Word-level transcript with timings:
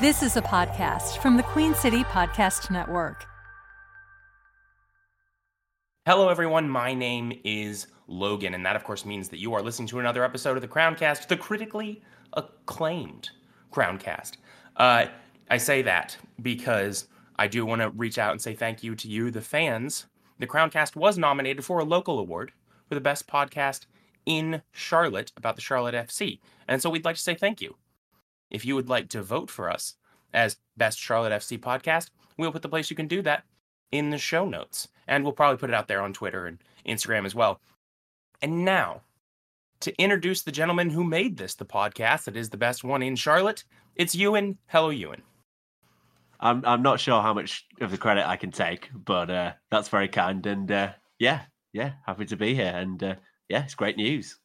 This 0.00 0.22
is 0.22 0.38
a 0.38 0.42
podcast 0.42 1.18
from 1.18 1.36
the 1.36 1.42
Queen 1.42 1.74
City 1.74 2.02
Podcast 2.04 2.70
Network. 2.70 3.26
Hello, 6.06 6.30
everyone. 6.30 6.68
My 6.68 6.94
name 6.94 7.38
is 7.44 7.86
Logan, 8.08 8.54
and 8.54 8.64
that, 8.64 8.74
of 8.74 8.84
course, 8.84 9.04
means 9.04 9.28
that 9.28 9.38
you 9.38 9.52
are 9.52 9.60
listening 9.62 9.86
to 9.88 10.00
another 10.00 10.24
episode 10.24 10.56
of 10.56 10.62
the 10.62 10.66
Crowncast, 10.66 11.28
the 11.28 11.36
critically 11.36 12.02
acclaimed 12.32 13.30
Crowncast. 13.70 14.38
Uh, 14.76 15.06
I 15.50 15.58
say 15.58 15.82
that 15.82 16.16
because 16.40 17.06
I 17.36 17.46
do 17.46 17.66
want 17.66 17.82
to 17.82 17.90
reach 17.90 18.16
out 18.16 18.32
and 18.32 18.40
say 18.40 18.54
thank 18.54 18.82
you 18.82 18.94
to 18.96 19.06
you, 19.08 19.30
the 19.30 19.42
fans. 19.42 20.06
The 20.38 20.46
Crowncast 20.46 20.96
was 20.96 21.18
nominated 21.18 21.66
for 21.66 21.78
a 21.80 21.84
local 21.84 22.18
award 22.18 22.52
for 22.88 22.94
the 22.94 23.00
best 23.00 23.28
podcast 23.28 23.84
in 24.24 24.62
Charlotte 24.72 25.32
about 25.36 25.54
the 25.54 25.62
Charlotte 25.62 25.94
FC. 25.94 26.40
And 26.66 26.80
so 26.80 26.88
we'd 26.88 27.04
like 27.04 27.16
to 27.16 27.22
say 27.22 27.34
thank 27.34 27.60
you. 27.60 27.76
If 28.52 28.66
you 28.66 28.74
would 28.76 28.90
like 28.90 29.08
to 29.08 29.22
vote 29.22 29.50
for 29.50 29.70
us 29.70 29.94
as 30.34 30.58
Best 30.76 30.98
Charlotte 30.98 31.32
FC 31.32 31.58
Podcast, 31.58 32.10
we'll 32.36 32.52
put 32.52 32.60
the 32.60 32.68
place 32.68 32.90
you 32.90 32.96
can 32.96 33.08
do 33.08 33.22
that 33.22 33.44
in 33.90 34.10
the 34.10 34.18
show 34.18 34.44
notes. 34.44 34.88
And 35.08 35.24
we'll 35.24 35.32
probably 35.32 35.56
put 35.56 35.70
it 35.70 35.74
out 35.74 35.88
there 35.88 36.02
on 36.02 36.12
Twitter 36.12 36.46
and 36.46 36.58
Instagram 36.86 37.24
as 37.24 37.34
well. 37.34 37.60
And 38.42 38.64
now, 38.64 39.00
to 39.80 39.96
introduce 39.98 40.42
the 40.42 40.52
gentleman 40.52 40.90
who 40.90 41.02
made 41.02 41.38
this 41.38 41.54
the 41.54 41.64
podcast 41.64 42.24
that 42.24 42.36
is 42.36 42.50
the 42.50 42.58
best 42.58 42.84
one 42.84 43.02
in 43.02 43.16
Charlotte, 43.16 43.64
it's 43.96 44.14
Ewan. 44.14 44.58
Hello, 44.66 44.90
Ewan. 44.90 45.22
I'm 46.38 46.62
I'm 46.66 46.82
not 46.82 47.00
sure 47.00 47.22
how 47.22 47.32
much 47.32 47.66
of 47.80 47.90
the 47.90 47.98
credit 47.98 48.28
I 48.28 48.36
can 48.36 48.50
take, 48.50 48.90
but 48.92 49.30
uh, 49.30 49.52
that's 49.70 49.88
very 49.88 50.08
kind. 50.08 50.44
And 50.44 50.70
uh, 50.70 50.92
yeah, 51.18 51.42
yeah, 51.72 51.92
happy 52.04 52.26
to 52.26 52.36
be 52.36 52.54
here. 52.54 52.72
And 52.74 53.02
uh, 53.02 53.14
yeah, 53.48 53.64
it's 53.64 53.74
great 53.74 53.96
news. 53.96 54.38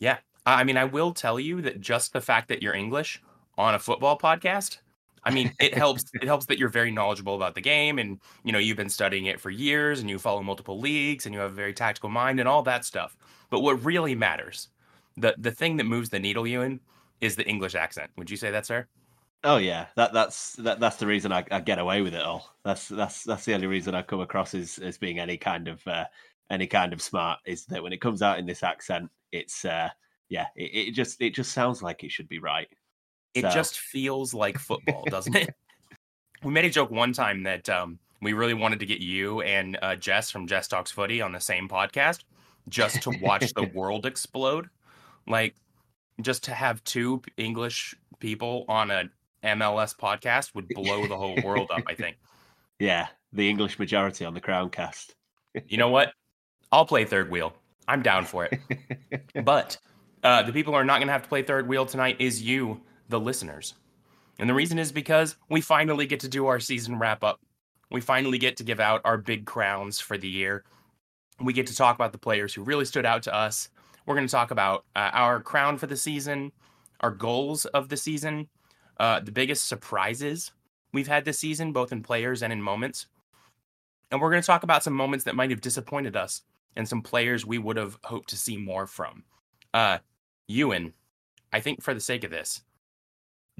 Yeah, 0.00 0.18
I 0.46 0.64
mean, 0.64 0.76
I 0.76 0.84
will 0.84 1.12
tell 1.12 1.38
you 1.38 1.60
that 1.62 1.80
just 1.80 2.12
the 2.12 2.20
fact 2.20 2.48
that 2.48 2.62
you're 2.62 2.74
English 2.74 3.20
on 3.56 3.74
a 3.74 3.78
football 3.78 4.18
podcast, 4.18 4.78
I 5.24 5.30
mean, 5.30 5.52
it 5.58 5.74
helps. 5.78 6.04
it 6.14 6.24
helps 6.24 6.46
that 6.46 6.58
you're 6.58 6.68
very 6.68 6.90
knowledgeable 6.90 7.34
about 7.34 7.54
the 7.54 7.60
game, 7.60 7.98
and 7.98 8.20
you 8.44 8.52
know 8.52 8.58
you've 8.58 8.76
been 8.76 8.90
studying 8.90 9.26
it 9.26 9.40
for 9.40 9.50
years, 9.50 10.00
and 10.00 10.08
you 10.08 10.18
follow 10.18 10.42
multiple 10.42 10.78
leagues, 10.78 11.26
and 11.26 11.34
you 11.34 11.40
have 11.40 11.52
a 11.52 11.54
very 11.54 11.72
tactical 11.72 12.10
mind, 12.10 12.40
and 12.40 12.48
all 12.48 12.62
that 12.62 12.84
stuff. 12.84 13.16
But 13.50 13.60
what 13.60 13.84
really 13.84 14.14
matters, 14.14 14.68
the 15.16 15.34
the 15.38 15.50
thing 15.50 15.76
that 15.78 15.84
moves 15.84 16.10
the 16.10 16.18
needle, 16.18 16.46
Ewan, 16.46 16.80
is 17.20 17.36
the 17.36 17.46
English 17.46 17.74
accent. 17.74 18.10
Would 18.16 18.30
you 18.30 18.36
say 18.36 18.50
that, 18.50 18.66
sir? 18.66 18.86
Oh 19.42 19.58
yeah, 19.58 19.86
that 19.96 20.12
that's 20.12 20.54
that, 20.56 20.80
that's 20.80 20.96
the 20.96 21.06
reason 21.06 21.32
I, 21.32 21.44
I, 21.50 21.60
get 21.60 21.78
away 21.78 22.00
with 22.00 22.14
it 22.14 22.22
all. 22.22 22.54
That's 22.64 22.88
that's 22.88 23.24
that's 23.24 23.44
the 23.44 23.54
only 23.54 23.66
reason 23.66 23.94
I 23.94 24.02
come 24.02 24.20
across 24.20 24.54
as 24.54 24.78
as 24.78 24.96
being 24.96 25.18
any 25.18 25.36
kind 25.36 25.68
of 25.68 25.86
uh, 25.86 26.06
any 26.50 26.66
kind 26.66 26.92
of 26.92 27.02
smart 27.02 27.40
is 27.46 27.66
that 27.66 27.82
when 27.82 27.92
it 27.92 28.00
comes 28.00 28.22
out 28.22 28.38
in 28.38 28.46
this 28.46 28.62
accent, 28.62 29.10
it's 29.32 29.64
uh, 29.64 29.90
yeah, 30.30 30.46
it, 30.56 30.88
it 30.88 30.90
just 30.92 31.20
it 31.20 31.34
just 31.34 31.52
sounds 31.52 31.82
like 31.82 32.04
it 32.04 32.10
should 32.10 32.28
be 32.28 32.38
right. 32.38 32.68
It 33.34 33.42
so. 33.42 33.50
just 33.50 33.78
feels 33.78 34.32
like 34.32 34.58
football, 34.58 35.04
doesn't 35.08 35.34
it? 35.34 35.54
we 36.44 36.52
made 36.52 36.64
a 36.64 36.70
joke 36.70 36.90
one 36.90 37.12
time 37.12 37.42
that 37.44 37.68
um, 37.68 37.98
we 38.22 38.32
really 38.32 38.54
wanted 38.54 38.78
to 38.80 38.86
get 38.86 39.00
you 39.00 39.42
and 39.42 39.78
uh, 39.82 39.96
Jess 39.96 40.30
from 40.30 40.46
Jess 40.46 40.68
Talks 40.68 40.90
Footy 40.90 41.20
on 41.20 41.32
the 41.32 41.40
same 41.40 41.68
podcast 41.68 42.24
just 42.68 43.02
to 43.02 43.10
watch 43.20 43.52
the 43.54 43.64
world 43.74 44.06
explode. 44.06 44.68
Like 45.26 45.54
just 46.20 46.44
to 46.44 46.52
have 46.52 46.82
two 46.84 47.22
English 47.36 47.94
people 48.20 48.64
on 48.68 48.90
a 48.90 49.04
MLS 49.42 49.96
podcast 49.96 50.54
would 50.54 50.68
blow 50.68 51.06
the 51.06 51.16
whole 51.16 51.36
world 51.44 51.70
up, 51.70 51.82
I 51.86 51.94
think. 51.96 52.16
Yeah, 52.78 53.08
the 53.32 53.48
English 53.48 53.78
majority 53.78 54.24
on 54.24 54.34
the 54.34 54.40
Crowncast. 54.40 55.14
you 55.68 55.76
know 55.76 55.88
what? 55.88 56.12
I'll 56.72 56.86
play 56.86 57.04
third 57.04 57.30
wheel. 57.30 57.54
I'm 57.86 58.02
down 58.02 58.24
for 58.24 58.46
it. 58.46 58.58
but 59.44 59.76
uh, 60.22 60.42
the 60.42 60.52
people 60.52 60.72
who 60.72 60.78
are 60.78 60.84
not 60.84 60.98
going 60.98 61.08
to 61.08 61.12
have 61.12 61.22
to 61.22 61.28
play 61.28 61.42
third 61.42 61.68
wheel 61.68 61.84
tonight 61.84 62.16
is 62.18 62.42
you, 62.42 62.80
the 63.08 63.20
listeners. 63.20 63.74
And 64.38 64.48
the 64.48 64.54
reason 64.54 64.78
is 64.78 64.92
because 64.92 65.36
we 65.48 65.60
finally 65.60 66.06
get 66.06 66.20
to 66.20 66.28
do 66.28 66.46
our 66.46 66.60
season 66.60 66.98
wrap 66.98 67.22
up. 67.22 67.40
We 67.90 68.00
finally 68.00 68.38
get 68.38 68.56
to 68.56 68.64
give 68.64 68.80
out 68.80 69.00
our 69.04 69.18
big 69.18 69.46
crowns 69.46 70.00
for 70.00 70.18
the 70.18 70.28
year. 70.28 70.64
We 71.40 71.52
get 71.52 71.66
to 71.68 71.76
talk 71.76 71.94
about 71.94 72.12
the 72.12 72.18
players 72.18 72.54
who 72.54 72.62
really 72.62 72.84
stood 72.84 73.06
out 73.06 73.22
to 73.24 73.34
us. 73.34 73.68
We're 74.06 74.14
going 74.16 74.26
to 74.26 74.32
talk 74.32 74.50
about 74.50 74.84
uh, 74.96 75.10
our 75.12 75.40
crown 75.40 75.78
for 75.78 75.86
the 75.86 75.96
season, 75.96 76.52
our 77.00 77.10
goals 77.10 77.64
of 77.66 77.88
the 77.88 77.96
season, 77.96 78.48
uh, 78.98 79.20
the 79.20 79.32
biggest 79.32 79.66
surprises 79.66 80.52
we've 80.92 81.08
had 81.08 81.24
this 81.24 81.38
season, 81.38 81.72
both 81.72 81.92
in 81.92 82.02
players 82.02 82.42
and 82.42 82.52
in 82.52 82.62
moments. 82.62 83.06
And 84.10 84.20
we're 84.20 84.30
going 84.30 84.42
to 84.42 84.46
talk 84.46 84.62
about 84.62 84.82
some 84.82 84.94
moments 84.94 85.24
that 85.24 85.34
might 85.34 85.50
have 85.50 85.60
disappointed 85.60 86.16
us 86.16 86.42
and 86.76 86.88
some 86.88 87.02
players 87.02 87.46
we 87.46 87.58
would 87.58 87.76
have 87.76 87.98
hoped 88.04 88.30
to 88.30 88.36
see 88.36 88.56
more 88.56 88.86
from. 88.86 89.24
Uh, 89.72 89.98
Ewan, 90.46 90.92
I 91.52 91.60
think 91.60 91.82
for 91.82 91.94
the 91.94 92.00
sake 92.00 92.24
of 92.24 92.30
this, 92.30 92.62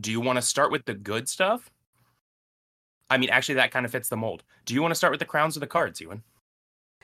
do 0.00 0.10
you 0.10 0.20
want 0.20 0.36
to 0.36 0.42
start 0.42 0.72
with 0.72 0.84
the 0.84 0.94
good 0.94 1.28
stuff? 1.28 1.70
I 3.10 3.18
mean, 3.18 3.30
actually, 3.30 3.56
that 3.56 3.70
kind 3.70 3.84
of 3.84 3.92
fits 3.92 4.08
the 4.08 4.16
mold. 4.16 4.44
Do 4.64 4.74
you 4.74 4.82
want 4.82 4.92
to 4.92 4.96
start 4.96 5.12
with 5.12 5.20
the 5.20 5.26
crowns 5.26 5.56
or 5.56 5.60
the 5.60 5.66
cards, 5.66 6.00
Ewan? 6.00 6.22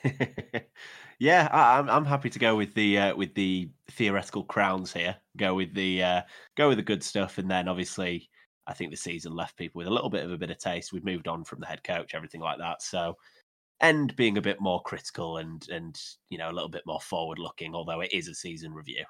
yeah, 1.19 1.49
I, 1.53 1.79
am 1.79 1.91
I'm 1.91 2.05
happy 2.05 2.31
to 2.31 2.39
go 2.39 2.57
with 2.57 2.75
the 2.75 2.99
uh, 2.99 3.17
with 3.17 3.35
the 3.35 3.71
theoretical 3.91 4.45
crowns 4.45 4.93
here. 4.93 5.17
Go 5.37 5.55
with 5.55 5.75
the 5.75 6.03
uh, 6.03 6.23
go 6.57 6.69
with 6.69 6.79
the 6.79 6.83
good 6.83 7.05
stuff, 7.05 7.39
and 7.39 7.51
then 7.51 7.69
obviously, 7.69 8.29
I 8.67 8.73
think 8.73 8.91
the 8.91 8.97
season 8.97 9.35
left 9.35 9.57
people 9.57 9.79
with 9.79 9.89
a 9.89 9.93
little 9.93 10.11
bit 10.11 10.25
of 10.25 10.33
a 10.33 10.39
bit 10.39 10.51
of 10.51 10.59
taste. 10.59 10.93
We've 10.93 11.05
moved 11.05 11.29
on 11.29 11.45
from 11.45 11.61
the 11.61 11.67
head 11.67 11.85
coach, 11.85 12.15
everything 12.15 12.41
like 12.41 12.59
that. 12.59 12.83
So, 12.83 13.17
end 13.83 14.17
being 14.17 14.39
a 14.39 14.43
bit 14.43 14.61
more 14.61 14.83
critical 14.83 15.37
and 15.37 15.67
and 15.69 16.01
you 16.31 16.39
know 16.39 16.51
a 16.51 16.53
little 16.53 16.71
bit 16.71 16.87
more 16.87 17.01
forward 17.01 17.39
looking, 17.39 17.75
although 17.75 18.01
it 18.01 18.13
is 18.13 18.29
a 18.29 18.35
season 18.35 18.73
review. 18.73 19.05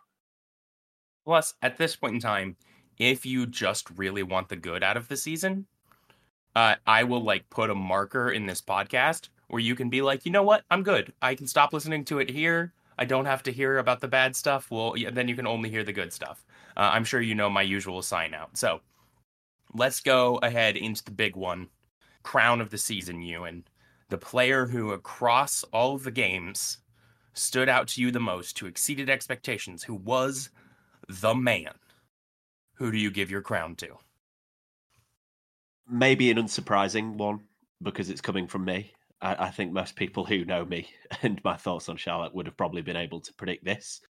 Plus, 1.25 1.55
at 1.63 1.77
this 1.77 1.95
point 1.95 2.15
in 2.15 2.21
time, 2.21 2.57
if 3.00 3.25
you 3.25 3.47
just 3.47 3.88
really 3.97 4.22
want 4.22 4.50
the 4.50 4.56
good 4.56 4.84
out 4.84 4.99
of 4.99 5.09
the 5.09 5.16
season, 5.16 5.66
uh, 6.55 6.75
I 6.87 7.03
will 7.05 7.22
like 7.22 7.49
put 7.49 7.71
a 7.71 7.75
marker 7.75 8.31
in 8.31 8.44
this 8.44 8.61
podcast 8.61 9.31
where 9.49 9.61
you 9.61 9.75
can 9.75 9.88
be 9.88 10.03
like, 10.03 10.27
you 10.27 10.31
know 10.31 10.43
what, 10.43 10.65
I'm 10.71 10.83
good. 10.83 11.12
I 11.22 11.34
can 11.34 11.47
stop 11.47 11.72
listening 11.72 12.05
to 12.05 12.19
it 12.19 12.31
here. 12.31 12.75
I 12.99 13.06
don't 13.06 13.25
have 13.25 13.43
to 13.44 13.53
hear 13.53 13.78
about 13.78 14.00
the 14.00 14.09
bad 14.09 14.37
stuff. 14.37 14.71
Well, 14.71 14.94
yeah, 14.97 15.09
then 15.10 15.28
you 15.28 15.34
can 15.34 15.47
only 15.47 15.71
hear 15.71 15.83
the 15.83 15.94
good 15.94 16.12
stuff. 16.12 16.44
Uh, 16.77 16.91
I'm 16.93 17.05
sure 17.05 17.22
you 17.22 17.34
know 17.34 17.49
my 17.49 17.62
usual 17.62 18.03
sign 18.03 18.34
out. 18.34 18.56
So 18.59 18.83
let's 19.72 20.00
go 20.00 20.37
ahead 20.43 20.77
into 20.77 21.03
the 21.03 21.10
big 21.10 21.37
one 21.37 21.69
crown 22.22 22.60
of 22.60 22.69
the 22.69 22.78
season, 22.78 23.22
Ewan. 23.22 23.65
The 24.10 24.19
player 24.19 24.66
who, 24.66 24.93
across 24.93 25.65
all 25.72 25.94
of 25.94 26.05
the 26.05 26.10
games, 26.10 26.78
stood 27.33 27.71
out 27.71 27.89
to 27.89 28.03
you 28.03 28.10
the 28.10 28.21
most, 28.21 28.59
who 28.59 28.66
exceeded 28.66 29.09
expectations, 29.09 29.83
who 29.83 29.94
was 29.94 30.50
the 31.09 31.34
man. 31.34 31.72
Who 32.81 32.91
do 32.91 32.97
you 32.97 33.11
give 33.11 33.31
your 33.31 33.43
crown 33.43 33.77
to? 33.77 33.89
Maybe 35.87 36.31
an 36.31 36.39
unsurprising 36.39 37.17
one 37.17 37.41
because 37.83 38.09
it's 38.09 38.23
coming 38.23 38.47
from 38.47 38.65
me. 38.65 38.93
I, 39.21 39.49
I, 39.49 39.51
think 39.51 39.71
most 39.71 39.97
people 39.97 40.25
who 40.25 40.47
know 40.47 40.65
me 40.65 40.89
and 41.23 41.43
my 41.45 41.57
thoughts 41.57 41.91
on 41.91 41.99
Charlotte 41.99 42.35
would 42.35 42.47
have 42.47 42.57
probably 42.57 42.81
been 42.81 42.97
able 42.97 43.21
to 43.21 43.35
predict 43.35 43.67
this. 43.67 44.01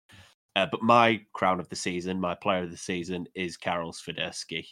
Uh, 0.55 0.67
but 0.71 0.81
my 0.81 1.19
crown 1.33 1.59
of 1.59 1.67
the 1.67 1.75
season, 1.75 2.17
my 2.17 2.33
player 2.33 2.63
of 2.63 2.71
the 2.71 2.77
season, 2.77 3.25
is 3.35 3.57
Karol 3.57 3.91
Swiderski, 3.91 4.65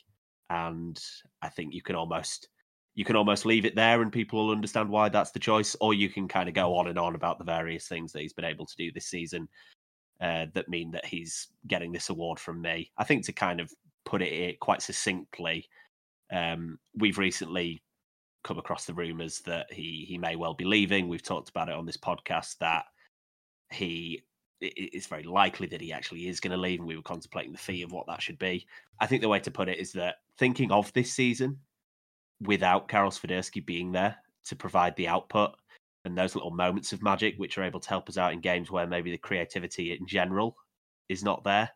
and 0.49 0.97
I 1.41 1.49
think 1.49 1.73
you 1.73 1.81
can 1.81 1.95
almost 1.95 2.47
you 2.95 3.05
can 3.05 3.17
almost 3.17 3.45
leave 3.45 3.65
it 3.65 3.75
there, 3.75 4.01
and 4.01 4.11
people 4.11 4.45
will 4.45 4.53
understand 4.53 4.89
why 4.89 5.09
that's 5.09 5.31
the 5.31 5.39
choice. 5.39 5.75
Or 5.79 5.93
you 5.93 6.09
can 6.09 6.27
kind 6.27 6.47
of 6.49 6.55
go 6.55 6.75
on 6.75 6.87
and 6.87 6.99
on 6.99 7.15
about 7.15 7.37
the 7.37 7.45
various 7.45 7.87
things 7.87 8.11
that 8.11 8.21
he's 8.21 8.33
been 8.33 8.45
able 8.45 8.65
to 8.65 8.75
do 8.77 8.91
this 8.91 9.07
season 9.07 9.47
uh, 10.21 10.47
that 10.53 10.69
mean 10.69 10.91
that 10.91 11.05
he's 11.05 11.47
getting 11.67 11.91
this 11.91 12.09
award 12.09 12.39
from 12.39 12.61
me. 12.61 12.91
I 12.97 13.05
think 13.05 13.25
to 13.25 13.31
kind 13.31 13.61
of 13.61 13.71
put 14.09 14.23
it 14.23 14.59
quite 14.59 14.81
succinctly, 14.81 15.69
um, 16.33 16.79
we've 16.97 17.19
recently 17.19 17.83
come 18.43 18.57
across 18.57 18.85
the 18.85 18.93
rumours 18.93 19.41
that 19.41 19.71
he 19.71 20.05
he 20.07 20.17
may 20.17 20.35
well 20.35 20.55
be 20.55 20.65
leaving. 20.65 21.07
We've 21.07 21.21
talked 21.21 21.49
about 21.49 21.69
it 21.69 21.75
on 21.75 21.85
this 21.85 21.97
podcast 21.97 22.57
that 22.57 22.85
he 23.71 24.23
it's 24.61 25.07
very 25.07 25.23
likely 25.23 25.67
that 25.67 25.79
he 25.79 25.93
actually 25.93 26.27
is 26.27 26.39
going 26.39 26.51
to 26.51 26.57
leave, 26.57 26.79
and 26.79 26.87
we 26.87 26.95
were 26.95 27.03
contemplating 27.03 27.51
the 27.51 27.57
fee 27.57 27.83
of 27.83 27.91
what 27.91 28.07
that 28.07 28.21
should 28.21 28.39
be. 28.39 28.65
I 28.99 29.05
think 29.05 29.21
the 29.21 29.29
way 29.29 29.39
to 29.39 29.51
put 29.51 29.69
it 29.69 29.77
is 29.77 29.93
that 29.93 30.15
thinking 30.37 30.71
of 30.71 30.91
this 30.93 31.13
season 31.13 31.59
without 32.41 32.87
Karol 32.87 33.11
Swiderski 33.11 33.63
being 33.63 33.91
there 33.91 34.17
to 34.45 34.55
provide 34.55 34.95
the 34.95 35.07
output 35.07 35.55
and 36.03 36.17
those 36.17 36.35
little 36.35 36.51
moments 36.51 36.91
of 36.93 37.03
magic, 37.03 37.35
which 37.37 37.57
are 37.57 37.63
able 37.63 37.79
to 37.79 37.89
help 37.89 38.09
us 38.09 38.17
out 38.17 38.33
in 38.33 38.41
games 38.41 38.71
where 38.71 38.87
maybe 38.87 39.11
the 39.11 39.17
creativity 39.17 39.93
in 39.93 40.07
general 40.07 40.57
is 41.09 41.23
not 41.23 41.43
there. 41.43 41.69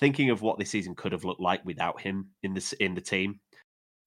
Thinking 0.00 0.30
of 0.30 0.42
what 0.42 0.58
this 0.58 0.70
season 0.70 0.94
could 0.94 1.12
have 1.12 1.24
looked 1.24 1.40
like 1.40 1.64
without 1.64 2.00
him 2.00 2.30
in 2.42 2.54
the 2.54 2.76
in 2.80 2.94
the 2.94 3.00
team 3.00 3.38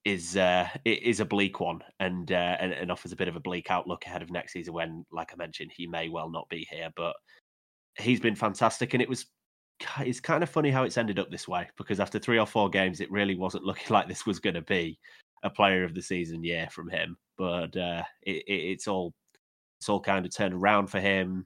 is 0.05 0.35
uh, 0.35 0.67
is 0.85 1.19
a 1.19 1.25
bleak 1.25 1.59
one 1.59 1.81
and, 1.99 2.31
uh, 2.31 2.57
and, 2.59 2.73
and 2.73 2.91
offers 2.91 3.11
a 3.11 3.15
bit 3.15 3.27
of 3.27 3.35
a 3.35 3.39
bleak 3.39 3.71
outlook 3.71 4.05
ahead 4.05 4.21
of 4.21 4.31
next 4.31 4.53
season 4.53 4.73
when, 4.73 5.05
like 5.11 5.31
I 5.31 5.35
mentioned, 5.37 5.71
he 5.75 5.87
may 5.87 6.09
well 6.09 6.29
not 6.29 6.49
be 6.49 6.67
here, 6.69 6.89
but 6.95 7.15
he's 7.97 8.19
been 8.19 8.35
fantastic 8.35 8.93
and 8.93 9.01
it 9.01 9.09
was 9.09 9.27
it's 9.99 10.19
kind 10.19 10.43
of 10.43 10.49
funny 10.49 10.71
how 10.71 10.83
it's 10.83 10.97
ended 10.97 11.19
up 11.19 11.29
this 11.29 11.47
way 11.47 11.67
because 11.77 11.99
after 11.99 12.19
three 12.19 12.39
or 12.39 12.45
four 12.45 12.69
games, 12.69 12.99
it 12.99 13.11
really 13.11 13.35
wasn't 13.35 13.63
looking 13.65 13.93
like 13.93 14.07
this 14.07 14.25
was 14.25 14.39
going 14.39 14.55
to 14.55 14.61
be 14.61 14.97
a 15.43 15.49
player 15.49 15.83
of 15.83 15.93
the 15.93 16.01
season 16.01 16.43
year 16.43 16.67
from 16.71 16.89
him. 16.89 17.17
But 17.37 17.75
uh, 17.75 18.03
it, 18.21 18.43
it, 18.47 18.53
it's 18.71 18.87
all 18.87 19.13
it's 19.79 19.89
all 19.89 19.99
kind 19.99 20.25
of 20.25 20.33
turned 20.33 20.53
around 20.53 20.87
for 20.87 20.99
him. 20.99 21.45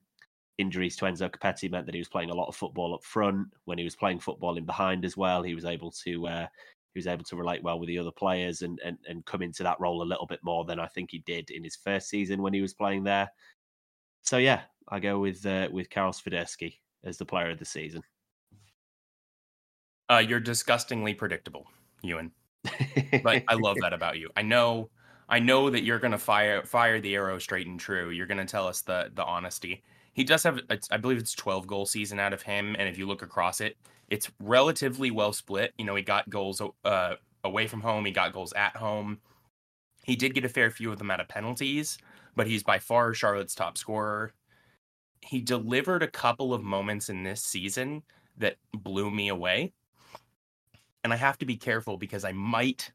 Injuries 0.57 0.95
to 0.97 1.05
Enzo 1.05 1.29
Copetti 1.29 1.69
meant 1.69 1.85
that 1.85 1.95
he 1.95 2.01
was 2.01 2.09
playing 2.09 2.31
a 2.31 2.35
lot 2.35 2.47
of 2.47 2.55
football 2.55 2.95
up 2.95 3.03
front. 3.03 3.47
When 3.65 3.77
he 3.77 3.83
was 3.83 3.95
playing 3.95 4.19
football 4.19 4.57
in 4.57 4.65
behind 4.65 5.05
as 5.05 5.15
well, 5.15 5.43
he 5.43 5.53
was 5.53 5.65
able 5.65 5.91
to 5.91 6.27
uh, 6.27 6.47
he 6.93 6.99
who's 6.99 7.07
able 7.07 7.23
to 7.25 7.35
relate 7.35 7.61
well 7.61 7.79
with 7.79 7.87
the 7.87 7.99
other 7.99 8.11
players 8.11 8.63
and, 8.63 8.79
and 8.83 8.97
and 9.07 9.25
come 9.25 9.41
into 9.41 9.63
that 9.63 9.79
role 9.79 10.01
a 10.01 10.03
little 10.03 10.25
bit 10.25 10.39
more 10.43 10.65
than 10.65 10.79
I 10.79 10.87
think 10.87 11.11
he 11.11 11.19
did 11.19 11.51
in 11.51 11.63
his 11.63 11.75
first 11.75 12.09
season 12.09 12.41
when 12.41 12.53
he 12.53 12.61
was 12.61 12.73
playing 12.73 13.03
there. 13.03 13.29
So 14.23 14.37
yeah, 14.37 14.61
I 14.89 14.99
go 14.99 15.19
with 15.19 15.45
uh, 15.45 15.69
with 15.71 15.89
Karol 15.89 16.11
Swiderski 16.11 16.79
as 17.03 17.17
the 17.17 17.25
player 17.25 17.51
of 17.51 17.59
the 17.59 17.65
season. 17.65 18.01
Uh, 20.09 20.23
you're 20.25 20.39
disgustingly 20.39 21.13
predictable, 21.13 21.67
Ewan. 22.01 22.31
but 23.23 23.43
I 23.47 23.53
love 23.55 23.77
that 23.81 23.93
about 23.93 24.17
you. 24.17 24.29
I 24.35 24.41
know, 24.41 24.89
I 25.29 25.39
know 25.39 25.69
that 25.69 25.83
you're 25.83 25.99
gonna 25.99 26.17
fire 26.17 26.63
fire 26.65 26.99
the 26.99 27.15
arrow 27.15 27.39
straight 27.39 27.67
and 27.67 27.79
true. 27.79 28.09
You're 28.09 28.27
gonna 28.27 28.45
tell 28.45 28.67
us 28.67 28.81
the 28.81 29.11
the 29.13 29.23
honesty. 29.23 29.83
He 30.17 30.25
does 30.25 30.43
have, 30.43 30.59
I 30.91 30.97
believe 30.97 31.19
it's 31.19 31.33
12 31.33 31.67
goal 31.67 31.85
season 31.85 32.19
out 32.19 32.33
of 32.33 32.41
him, 32.41 32.75
and 32.77 32.89
if 32.89 32.97
you 32.97 33.05
look 33.05 33.21
across 33.21 33.61
it, 33.61 33.77
it's 34.09 34.29
relatively 34.39 35.11
well 35.11 35.31
split. 35.31 35.73
You 35.77 35.85
know, 35.85 35.95
he 35.95 36.03
got 36.03 36.29
goals 36.29 36.61
uh, 36.83 37.15
away 37.45 37.67
from 37.67 37.81
home, 37.81 38.03
he 38.03 38.11
got 38.11 38.33
goals 38.33 38.51
at 38.53 38.75
home. 38.75 39.19
He 40.03 40.15
did 40.15 40.33
get 40.33 40.43
a 40.43 40.49
fair 40.49 40.71
few 40.71 40.91
of 40.91 40.97
them 40.97 41.11
out 41.11 41.21
of 41.21 41.29
penalties, 41.29 41.97
but 42.35 42.47
he's 42.47 42.63
by 42.63 42.79
far 42.79 43.13
Charlotte's 43.13 43.55
top 43.55 43.77
scorer. 43.77 44.33
He 45.21 45.39
delivered 45.39 46.03
a 46.03 46.07
couple 46.07 46.53
of 46.53 46.63
moments 46.63 47.09
in 47.09 47.23
this 47.23 47.43
season 47.43 48.03
that 48.37 48.57
blew 48.73 49.11
me 49.11 49.29
away 49.29 49.73
and 51.07 51.13
I 51.13 51.15
have 51.15 51.37
to 51.37 51.45
be 51.45 51.55
careful 51.55 51.95
because 51.95 52.25
I 52.25 52.33
might, 52.33 52.91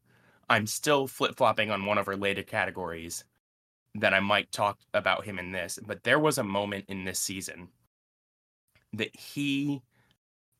I'm 0.50 0.66
still 0.66 1.06
flip 1.06 1.34
flopping 1.34 1.70
on 1.70 1.86
one 1.86 1.96
of 1.96 2.08
our 2.08 2.16
later 2.16 2.42
categories 2.42 3.24
that 3.94 4.14
I 4.14 4.20
might 4.20 4.50
talk 4.52 4.78
about 4.94 5.24
him 5.24 5.38
in 5.38 5.52
this. 5.52 5.78
But 5.84 6.02
there 6.02 6.18
was 6.18 6.38
a 6.38 6.44
moment 6.44 6.86
in 6.88 7.04
this 7.04 7.18
season 7.18 7.68
that 8.92 9.14
he 9.16 9.82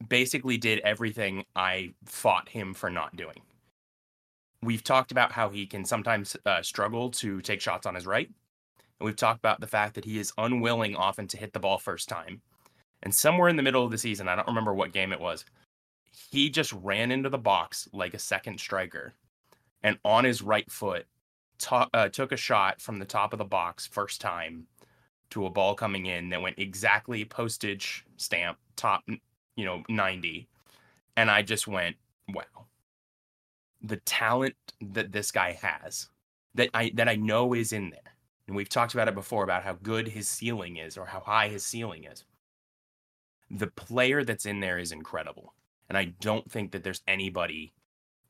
basically 0.09 0.57
did 0.57 0.81
everything 0.81 1.45
I 1.55 1.95
fought 2.05 2.49
him 2.49 2.75
for 2.75 2.91
not 2.91 3.17
doing. 3.17 3.41
We've 4.63 4.85
talked 4.85 5.11
about 5.11 5.33
how 5.33 5.49
he 5.49 5.67
can 5.67 5.85
sometimes 5.85 6.37
uh, 6.47 6.63
struggle 6.63 7.11
to 7.13 7.41
take 7.41 7.61
shots 7.61 7.87
on 7.87 7.95
his 7.95 8.07
right. 8.07 8.29
And 9.01 9.07
we've 9.07 9.17
talked 9.17 9.41
about 9.41 9.61
the 9.61 9.67
fact 9.67 9.95
that 9.95 10.05
he 10.05 10.19
is 10.19 10.33
unwilling 10.39 10.95
often 10.95 11.27
to 11.29 11.37
hit 11.37 11.53
the 11.53 11.61
ball 11.61 11.79
first 11.79 12.09
time. 12.09 12.43
And 13.03 13.15
somewhere 13.15 13.49
in 13.49 13.57
the 13.57 13.63
middle 13.63 13.85
of 13.85 13.91
the 13.91 13.99
season, 13.99 14.29
I 14.29 14.37
don't 14.37 14.47
remember 14.47 14.75
what 14.75 14.93
game 14.93 15.13
it 15.13 15.21
was, 15.21 15.45
he 16.31 16.51
just 16.51 16.73
ran 16.73 17.11
into 17.11 17.29
the 17.29 17.39
box 17.39 17.89
like 17.93 18.15
a 18.15 18.19
second 18.19 18.61
striker 18.61 19.15
and 19.83 19.99
on 20.05 20.25
his 20.25 20.43
right 20.43 20.71
foot 20.71 21.07
to- 21.63 21.91
uh, 21.95 22.09
took 22.09 22.33
a 22.33 22.37
shot 22.37 22.81
from 22.81 22.99
the 22.99 23.05
top 23.05 23.33
of 23.33 23.39
the 23.39 23.45
box 23.45 23.87
first 23.87 24.21
time 24.21 24.67
to 25.31 25.47
a 25.47 25.51
ball 25.51 25.75
coming 25.75 26.07
in 26.07 26.29
that 26.29 26.43
went 26.43 26.59
exactly 26.59 27.25
postage 27.25 28.05
stamp 28.17 28.59
top 28.77 29.03
you 29.57 29.65
know 29.65 29.83
90 29.89 30.49
and 31.17 31.31
i 31.31 31.43
just 31.43 31.67
went 31.67 31.97
wow. 32.29 32.67
The 33.85 33.97
talent 33.97 34.55
that 34.81 35.11
this 35.13 35.33
guy 35.33 35.53
has 35.53 36.09
that 36.55 36.71
i 36.75 36.91
that 36.95 37.09
i 37.09 37.17
know 37.17 37.55
is 37.55 37.73
in 37.73 37.91
there 37.91 38.17
and 38.47 38.57
we've 38.57 38.69
talked 38.69 38.95
about 38.95 39.09
it 39.09 39.15
before 39.15 39.45
about 39.45 39.63
how 39.63 39.75
good 39.83 40.09
his 40.09 40.29
ceiling 40.29 40.77
is 40.77 40.99
or 40.99 41.07
how 41.07 41.21
high 41.21 41.49
his 41.49 41.65
ceiling 41.65 42.05
is. 42.05 42.25
The 43.51 43.69
player 43.69 44.25
that's 44.25 44.47
in 44.47 44.61
there 44.61 44.79
is 44.79 44.93
incredible 44.93 45.55
and 45.89 45.97
I 45.99 46.07
don't 46.21 46.51
think 46.51 46.73
that 46.73 46.85
there's 46.85 47.03
anybody, 47.07 47.73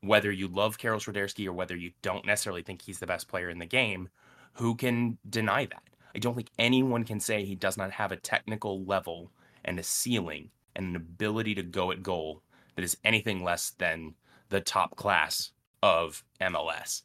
whether 0.03 0.31
you 0.31 0.49
love 0.49 0.79
Karol 0.79 1.01
Swiderski 1.01 1.47
or 1.47 1.53
whether 1.53 1.77
you 1.77 1.93
don't 2.03 2.27
necessarily 2.27 2.63
think 2.63 2.83
he's 2.83 2.99
the 2.99 3.07
best 3.07 3.29
player 3.29 3.49
in 3.49 3.59
the 3.59 3.67
game, 3.67 4.09
who 4.55 4.75
can 4.75 5.17
deny 5.31 5.65
that. 5.67 5.83
I 6.15 6.19
don't 6.19 6.35
think 6.35 6.51
anyone 6.59 7.05
can 7.05 7.21
say 7.21 7.45
he 7.45 7.55
does 7.55 7.77
not 7.77 7.93
have 7.93 8.13
a 8.13 8.17
technical 8.17 8.85
level 8.85 9.31
and 9.65 9.79
a 9.79 9.83
ceiling 9.83 10.51
and 10.77 10.87
an 10.89 10.97
ability 10.97 11.55
to 11.55 11.63
go 11.63 11.91
at 11.91 12.03
goal 12.03 12.43
that 12.75 12.83
is 12.85 12.97
anything 13.05 13.43
less 13.45 13.71
than 13.79 14.15
the 14.49 14.61
top 14.61 14.97
class 14.97 15.53
of 15.83 16.23
MLS. 16.41 17.03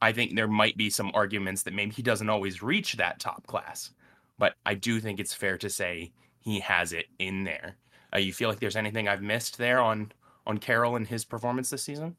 I 0.00 0.12
think 0.12 0.34
there 0.36 0.48
might 0.48 0.76
be 0.76 0.90
some 0.90 1.10
arguments 1.14 1.62
that 1.62 1.74
maybe 1.74 1.92
he 1.92 2.02
doesn't 2.02 2.28
always 2.28 2.62
reach 2.62 2.94
that 2.94 3.18
top 3.18 3.46
class, 3.46 3.90
but 4.38 4.54
I 4.66 4.74
do 4.74 5.00
think 5.00 5.18
it's 5.18 5.34
fair 5.34 5.56
to 5.58 5.70
say 5.70 6.12
he 6.38 6.60
has 6.60 6.92
it 6.92 7.06
in 7.18 7.44
there. 7.44 7.76
Uh, 8.14 8.18
you 8.18 8.32
feel 8.32 8.48
like 8.48 8.60
there's 8.60 8.76
anything 8.76 9.08
I've 9.08 9.22
missed 9.22 9.58
there 9.58 9.80
on 9.80 10.12
on 10.46 10.58
Karol 10.58 10.96
and 10.96 11.06
his 11.06 11.24
performance 11.24 11.70
this 11.70 11.82
season? 11.82 12.16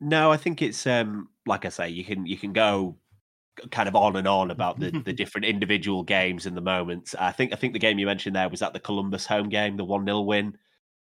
No, 0.00 0.32
I 0.32 0.36
think 0.36 0.62
it's 0.62 0.86
um 0.86 1.28
like 1.46 1.64
I 1.64 1.68
say, 1.68 1.88
you 1.88 2.04
can 2.04 2.26
you 2.26 2.36
can 2.36 2.52
go 2.52 2.96
kind 3.70 3.88
of 3.88 3.94
on 3.94 4.16
and 4.16 4.26
on 4.26 4.50
about 4.50 4.80
the, 4.80 4.90
the 4.90 5.12
different 5.12 5.44
individual 5.44 6.02
games 6.02 6.46
and 6.46 6.56
the 6.56 6.60
moments. 6.60 7.14
I 7.18 7.32
think 7.32 7.52
I 7.52 7.56
think 7.56 7.72
the 7.72 7.78
game 7.78 7.98
you 7.98 8.06
mentioned 8.06 8.34
there 8.34 8.48
was 8.48 8.62
at 8.62 8.72
the 8.72 8.80
Columbus 8.80 9.26
home 9.26 9.48
game, 9.48 9.76
the 9.76 9.84
one 9.84 10.04
0 10.04 10.22
win, 10.22 10.56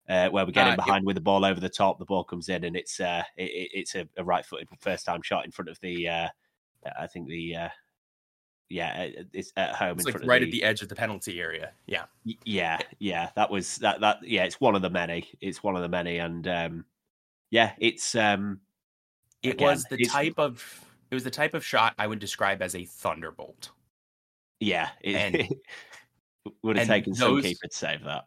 uh, 0.09 0.29
where 0.29 0.45
we're 0.45 0.51
getting 0.51 0.73
uh, 0.73 0.77
behind 0.77 1.03
it, 1.03 1.05
with 1.05 1.15
the 1.15 1.21
ball 1.21 1.45
over 1.45 1.59
the 1.59 1.69
top. 1.69 1.99
The 1.99 2.05
ball 2.05 2.23
comes 2.23 2.49
in 2.49 2.63
and 2.63 2.75
it's 2.75 2.99
uh, 2.99 3.23
it, 3.35 3.69
it's 3.73 3.95
a, 3.95 4.07
a 4.17 4.23
right 4.23 4.45
footed 4.45 4.67
first 4.79 5.05
time 5.05 5.21
shot 5.21 5.45
in 5.45 5.51
front 5.51 5.69
of 5.69 5.79
the 5.81 6.07
uh, 6.07 6.27
I 6.99 7.07
think 7.07 7.27
the 7.27 7.55
uh, 7.55 7.69
yeah, 8.69 9.07
it's 9.33 9.53
at 9.55 9.75
home. 9.75 9.97
It's 9.97 10.05
like 10.05 10.25
right 10.25 10.41
the, 10.41 10.47
at 10.47 10.51
the 10.51 10.63
edge 10.63 10.81
of 10.81 10.89
the 10.89 10.95
penalty 10.95 11.39
area. 11.39 11.71
Yeah, 11.85 12.05
yeah, 12.43 12.79
yeah. 12.99 13.29
That 13.35 13.49
was 13.49 13.77
that. 13.77 14.01
That 14.01 14.17
yeah, 14.23 14.43
it's 14.43 14.59
one 14.59 14.75
of 14.75 14.81
the 14.81 14.89
many. 14.89 15.29
It's 15.39 15.63
one 15.63 15.75
of 15.75 15.81
the 15.81 15.87
many, 15.87 16.17
and 16.17 16.47
um, 16.47 16.85
yeah, 17.49 17.71
it's 17.77 18.13
um, 18.15 18.59
it 19.41 19.53
again, 19.53 19.67
was 19.67 19.85
the 19.85 20.05
type 20.05 20.33
of 20.37 20.85
it 21.09 21.15
was 21.15 21.23
the 21.23 21.31
type 21.31 21.53
of 21.53 21.63
shot 21.65 21.93
I 21.97 22.07
would 22.07 22.19
describe 22.19 22.61
as 22.61 22.75
a 22.75 22.83
thunderbolt. 22.83 23.71
Yeah, 24.59 24.89
it, 25.01 25.15
and, 25.15 25.55
would 26.63 26.77
have 26.77 26.87
taken 26.87 27.13
some 27.13 27.41
keeper 27.41 27.67
to 27.67 27.75
save 27.75 28.03
that. 28.03 28.25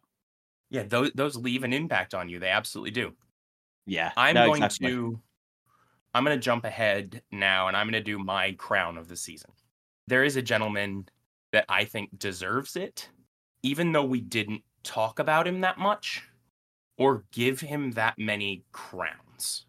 Yeah, 0.71 0.85
those 0.85 1.11
those 1.15 1.37
leave 1.37 1.65
an 1.65 1.75
impact 1.75 2.15
on 2.15 2.31
you. 2.31 2.39
They 2.39 2.49
absolutely 2.49 2.93
do. 2.93 3.13
Yeah, 3.85 4.13
I'm 4.17 4.35
no, 4.35 4.47
going 4.47 4.63
exactly. 4.63 4.89
to. 4.89 5.21
I'm 6.15 6.25
going 6.25 6.37
to 6.37 6.43
jump 6.43 6.65
ahead 6.65 7.23
now, 7.31 7.69
and 7.69 7.77
I'm 7.77 7.87
going 7.87 7.93
to 7.93 8.01
do 8.03 8.19
my 8.19 8.53
crown 8.53 8.99
of 8.99 9.07
the 9.07 9.17
season 9.17 9.53
there 10.11 10.25
is 10.25 10.35
a 10.35 10.43
gentleman 10.43 11.09
that 11.53 11.65
I 11.69 11.85
think 11.85 12.19
deserves 12.19 12.75
it, 12.75 13.09
even 13.63 13.93
though 13.93 14.05
we 14.05 14.21
didn't 14.21 14.63
talk 14.83 15.21
about 15.21 15.47
him 15.47 15.61
that 15.61 15.79
much 15.79 16.25
or 16.99 17.25
give 17.31 17.61
him 17.61 17.93
that 17.93 18.19
many 18.19 18.65
crowns. 18.73 19.67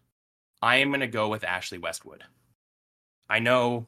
I 0.60 0.76
am 0.76 0.88
going 0.88 1.00
to 1.00 1.06
go 1.06 1.28
with 1.28 1.44
Ashley 1.44 1.78
Westwood. 1.78 2.24
I 3.30 3.38
know 3.38 3.86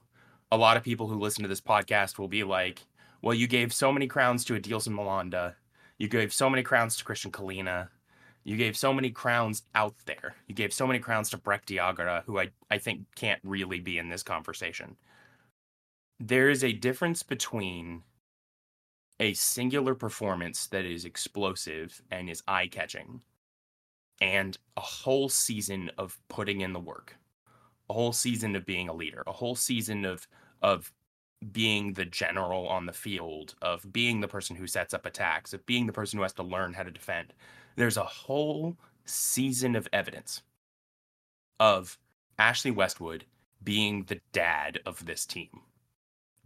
a 0.52 0.56
lot 0.56 0.76
of 0.76 0.84
people 0.84 1.08
who 1.08 1.18
listen 1.18 1.42
to 1.42 1.48
this 1.48 1.60
podcast 1.60 2.18
will 2.18 2.28
be 2.28 2.44
like, 2.44 2.86
well, 3.20 3.34
you 3.34 3.48
gave 3.48 3.72
so 3.72 3.92
many 3.92 4.06
crowns 4.06 4.44
to 4.44 4.54
Adilson 4.54 4.94
Malanda. 4.94 5.54
You 5.98 6.06
gave 6.06 6.32
so 6.32 6.48
many 6.48 6.62
crowns 6.62 6.96
to 6.96 7.04
Kristijan 7.04 7.32
Kahlina. 7.32 7.88
You 8.44 8.56
gave 8.56 8.76
so 8.76 8.94
many 8.94 9.10
crowns 9.10 9.62
out 9.74 9.94
there. 10.06 10.36
You 10.46 10.54
gave 10.54 10.72
so 10.72 10.86
many 10.86 11.00
crowns 11.00 11.30
to 11.30 11.36
Brecht 11.36 11.68
Dejaegere, 11.68 12.22
who 12.24 12.38
I, 12.38 12.50
I 12.70 12.78
think 12.78 13.00
can't 13.16 13.40
really 13.42 13.80
be 13.80 13.98
in 13.98 14.08
this 14.08 14.22
conversation 14.22 14.96
there 16.20 16.48
is 16.48 16.64
a 16.64 16.72
difference 16.72 17.22
between 17.22 18.02
a 19.20 19.32
singular 19.34 19.94
performance 19.94 20.66
that 20.68 20.84
is 20.84 21.04
explosive 21.04 22.02
and 22.10 22.28
is 22.28 22.42
eye 22.48 22.66
catching 22.66 23.20
and 24.20 24.58
a 24.76 24.80
whole 24.80 25.28
season 25.28 25.90
of 25.98 26.18
putting 26.28 26.60
in 26.60 26.72
the 26.72 26.80
work 26.80 27.16
a 27.90 27.92
whole 27.92 28.12
season 28.12 28.56
of 28.56 28.64
being 28.64 28.88
a 28.88 28.94
leader 28.94 29.22
a 29.26 29.32
whole 29.32 29.54
season 29.54 30.04
of 30.04 30.26
of 30.62 30.92
being 31.52 31.92
the 31.92 32.04
general 32.04 32.66
on 32.68 32.86
the 32.86 32.92
field 32.92 33.54
of 33.62 33.92
being 33.92 34.20
the 34.20 34.28
person 34.28 34.56
who 34.56 34.66
sets 34.66 34.94
up 34.94 35.06
attacks 35.06 35.52
of 35.52 35.64
being 35.66 35.86
the 35.86 35.92
person 35.92 36.16
who 36.18 36.22
has 36.22 36.32
to 36.32 36.42
learn 36.42 36.72
how 36.72 36.82
to 36.82 36.90
defend. 36.90 37.32
There's 37.76 37.96
a 37.96 38.04
whole 38.04 38.76
season 39.04 39.76
of 39.76 39.88
evidence 39.92 40.42
of 41.60 41.98
Ashley 42.38 42.70
Westwood 42.70 43.24
being 43.62 44.04
the 44.04 44.20
dad 44.32 44.80
of 44.86 45.04
this 45.04 45.26
team 45.26 45.50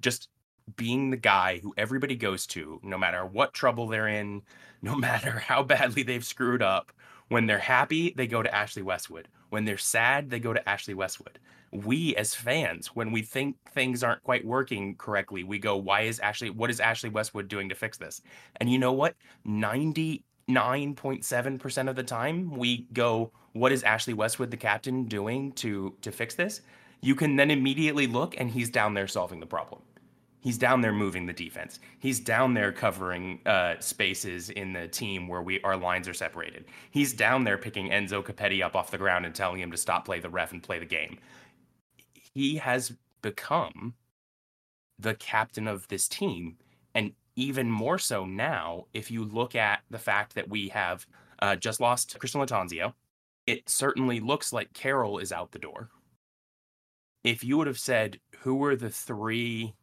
just 0.01 0.29
being 0.77 1.11
the 1.11 1.17
guy 1.17 1.61
who 1.63 1.73
everybody 1.77 2.17
goes 2.17 2.47
to, 2.47 2.81
no 2.83 2.99
matter 2.99 3.25
what 3.25 3.55
trouble 3.55 3.87
they're 3.87 4.09
in, 4.09 4.43
no 4.83 4.95
matter 4.95 5.39
how 5.39 5.63
badly 5.63 6.03
they've 6.03 6.25
screwed 6.25 6.63
up. 6.63 6.93
When 7.29 7.47
they're 7.47 7.59
happy, 7.59 8.13
they 8.17 8.27
go 8.27 8.43
to 8.43 8.55
Ashley 8.55 8.83
Westwood. 8.83 9.29
When 9.51 9.65
they're 9.65 9.77
sad, 9.77 10.31
they 10.31 10.41
go 10.41 10.55
to 10.55 10.69
Ashley 10.69 10.95
Westwood. 10.95 11.39
We 11.73 12.17
as 12.17 12.35
fans, 12.35 12.89
when 12.95 13.13
we 13.13 13.23
think 13.23 13.57
things 13.73 14.03
aren't 14.03 14.23
quite 14.23 14.47
working 14.47 14.97
correctly, 14.97 15.45
we 15.45 15.59
go, 15.59 15.77
why 15.77 16.03
is 16.03 16.21
Ashley, 16.21 16.49
what 16.49 16.71
is 16.71 16.81
Ashley 16.81 17.11
Westwood 17.11 17.49
doing 17.49 17.69
to 17.69 17.75
fix 17.75 17.99
this? 17.99 18.23
And 18.57 18.73
you 18.73 18.79
know 18.79 18.95
what? 18.95 19.15
99.7% 19.47 21.89
of 21.89 21.97
the 21.97 22.03
time, 22.03 22.57
we 22.57 22.87
go, 22.95 23.31
what 23.53 23.73
is 23.73 23.83
Ashley 23.83 24.15
Westwood, 24.15 24.51
the 24.51 24.57
captain, 24.57 25.05
doing 25.05 25.53
to 25.53 25.95
to 26.01 26.11
fix 26.13 26.35
this? 26.35 26.63
You 27.03 27.15
can 27.15 27.37
then 27.37 27.51
immediately 27.51 28.07
look 28.07 28.37
and 28.39 28.51
he's 28.51 28.71
down 28.71 28.95
there 28.95 29.07
solving 29.07 29.41
the 29.41 29.47
problem 29.47 29.83
he's 30.41 30.59
down 30.59 30.81
there 30.81 30.93
moving 30.93 31.27
the 31.27 31.33
defense. 31.33 31.81
He's 31.99 32.21
down 32.21 32.55
there 32.55 32.73
covering 32.73 33.41
uh, 33.47 33.75
spaces 33.81 34.51
in 34.51 34.73
the 34.73 34.89
team 34.89 35.29
where 35.29 35.43
we 35.43 35.61
our 35.63 35.77
lines 35.77 36.09
are 36.09 36.15
separated. 36.15 36.67
He's 36.91 37.13
down 37.13 37.45
there 37.45 37.59
picking 37.59 37.91
Enzo 37.91 38.25
Copetti 38.25 38.63
up 38.63 38.77
off 38.77 38.91
the 38.91 38.99
ground 38.99 39.27
and 39.27 39.35
telling 39.35 39.61
him 39.61 39.71
to 39.71 39.77
stop 39.77 40.05
play 40.05 40.21
the 40.21 40.31
ref 40.31 40.53
and 40.53 40.63
play 40.63 40.79
the 40.79 40.87
game. 40.87 41.19
He 42.35 42.57
has 42.57 42.93
become 43.23 43.95
the 44.99 45.15
captain 45.15 45.69
of 45.69 45.87
this 45.89 46.09
team, 46.09 46.57
and 46.95 47.13
even 47.37 47.71
more 47.71 47.99
so 47.99 48.25
now 48.25 48.87
if 48.93 49.11
you 49.11 49.25
look 49.25 49.55
at 49.55 49.81
the 49.91 49.99
fact 49.99 50.35
that 50.35 50.49
we 50.49 50.69
have 50.69 51.07
uh, 51.41 51.55
just 51.57 51.81
lost 51.81 52.19
Christian 52.19 52.41
Lattanzio. 52.41 52.95
it 53.47 53.69
certainly 53.69 54.21
looks 54.21 54.53
like 54.53 54.73
Karol 54.75 55.19
is 55.19 55.33
out 55.33 55.53
the 55.53 55.59
door. 55.59 55.89
If 57.25 57.43
you 57.43 57.57
would 57.57 57.67
have 57.67 57.79
said 57.79 58.21
who 58.41 58.55
were 58.57 58.77
the 58.77 58.91
three 58.91 59.75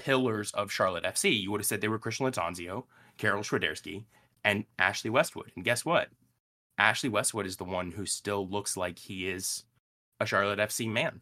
pillars 0.00 0.50
of 0.52 0.72
Charlotte 0.72 1.04
FC, 1.04 1.40
you 1.40 1.50
would 1.50 1.60
have 1.60 1.66
said 1.66 1.80
they 1.80 1.88
were 1.88 1.98
Christian 1.98 2.26
Lattanzio, 2.26 2.84
Karol 3.18 3.42
Swiderski, 3.42 4.04
and 4.44 4.64
Ashley 4.78 5.10
Westwood. 5.10 5.52
And 5.54 5.64
guess 5.64 5.84
what? 5.84 6.08
Ashley 6.78 7.10
Westwood 7.10 7.46
is 7.46 7.56
the 7.56 7.64
one 7.64 7.90
who 7.90 8.06
still 8.06 8.48
looks 8.48 8.76
like 8.76 8.98
he 8.98 9.28
is 9.28 9.64
a 10.18 10.26
Charlotte 10.26 10.58
FC 10.58 10.90
man. 10.90 11.20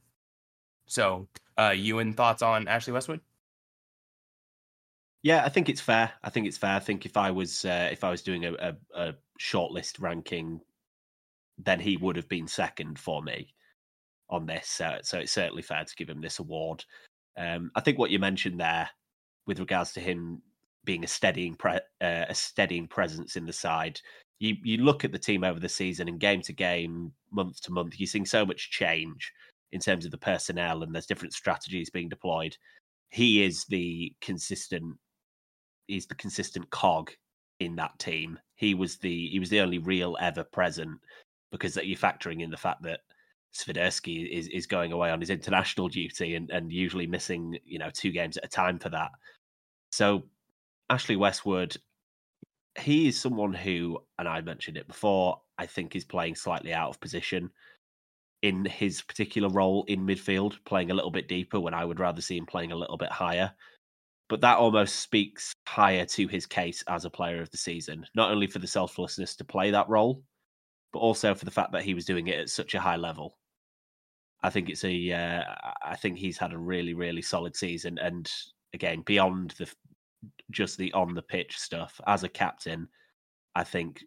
So, 0.87 1.29
uh, 1.59 1.75
Ewan, 1.77 2.13
thoughts 2.13 2.43
on 2.43 2.69
Ashley 2.69 2.93
Westwood? 2.93 3.21
Yeah, 5.23 5.45
I 5.45 5.49
think 5.49 5.69
it's 5.69 5.81
fair. 5.81 6.13
I 6.23 6.31
think 6.31 6.47
it's 6.47 6.57
fair. 6.57 6.77
I 6.77 6.79
think 6.79 7.05
if 7.05 7.17
I 7.17 7.31
was 7.33 7.65
uh, 7.65 7.89
if 7.91 8.05
I 8.05 8.11
was 8.11 8.23
doing 8.23 8.45
a, 8.45 8.53
a, 8.55 8.77
a 8.95 9.15
shortlist 9.41 10.01
ranking, 10.01 10.61
then 11.59 11.81
he 11.81 11.97
would 11.97 12.17
have 12.17 12.29
been 12.29 12.47
second 12.47 12.99
for 12.99 13.21
me 13.23 13.53
on 14.31 14.47
this. 14.47 14.81
Uh, 14.81 14.99
so 15.03 15.19
it's 15.19 15.33
certainly 15.33 15.63
fair 15.63 15.85
to 15.85 15.97
give 15.97 16.09
him 16.09 16.21
this 16.21 16.39
award. 16.39 16.85
Um, 17.39 17.71
I 17.75 17.81
think 17.81 17.99
what 17.99 18.11
you 18.11 18.19
mentioned 18.19 18.61
there, 18.61 18.91
with 19.47 19.61
regards 19.61 19.93
to 19.93 20.01
him 20.01 20.43
being 20.85 21.05
a 21.05 21.09
steadying 21.09 21.55
pre- 21.55 21.81
uh, 22.01 22.27
a 22.29 22.35
steadying 22.35 22.89
presence 22.89 23.37
in 23.37 23.47
the 23.47 23.53
side, 23.53 24.01
you 24.41 24.57
you 24.63 24.79
look 24.79 25.05
at 25.05 25.13
the 25.13 25.19
team 25.19 25.45
over 25.45 25.61
the 25.61 25.69
season 25.69 26.09
and 26.09 26.21
game 26.21 26.43
to 26.43 26.53
game, 26.53 27.13
month 27.31 27.61
to 27.63 27.73
month, 27.73 27.99
you're 27.99 28.07
seeing 28.07 28.27
so 28.27 28.45
much 28.45 28.71
change 28.71 29.33
in 29.73 29.81
terms 29.81 30.05
of 30.05 30.11
the 30.11 30.19
personnel 30.19 30.83
and 30.83 30.95
there's 30.95 31.07
different 31.07 31.35
strategies 31.35 31.91
being 31.91 32.09
deployed. 32.09 32.57
He 33.11 33.45
is 33.45 33.65
the 33.67 34.15
consistent 34.21 34.97
he's 35.87 36.07
the 36.07 36.15
consistent 36.15 36.69
cog 36.71 37.11
in 37.61 37.77
that 37.77 37.99
team. 37.99 38.39
He 38.57 38.75
was 38.75 38.99
the 38.99 39.29
he 39.29 39.39
was 39.39 39.51
the 39.51 39.61
only 39.61 39.79
real 39.79 40.17
ever 40.21 40.45
present 40.45 40.99
because 41.51 41.75
that 41.75 41.87
you're 41.87 41.99
factoring 41.99 42.43
in 42.43 42.51
the 42.51 42.57
fact 42.57 42.83
that 42.83 43.01
Swiderski 43.55 44.29
is 44.31 44.49
is 44.49 44.67
going 44.67 44.93
away 44.93 45.11
on 45.11 45.21
his 45.21 45.31
international 45.31 45.89
duty 45.89 46.35
and 46.35 46.51
and 46.51 46.73
usually 46.73 47.07
missing 47.07 47.59
you 47.65 47.79
know 47.79 47.91
two 47.93 48.11
games 48.11 48.37
at 48.37 48.45
a 48.45 48.49
time 48.49 48.79
for 48.79 48.91
that. 48.91 49.11
So 49.93 50.25
Ashley 50.91 51.17
Westwood, 51.17 51.77
he 52.79 53.09
is 53.09 53.21
someone 53.21 53.55
who, 53.55 53.99
and 54.19 54.29
I 54.29 54.41
mentioned 54.41 54.77
it 54.77 54.89
before, 54.89 55.41
I 55.59 55.67
think 55.67 55.95
is 55.97 56.05
playing 56.05 56.37
slightly 56.37 56.73
out 56.73 56.91
of 56.91 57.01
position 57.01 57.51
in 58.43 58.65
his 58.65 59.03
particular 59.03 59.49
role 59.49 59.85
in 59.89 60.07
midfield, 60.07 60.57
playing 60.65 60.91
a 60.91 60.95
little 60.95 61.11
bit 61.11 61.29
deeper 61.29 61.59
when 61.61 61.75
I 61.75 61.85
would 61.85 62.01
rather 62.01 62.21
see 62.21 62.37
him 62.37 62.47
playing 62.47 62.73
a 62.73 62.77
little 62.77 62.97
bit 62.97 63.11
higher 63.11 63.53
but 64.29 64.43
that 64.43 64.59
almost 64.59 64.97
speaks 64.97 65.53
higher 65.67 66.05
to 66.05 66.29
his 66.29 66.47
case 66.47 66.85
as 66.89 67.05
a 67.05 67.11
player 67.11 67.41
of 67.41 67.51
the 67.51 67.57
season, 67.57 68.07
not 68.15 68.31
only 68.31 68.47
for 68.47 68.59
the 68.59 68.67
selflessness 68.67 69.35
to 69.37 69.45
play 69.45 69.71
that 69.71 69.89
role, 69.89 70.23
but 70.93 71.01
also 71.01 71.35
for 71.35 71.45
the 71.45 71.51
fact 71.51 71.73
that 71.73 71.83
he 71.83 71.95
was 71.95 72.05
doing 72.05 72.29
it 72.29 72.39
at 72.39 72.51
such 72.51 72.75
a 72.75 72.81
high 72.81 72.97
level. 72.97 73.39
I 74.43 74.51
think 74.51 74.71
it's 74.71 74.85
a, 74.85 75.13
uh, 75.13 75.43
I 75.85 75.97
think 75.97 76.17
he's 76.17 76.39
had 76.39 76.53
a 76.53 76.59
really, 76.59 76.95
really 76.95 77.23
solid 77.23 77.57
season, 77.57 77.99
and 77.99 78.31
again, 78.73 79.03
beyond 79.03 79.55
the 79.59 79.69
just 80.51 80.79
the 80.79 80.93
on 80.93 81.15
the 81.15 81.23
pitch 81.23 81.59
stuff, 81.59 82.01
as 82.07 82.25
a 82.25 82.29
captain, 82.29 82.89
I 83.55 83.65
think 83.65 84.05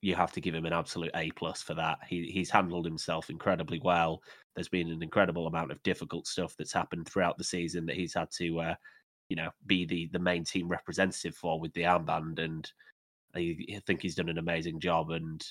you 0.00 0.14
have 0.14 0.32
to 0.32 0.40
give 0.40 0.54
him 0.54 0.66
an 0.66 0.72
absolute 0.72 1.10
A 1.14 1.30
plus 1.32 1.62
for 1.62 1.74
that. 1.74 1.98
He 2.08 2.30
he's 2.30 2.50
handled 2.50 2.84
himself 2.84 3.30
incredibly 3.30 3.80
well. 3.84 4.22
There's 4.54 4.68
been 4.68 4.90
an 4.90 5.02
incredible 5.02 5.46
amount 5.46 5.70
of 5.70 5.82
difficult 5.84 6.26
stuff 6.26 6.56
that's 6.58 6.72
happened 6.72 7.08
throughout 7.08 7.38
the 7.38 7.44
season 7.44 7.86
that 7.86 7.96
he's 7.96 8.14
had 8.14 8.30
to 8.38 8.60
uh, 8.60 8.74
you 9.28 9.36
know, 9.36 9.50
be 9.66 9.84
the 9.84 10.08
the 10.12 10.18
main 10.18 10.44
team 10.44 10.68
representative 10.68 11.34
for 11.34 11.60
with 11.60 11.72
the 11.74 11.82
armband, 11.82 12.38
and 12.38 12.70
I, 13.34 13.56
I 13.74 13.80
think 13.86 14.02
he's 14.02 14.14
done 14.14 14.28
an 14.28 14.38
amazing 14.38 14.80
job, 14.80 15.10
and 15.10 15.44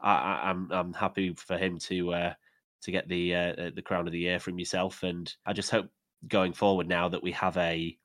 I, 0.00 0.50
am 0.50 0.68
I'm, 0.70 0.78
I'm 0.78 0.92
happy 0.92 1.34
for 1.34 1.56
him 1.56 1.78
to 1.80 2.12
uh, 2.12 2.34
to 2.82 2.90
get 2.90 3.08
the 3.08 3.34
uh, 3.34 3.52
uh, 3.52 3.70
the 3.74 3.82
crown 3.82 4.06
of 4.06 4.12
the 4.12 4.18
year 4.18 4.38
from 4.38 4.58
yourself, 4.58 5.02
and 5.02 5.32
I 5.46 5.52
just 5.52 5.70
hope 5.70 5.88
going 6.26 6.52
forward 6.52 6.88
now 6.88 7.08
that 7.08 7.22
we 7.22 7.32
have 7.32 7.56
a, 7.56 7.96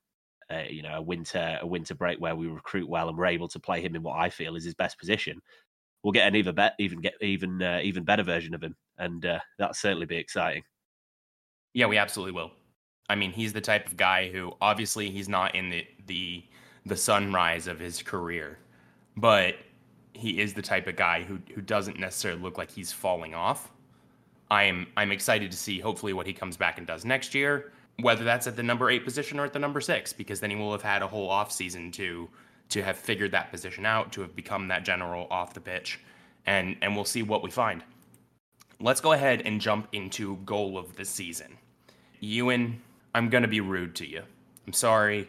a 0.50 0.72
you 0.72 0.82
know 0.82 0.96
a 0.96 1.02
winter 1.02 1.58
a 1.60 1.66
winter 1.66 1.94
break 1.94 2.20
where 2.20 2.36
we 2.36 2.46
recruit 2.46 2.88
well 2.88 3.08
and 3.08 3.16
we're 3.16 3.26
able 3.26 3.48
to 3.48 3.60
play 3.60 3.80
him 3.80 3.94
in 3.96 4.02
what 4.02 4.18
I 4.18 4.30
feel 4.30 4.56
is 4.56 4.64
his 4.64 4.74
best 4.74 4.98
position, 4.98 5.40
we'll 6.02 6.12
get 6.12 6.28
an 6.28 6.36
even 6.36 6.54
bet 6.54 6.74
even 6.78 7.00
get 7.00 7.14
even 7.20 7.62
uh, 7.62 7.80
even 7.82 8.04
better 8.04 8.22
version 8.22 8.54
of 8.54 8.62
him, 8.62 8.76
and 8.98 9.24
uh, 9.24 9.40
that'll 9.58 9.74
certainly 9.74 10.06
be 10.06 10.16
exciting. 10.16 10.62
Yeah, 11.72 11.86
we 11.86 11.98
absolutely 11.98 12.32
will. 12.32 12.52
I 13.08 13.16
mean, 13.16 13.32
he's 13.32 13.52
the 13.52 13.60
type 13.60 13.86
of 13.86 13.96
guy 13.96 14.30
who 14.30 14.52
obviously 14.60 15.10
he's 15.10 15.28
not 15.28 15.54
in 15.54 15.70
the 15.70 15.86
the 16.06 16.44
the 16.86 16.96
sunrise 16.96 17.66
of 17.66 17.78
his 17.78 18.02
career, 18.02 18.58
but 19.16 19.56
he 20.14 20.40
is 20.40 20.54
the 20.54 20.62
type 20.62 20.86
of 20.86 20.96
guy 20.96 21.22
who 21.22 21.38
who 21.54 21.60
doesn't 21.60 21.98
necessarily 21.98 22.40
look 22.40 22.56
like 22.56 22.70
he's 22.70 22.92
falling 22.92 23.34
off. 23.34 23.70
I'm 24.50 24.86
I'm 24.96 25.12
excited 25.12 25.50
to 25.50 25.56
see 25.56 25.80
hopefully 25.80 26.12
what 26.12 26.26
he 26.26 26.32
comes 26.32 26.56
back 26.56 26.78
and 26.78 26.86
does 26.86 27.04
next 27.04 27.34
year, 27.34 27.72
whether 28.00 28.24
that's 28.24 28.46
at 28.46 28.56
the 28.56 28.62
number 28.62 28.90
8 28.90 29.04
position 29.04 29.38
or 29.38 29.44
at 29.44 29.52
the 29.52 29.58
number 29.58 29.80
6 29.80 30.12
because 30.14 30.40
then 30.40 30.50
he 30.50 30.56
will 30.56 30.72
have 30.72 30.82
had 30.82 31.02
a 31.02 31.06
whole 31.06 31.28
off 31.28 31.52
season 31.52 31.90
to 31.92 32.28
to 32.70 32.82
have 32.82 32.96
figured 32.96 33.32
that 33.32 33.50
position 33.50 33.84
out, 33.84 34.12
to 34.12 34.20
have 34.22 34.34
become 34.34 34.68
that 34.68 34.84
general 34.84 35.26
off 35.30 35.54
the 35.54 35.60
pitch 35.60 36.00
and 36.46 36.76
and 36.82 36.94
we'll 36.94 37.04
see 37.04 37.22
what 37.22 37.42
we 37.42 37.50
find. 37.50 37.82
Let's 38.80 39.00
go 39.00 39.12
ahead 39.12 39.42
and 39.44 39.60
jump 39.60 39.88
into 39.92 40.36
goal 40.38 40.76
of 40.76 40.96
the 40.96 41.04
season. 41.04 41.56
Ewan, 42.20 42.80
I'm 43.14 43.28
going 43.28 43.42
to 43.42 43.48
be 43.48 43.60
rude 43.60 43.94
to 43.96 44.06
you. 44.06 44.22
I'm 44.66 44.72
sorry. 44.72 45.28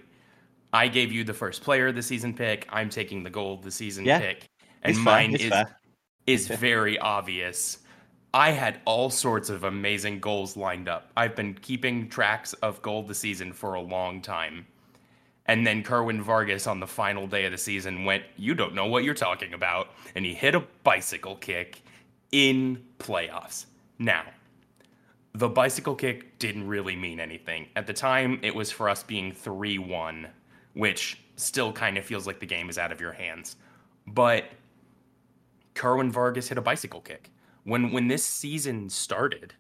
I 0.74 0.88
gave 0.88 1.12
you 1.12 1.24
the 1.24 1.34
first 1.34 1.62
player 1.62 1.88
of 1.88 1.96
the 1.96 2.01
season 2.01 2.34
pick. 2.34 2.68
I'm 2.70 2.89
taking 2.89 3.24
the 3.24 3.30
goal 3.30 3.54
of 3.54 3.62
the 3.62 3.72
season 3.72 4.04
yeah, 4.04 4.20
pick. 4.20 4.50
And 4.89 5.04
mine 5.04 5.36
is 5.36 5.54
is 6.27 6.48
very 6.48 6.98
obvious. 7.00 7.80
I 8.34 8.51
had 8.51 8.82
all 8.84 9.10
sorts 9.10 9.50
of 9.50 9.63
amazing 9.63 10.20
goals 10.20 10.58
lined 10.58 10.89
up. 10.89 11.10
I've 11.15 11.36
been 11.36 11.54
keeping 11.54 12.10
tracks 12.10 12.54
of 12.54 12.82
goal 12.82 13.04
the 13.04 13.15
season 13.15 13.54
for 13.54 13.75
a 13.75 13.82
long 13.82 14.22
time. 14.22 14.68
And 15.46 15.65
then 15.65 15.84
Kerwin 15.84 16.22
Vargas 16.22 16.68
on 16.68 16.80
the 16.80 16.88
final 16.88 17.27
day 17.27 17.46
of 17.46 17.51
the 17.51 17.58
season 17.58 18.04
went, 18.04 18.24
You 18.36 18.56
don't 18.56 18.74
know 18.74 18.88
what 18.88 19.04
you're 19.04 19.13
talking 19.13 19.54
about. 19.54 19.89
And 20.15 20.25
he 20.25 20.34
hit 20.34 20.56
a 20.56 20.63
bicycle 20.84 21.36
kick 21.36 21.82
in 22.32 22.84
playoffs. 23.00 23.68
Now, 24.00 24.24
the 25.34 25.48
bicycle 25.48 25.96
kick 25.96 26.38
didn't 26.39 26.68
really 26.68 26.96
mean 26.96 27.20
anything. 27.20 27.68
At 27.75 27.88
the 27.88 27.94
time, 27.94 28.39
it 28.42 28.54
was 28.54 28.72
for 28.72 28.89
us 28.89 29.04
being 29.04 29.32
3 29.32 29.77
1, 29.77 30.27
which 30.74 31.22
still 31.36 31.72
kind 31.72 31.98
of 31.98 32.06
feels 32.06 32.25
like 32.25 32.39
the 32.39 32.46
game 32.46 32.70
is 32.70 32.77
out 32.77 32.92
of 32.92 33.00
your 33.00 33.13
hands. 33.13 33.56
But 34.08 34.46
Kerwin 35.75 36.12
Vargas 36.12 36.48
hit 36.48 36.58
a 36.58 36.62
bicycle 36.62 37.01
kick. 37.01 37.32
When 37.63 37.91
when 37.91 38.08
this 38.08 38.24
season 38.24 38.89
started, 38.89 39.53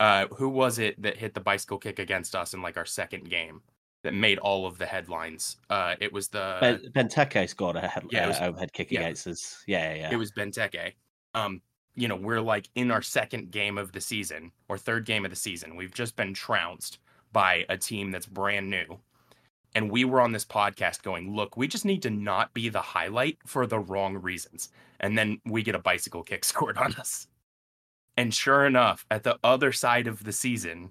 uh, 0.00 0.26
who 0.28 0.48
was 0.48 0.78
it 0.78 1.00
that 1.02 1.16
hit 1.16 1.34
the 1.34 1.40
bicycle 1.40 1.78
kick 1.78 1.98
against 1.98 2.34
us 2.34 2.54
in 2.54 2.62
like 2.62 2.76
our 2.76 2.86
second 2.86 3.30
game 3.30 3.62
that 4.02 4.14
made 4.14 4.38
all 4.38 4.66
of 4.66 4.78
the 4.78 4.86
headlines? 4.86 5.56
Uh, 5.70 5.94
it 6.00 6.12
was 6.12 6.28
the 6.28 6.56
Ben, 6.60 7.08
Benteke 7.08 7.48
scored 7.48 7.76
a 7.76 7.86
head, 7.86 8.04
yeah, 8.10 8.26
was, 8.26 8.40
uh, 8.40 8.44
overhead 8.44 8.72
kick 8.72 8.90
yeah. 8.90 9.00
against 9.00 9.26
us. 9.26 9.62
Yeah, 9.66 9.92
yeah, 9.92 10.00
yeah. 10.00 10.12
It 10.12 10.16
was 10.16 10.32
Benteke. 10.32 10.94
Um, 11.34 11.60
you 11.94 12.06
know, 12.06 12.16
we're 12.16 12.40
like 12.40 12.68
in 12.76 12.90
our 12.90 13.02
second 13.02 13.50
game 13.50 13.76
of 13.76 13.92
the 13.92 14.00
season 14.00 14.52
or 14.68 14.78
third 14.78 15.04
game 15.04 15.24
of 15.24 15.30
the 15.30 15.36
season. 15.36 15.74
We've 15.74 15.92
just 15.92 16.14
been 16.14 16.32
trounced 16.32 16.98
by 17.32 17.66
a 17.68 17.76
team 17.76 18.10
that's 18.10 18.26
brand 18.26 18.70
new. 18.70 18.98
And 19.74 19.90
we 19.90 20.04
were 20.04 20.20
on 20.20 20.32
this 20.32 20.44
podcast 20.44 21.02
going, 21.02 21.34
look, 21.34 21.56
we 21.56 21.68
just 21.68 21.84
need 21.84 22.02
to 22.02 22.10
not 22.10 22.54
be 22.54 22.68
the 22.68 22.80
highlight 22.80 23.38
for 23.46 23.66
the 23.66 23.78
wrong 23.78 24.16
reasons. 24.16 24.70
And 25.00 25.16
then 25.16 25.40
we 25.44 25.62
get 25.62 25.74
a 25.74 25.80
bicycle 25.80 26.22
kick 26.22 26.44
scored 26.44 26.78
on 26.78 26.94
us. 26.94 27.26
And 28.16 28.34
sure 28.34 28.66
enough, 28.66 29.06
at 29.10 29.22
the 29.22 29.38
other 29.44 29.70
side 29.70 30.08
of 30.08 30.24
the 30.24 30.32
season, 30.32 30.90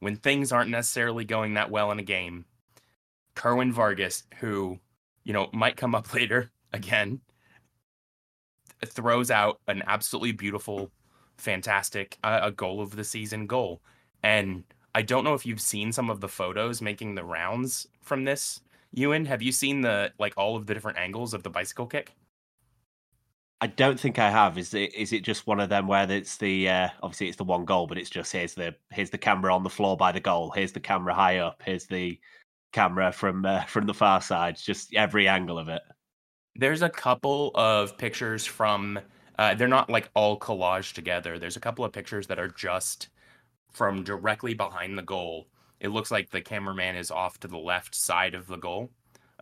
when 0.00 0.16
things 0.16 0.52
aren't 0.52 0.70
necessarily 0.70 1.24
going 1.24 1.54
that 1.54 1.70
well 1.70 1.90
in 1.90 1.98
a 1.98 2.02
game, 2.02 2.46
Kerwin 3.34 3.72
Vargas, 3.72 4.24
who, 4.40 4.78
you 5.24 5.32
know, 5.32 5.48
might 5.52 5.76
come 5.76 5.94
up 5.94 6.12
later 6.14 6.50
again, 6.72 7.20
throws 8.84 9.30
out 9.30 9.60
an 9.68 9.82
absolutely 9.86 10.32
beautiful, 10.32 10.90
fantastic, 11.36 12.18
uh, 12.24 12.40
a 12.42 12.50
goal 12.50 12.80
of 12.80 12.96
the 12.96 13.04
season 13.04 13.46
goal. 13.46 13.82
And 14.22 14.64
I 14.94 15.02
don't 15.02 15.24
know 15.24 15.34
if 15.34 15.46
you've 15.46 15.60
seen 15.60 15.92
some 15.92 16.10
of 16.10 16.20
the 16.20 16.28
photos 16.28 16.82
making 16.82 17.14
the 17.14 17.24
rounds 17.24 17.88
from 18.00 18.24
this. 18.24 18.60
Ewan, 18.92 19.24
have 19.24 19.40
you 19.40 19.52
seen 19.52 19.80
the 19.80 20.12
like 20.18 20.34
all 20.36 20.56
of 20.56 20.66
the 20.66 20.74
different 20.74 20.98
angles 20.98 21.32
of 21.32 21.42
the 21.42 21.50
bicycle 21.50 21.86
kick? 21.86 22.12
I 23.62 23.68
don't 23.68 23.98
think 23.98 24.18
I 24.18 24.28
have. 24.28 24.58
Is 24.58 24.74
it 24.74 24.92
is 24.94 25.12
it 25.12 25.22
just 25.22 25.46
one 25.46 25.60
of 25.60 25.68
them 25.68 25.86
where 25.86 26.10
it's 26.10 26.36
the 26.36 26.68
uh, 26.68 26.88
obviously 27.02 27.28
it's 27.28 27.36
the 27.36 27.44
one 27.44 27.64
goal, 27.64 27.86
but 27.86 27.96
it's 27.96 28.10
just 28.10 28.32
here's 28.32 28.54
the 28.54 28.74
here's 28.90 29.10
the 29.10 29.18
camera 29.18 29.54
on 29.54 29.62
the 29.62 29.70
floor 29.70 29.96
by 29.96 30.12
the 30.12 30.20
goal, 30.20 30.50
here's 30.50 30.72
the 30.72 30.80
camera 30.80 31.14
high 31.14 31.38
up, 31.38 31.62
here's 31.64 31.86
the 31.86 32.18
camera 32.72 33.12
from 33.12 33.46
uh, 33.46 33.62
from 33.66 33.86
the 33.86 33.94
far 33.94 34.20
side, 34.20 34.56
just 34.56 34.92
every 34.94 35.28
angle 35.28 35.58
of 35.58 35.68
it. 35.68 35.82
There's 36.56 36.82
a 36.82 36.90
couple 36.90 37.52
of 37.54 37.96
pictures 37.96 38.44
from 38.44 38.98
uh, 39.38 39.54
they're 39.54 39.68
not 39.68 39.88
like 39.88 40.10
all 40.14 40.38
collaged 40.38 40.94
together. 40.94 41.38
There's 41.38 41.56
a 41.56 41.60
couple 41.60 41.84
of 41.84 41.92
pictures 41.92 42.26
that 42.26 42.38
are 42.38 42.48
just 42.48 43.08
from 43.72 44.04
directly 44.04 44.54
behind 44.54 44.96
the 44.96 45.02
goal. 45.02 45.48
It 45.80 45.88
looks 45.88 46.10
like 46.10 46.30
the 46.30 46.40
cameraman 46.40 46.96
is 46.96 47.10
off 47.10 47.38
to 47.40 47.48
the 47.48 47.58
left 47.58 47.94
side 47.94 48.34
of 48.34 48.46
the 48.46 48.56
goal. 48.56 48.90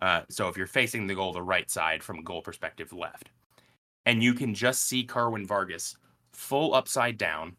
Uh, 0.00 0.22
so 0.30 0.48
if 0.48 0.56
you're 0.56 0.66
facing 0.66 1.06
the 1.06 1.14
goal, 1.14 1.32
the 1.32 1.42
right 1.42 1.70
side 1.70 2.02
from 2.02 2.18
a 2.18 2.22
goal 2.22 2.40
perspective, 2.40 2.92
left. 2.92 3.30
And 4.06 4.22
you 4.22 4.32
can 4.32 4.54
just 4.54 4.88
see 4.88 5.04
Kerwin 5.04 5.46
Vargas 5.46 5.96
full 6.32 6.74
upside 6.74 7.18
down, 7.18 7.56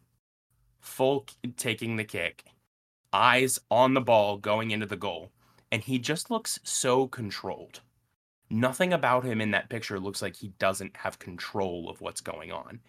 full 0.80 1.26
taking 1.56 1.96
the 1.96 2.04
kick, 2.04 2.44
eyes 3.12 3.58
on 3.70 3.94
the 3.94 4.00
ball 4.00 4.38
going 4.38 4.72
into 4.72 4.86
the 4.86 4.96
goal, 4.96 5.30
and 5.70 5.82
he 5.82 5.98
just 5.98 6.30
looks 6.30 6.58
so 6.64 7.06
controlled. 7.06 7.80
Nothing 8.50 8.92
about 8.92 9.24
him 9.24 9.40
in 9.40 9.52
that 9.52 9.70
picture 9.70 10.00
looks 10.00 10.20
like 10.20 10.36
he 10.36 10.48
doesn't 10.58 10.96
have 10.96 11.18
control 11.18 11.88
of 11.88 12.00
what's 12.00 12.20
going 12.20 12.52
on. 12.52 12.80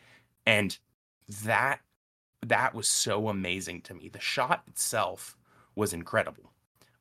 And 0.45 0.77
that 1.43 1.79
that 2.49 2.73
was 2.73 2.87
so 2.87 3.29
amazing 3.29 3.81
to 3.81 3.93
me. 3.93 4.09
The 4.09 4.19
shot 4.19 4.63
itself 4.67 5.37
was 5.75 5.93
incredible. 5.93 6.51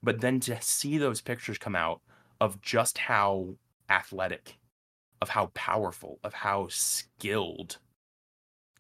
But 0.03 0.21
then 0.21 0.41
to 0.41 0.61
see 0.61 0.99
those 0.99 1.21
pictures 1.21 1.59
come 1.59 1.77
out 1.77 2.01
of 2.41 2.61
just 2.61 2.99
how 2.99 3.57
athletic, 3.89 4.59
of 5.21 5.29
how 5.29 5.47
powerful, 5.55 6.19
of 6.25 6.35
how 6.35 6.69
skilled 6.71 7.79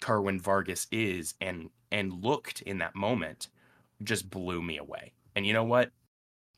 Kerwin 0.00 0.40
Vargas 0.40 0.88
is 0.90 1.35
and 1.40 1.71
and 1.92 2.25
looked 2.25 2.62
in 2.62 2.78
that 2.78 2.97
moment 2.97 3.49
just 4.02 4.31
blew 4.31 4.61
me 4.62 4.78
away. 4.78 5.12
And 5.37 5.47
you 5.47 5.52
know 5.52 5.64
what? 5.64 5.90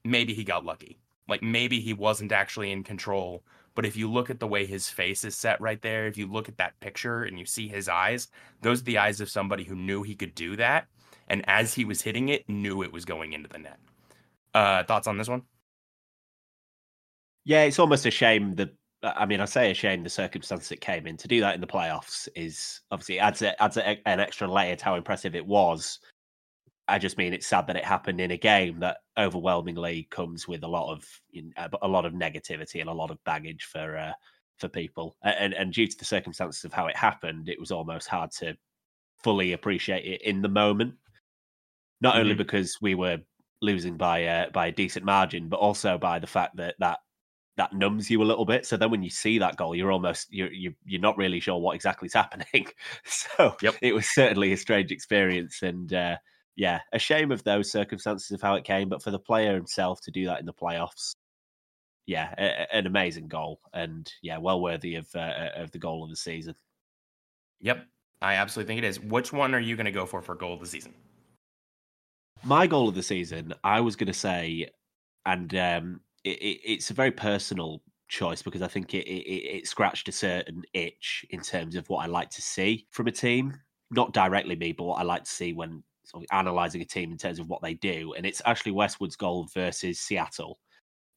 Maybe 0.04 0.32
he 0.32 0.44
got 0.44 0.64
lucky. 0.64 0.98
Like 1.28 1.42
maybe 1.42 1.80
he 1.80 1.92
wasn't 1.92 2.32
actually 2.32 2.70
in 2.70 2.84
control, 2.84 3.42
but 3.74 3.84
if 3.84 3.96
you 3.96 4.10
look 4.10 4.30
at 4.30 4.40
the 4.40 4.46
way 4.46 4.66
his 4.66 4.88
face 4.88 5.24
is 5.24 5.36
set 5.36 5.60
right 5.60 5.80
there, 5.82 6.06
if 6.06 6.16
you 6.16 6.26
look 6.26 6.48
at 6.48 6.58
that 6.58 6.78
picture 6.80 7.24
and 7.24 7.38
you 7.38 7.44
see 7.44 7.68
his 7.68 7.88
eyes, 7.88 8.28
those 8.62 8.80
are 8.80 8.84
the 8.84 8.98
eyes 8.98 9.20
of 9.20 9.30
somebody 9.30 9.64
who 9.64 9.74
knew 9.74 10.02
he 10.02 10.14
could 10.14 10.34
do 10.34 10.56
that. 10.56 10.86
And 11.28 11.42
as 11.48 11.74
he 11.74 11.84
was 11.84 12.02
hitting 12.02 12.28
it, 12.28 12.48
knew 12.48 12.82
it 12.82 12.92
was 12.92 13.04
going 13.04 13.32
into 13.32 13.48
the 13.48 13.58
net. 13.58 13.78
Uh, 14.52 14.84
thoughts 14.84 15.06
on 15.06 15.18
this 15.18 15.28
one? 15.28 15.42
Yeah, 17.44 17.62
it's 17.62 17.78
almost 17.78 18.06
a 18.06 18.10
shame 18.10 18.54
that 18.54 18.70
I 19.04 19.26
mean, 19.26 19.40
I 19.40 19.44
say 19.44 19.70
a 19.70 19.74
shame 19.74 20.02
the 20.02 20.08
circumstance 20.08 20.72
it 20.72 20.80
came 20.80 21.06
in. 21.06 21.16
To 21.18 21.28
do 21.28 21.40
that 21.40 21.54
in 21.54 21.60
the 21.60 21.66
playoffs 21.66 22.26
is 22.34 22.80
obviously 22.90 23.18
adds 23.18 23.42
a, 23.42 23.60
adds 23.62 23.76
a, 23.76 24.08
an 24.08 24.18
extra 24.20 24.48
layer 24.48 24.76
to 24.76 24.84
how 24.84 24.94
impressive 24.94 25.34
it 25.34 25.46
was. 25.46 25.98
I 26.86 26.98
just 26.98 27.16
mean 27.16 27.32
it's 27.32 27.46
sad 27.46 27.66
that 27.66 27.76
it 27.76 27.84
happened 27.84 28.20
in 28.20 28.30
a 28.30 28.36
game 28.36 28.80
that 28.80 28.98
overwhelmingly 29.18 30.06
comes 30.10 30.46
with 30.46 30.62
a 30.62 30.68
lot 30.68 30.92
of 30.92 31.04
a 31.80 31.88
lot 31.88 32.04
of 32.04 32.12
negativity 32.12 32.80
and 32.80 32.90
a 32.90 32.94
lot 32.94 33.10
of 33.10 33.22
baggage 33.24 33.64
for 33.64 33.96
uh, 33.96 34.12
for 34.58 34.68
people. 34.68 35.16
And 35.22 35.54
and 35.54 35.72
due 35.72 35.86
to 35.86 35.98
the 35.98 36.04
circumstances 36.04 36.64
of 36.64 36.72
how 36.72 36.86
it 36.86 36.96
happened, 36.96 37.48
it 37.48 37.58
was 37.58 37.70
almost 37.70 38.08
hard 38.08 38.30
to 38.38 38.56
fully 39.22 39.52
appreciate 39.52 40.04
it 40.04 40.22
in 40.22 40.42
the 40.42 40.48
moment. 40.48 40.94
Not 42.00 42.14
mm-hmm. 42.14 42.20
only 42.20 42.34
because 42.34 42.76
we 42.82 42.94
were 42.94 43.18
losing 43.62 43.96
by 43.96 44.18
a, 44.18 44.50
by 44.50 44.66
a 44.66 44.72
decent 44.72 45.06
margin, 45.06 45.48
but 45.48 45.60
also 45.60 45.96
by 45.96 46.18
the 46.18 46.26
fact 46.26 46.56
that 46.56 46.74
that 46.78 46.98
that 47.56 47.72
numbs 47.72 48.10
you 48.10 48.20
a 48.20 48.24
little 48.24 48.44
bit. 48.44 48.66
So 48.66 48.76
then 48.76 48.90
when 48.90 49.02
you 49.02 49.10
see 49.10 49.38
that 49.38 49.56
goal, 49.56 49.74
you're 49.74 49.92
almost 49.92 50.26
you're 50.30 50.52
you, 50.52 50.74
you're 50.84 51.00
not 51.00 51.16
really 51.16 51.40
sure 51.40 51.58
what 51.58 51.76
exactly 51.76 52.06
is 52.06 52.14
happening. 52.14 52.66
so 53.04 53.56
yep. 53.62 53.74
it 53.80 53.94
was 53.94 54.12
certainly 54.12 54.52
a 54.52 54.56
strange 54.56 54.90
experience, 54.90 55.62
and 55.62 55.92
uh, 55.92 56.16
yeah, 56.56 56.80
a 56.92 56.98
shame 56.98 57.32
of 57.32 57.42
those 57.44 57.70
circumstances 57.70 58.30
of 58.30 58.40
how 58.40 58.54
it 58.54 58.64
came. 58.64 58.88
But 58.88 59.02
for 59.02 59.10
the 59.10 59.18
player 59.18 59.54
himself 59.54 60.00
to 60.02 60.10
do 60.10 60.26
that 60.26 60.40
in 60.40 60.46
the 60.46 60.52
playoffs, 60.52 61.16
yeah, 62.06 62.34
a, 62.38 62.74
an 62.74 62.86
amazing 62.86 63.28
goal, 63.28 63.60
and 63.72 64.10
yeah, 64.22 64.38
well 64.38 64.60
worthy 64.60 64.96
of 64.96 65.08
uh, 65.14 65.50
of 65.56 65.70
the 65.72 65.78
goal 65.78 66.04
of 66.04 66.10
the 66.10 66.16
season. 66.16 66.54
Yep, 67.60 67.84
I 68.22 68.34
absolutely 68.34 68.74
think 68.74 68.84
it 68.84 68.88
is. 68.88 69.00
Which 69.00 69.32
one 69.32 69.54
are 69.54 69.60
you 69.60 69.76
going 69.76 69.86
to 69.86 69.92
go 69.92 70.06
for 70.06 70.20
for 70.22 70.34
goal 70.34 70.54
of 70.54 70.60
the 70.60 70.66
season? 70.66 70.94
My 72.42 72.66
goal 72.66 72.88
of 72.88 72.94
the 72.94 73.02
season, 73.02 73.54
I 73.64 73.80
was 73.80 73.96
going 73.96 74.08
to 74.08 74.12
say, 74.12 74.68
and 75.24 75.54
um, 75.54 76.00
it, 76.24 76.38
it, 76.38 76.60
it's 76.64 76.90
a 76.90 76.94
very 76.94 77.10
personal 77.10 77.80
choice 78.08 78.42
because 78.42 78.62
I 78.62 78.68
think 78.68 78.92
it, 78.94 79.08
it, 79.08 79.66
scratched 79.66 80.08
a 80.08 80.12
certain 80.12 80.62
itch 80.74 81.24
in 81.30 81.40
terms 81.40 81.74
of 81.74 81.88
what 81.88 82.04
I 82.04 82.06
like 82.06 82.30
to 82.30 82.42
see 82.42 82.86
from 82.90 83.06
a 83.06 83.12
team. 83.12 83.58
Not 83.90 84.12
directly 84.12 84.56
me, 84.56 84.72
but 84.72 84.84
what 84.84 84.98
I 84.98 85.02
like 85.04 85.24
to 85.24 85.30
see 85.30 85.52
when 85.52 85.82
sort 86.04 86.24
of 86.24 86.28
analysing 86.38 86.82
a 86.82 86.84
team 86.84 87.12
in 87.12 87.18
terms 87.18 87.38
of 87.38 87.48
what 87.48 87.62
they 87.62 87.74
do. 87.74 88.14
And 88.16 88.26
it's 88.26 88.42
Ashley 88.44 88.72
Westwood's 88.72 89.16
goal 89.16 89.48
versus 89.54 89.98
Seattle 89.98 90.58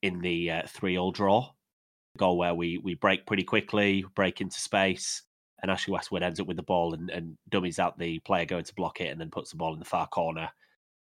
in 0.01 0.19
the 0.19 0.51
uh, 0.51 0.61
three-all 0.67 1.11
draw. 1.11 1.51
Goal 2.17 2.37
where 2.37 2.55
we 2.55 2.79
we 2.79 2.95
break 2.95 3.27
pretty 3.27 3.43
quickly, 3.43 4.03
break 4.15 4.41
into 4.41 4.59
space, 4.59 5.21
and 5.61 5.69
Ashley 5.69 5.93
Westwood 5.93 6.23
ends 6.23 6.39
up 6.39 6.47
with 6.47 6.57
the 6.57 6.63
ball 6.63 6.95
and, 6.95 7.11
and 7.11 7.37
dummies 7.49 7.77
out 7.77 7.99
the 7.99 8.17
player 8.19 8.45
going 8.45 8.63
to 8.63 8.73
block 8.73 9.01
it, 9.01 9.11
and 9.11 9.21
then 9.21 9.29
puts 9.29 9.51
the 9.51 9.57
ball 9.57 9.73
in 9.73 9.79
the 9.79 9.85
far 9.85 10.07
corner 10.07 10.49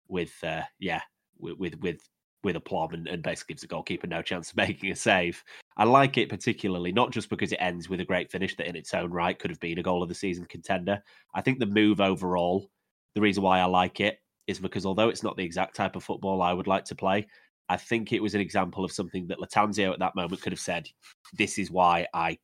with 0.10 0.34
uh, 0.44 0.64
yeah 0.80 1.02
with 1.40 1.58
with, 1.58 1.80
with 1.80 2.02
with 2.46 2.56
aplomb 2.56 2.94
and, 2.94 3.08
and 3.08 3.24
basically 3.24 3.54
gives 3.54 3.62
the 3.62 3.68
goalkeeper 3.68 4.08
no 4.08 4.22
chance 4.22 4.52
of 4.52 4.58
making 4.58 4.92
a 4.92 4.96
save. 4.96 5.44
I 5.78 5.84
like 5.84 6.18
it 6.18 6.30
particularly, 6.30 6.94
not 6.94 7.12
just 7.12 7.30
because 7.30 7.52
it 7.52 7.58
ends 7.60 7.90
with 7.90 8.00
a 8.00 8.06
great 8.06 8.32
finish 8.32 8.56
that 8.56 8.68
in 8.68 8.76
its 8.76 8.94
own 8.94 9.12
right 9.12 9.38
could 9.38 9.52
have 9.52 9.60
been 9.60 9.80
a 9.80 9.84
goal 9.84 10.04
of 10.04 10.10
the 10.10 10.16
season 10.16 10.46
contender. 10.46 11.02
I 11.34 11.42
think 11.42 11.60
the 11.60 11.66
move 11.66 12.00
overall, 12.00 12.70
the 13.16 13.22
reason 13.22 13.44
why 13.44 13.60
I 13.60 13.66
like 13.66 14.00
it 14.02 14.20
is 14.48 14.60
because 14.60 14.86
although 14.86 15.10
it's 15.10 15.24
not 15.24 15.38
the 15.38 15.44
exact 15.44 15.76
type 15.76 15.96
of 15.96 16.04
football 16.04 16.42
I 16.42 16.54
would 16.54 16.68
like 16.68 16.86
to 16.86 16.96
play, 16.96 17.26
I 17.70 17.78
think 17.78 18.12
it 18.12 18.22
was 18.22 18.36
an 18.36 18.42
example 18.42 18.86
of 18.86 18.92
something 18.92 19.26
that 19.28 19.40
Lattanzio 19.40 19.92
at 19.92 20.00
that 20.00 20.16
moment 20.16 20.42
could 20.42 20.52
have 20.52 20.60
said, 20.60 20.88
This 21.34 21.58
is 21.58 21.72
why 21.72 22.08
I 22.14 22.38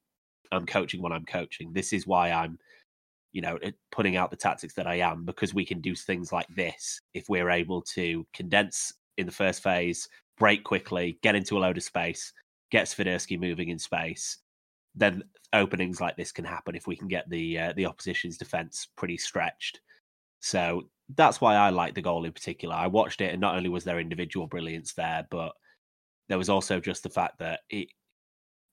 am 0.52 0.66
coaching 0.66 1.02
when 1.02 1.12
I'm 1.12 1.26
coaching. 1.26 1.72
This 1.74 1.94
is 1.94 2.08
why 2.08 2.32
I'm, 2.32 2.58
you 3.34 3.42
know, 3.42 3.60
putting 3.92 4.16
out 4.16 4.32
the 4.32 4.38
tactics 4.38 4.74
that 4.76 4.88
I 4.88 4.96
am, 4.96 5.26
because 5.26 5.54
we 5.54 5.66
can 5.66 5.80
do 5.80 5.96
things 5.96 6.32
like 6.32 6.48
this 6.56 7.00
if 7.14 7.30
we're 7.30 7.52
able 7.52 7.82
to 7.94 8.26
condense 8.34 8.94
in 9.18 9.26
the 9.26 9.32
first 9.32 9.62
phase, 9.62 10.10
break 10.40 10.64
quickly, 10.64 11.20
get 11.22 11.36
into 11.36 11.58
a 11.58 11.60
load 11.60 11.78
of 11.78 11.84
space, 11.84 12.34
get 12.72 12.88
Swiderski 12.88 13.40
moving 13.40 13.70
in 13.70 13.78
space. 13.78 14.40
Then 14.96 15.24
openings 15.54 16.02
like 16.02 16.18
this 16.18 16.32
can 16.32 16.46
happen 16.46 16.76
if 16.76 16.88
we 16.88 16.96
can 16.96 17.08
get 17.08 17.30
the 17.30 17.60
uh, 17.60 17.74
the 17.76 17.86
opposition's 17.86 18.38
defense 18.38 18.88
pretty 18.98 19.18
stretched. 19.18 19.80
So 20.42 20.84
that's 21.16 21.40
why 21.42 21.56
I 21.56 21.70
like 21.70 21.96
the 21.96 22.02
goal 22.02 22.26
in 22.26 22.32
particular. 22.32 22.76
I 22.76 22.88
watched 22.88 23.22
it, 23.22 23.32
and 23.32 23.42
not 23.42 23.56
only 23.56 23.70
was 23.70 23.84
there 23.84 24.00
individual 24.00 24.48
brilliance 24.48 24.94
there, 24.94 25.28
but 25.30 25.54
there 26.30 26.38
was 26.38 26.50
also 26.50 26.80
just 26.80 27.04
the 27.04 27.10
fact 27.10 27.40
that 27.40 27.62
it 27.70 27.88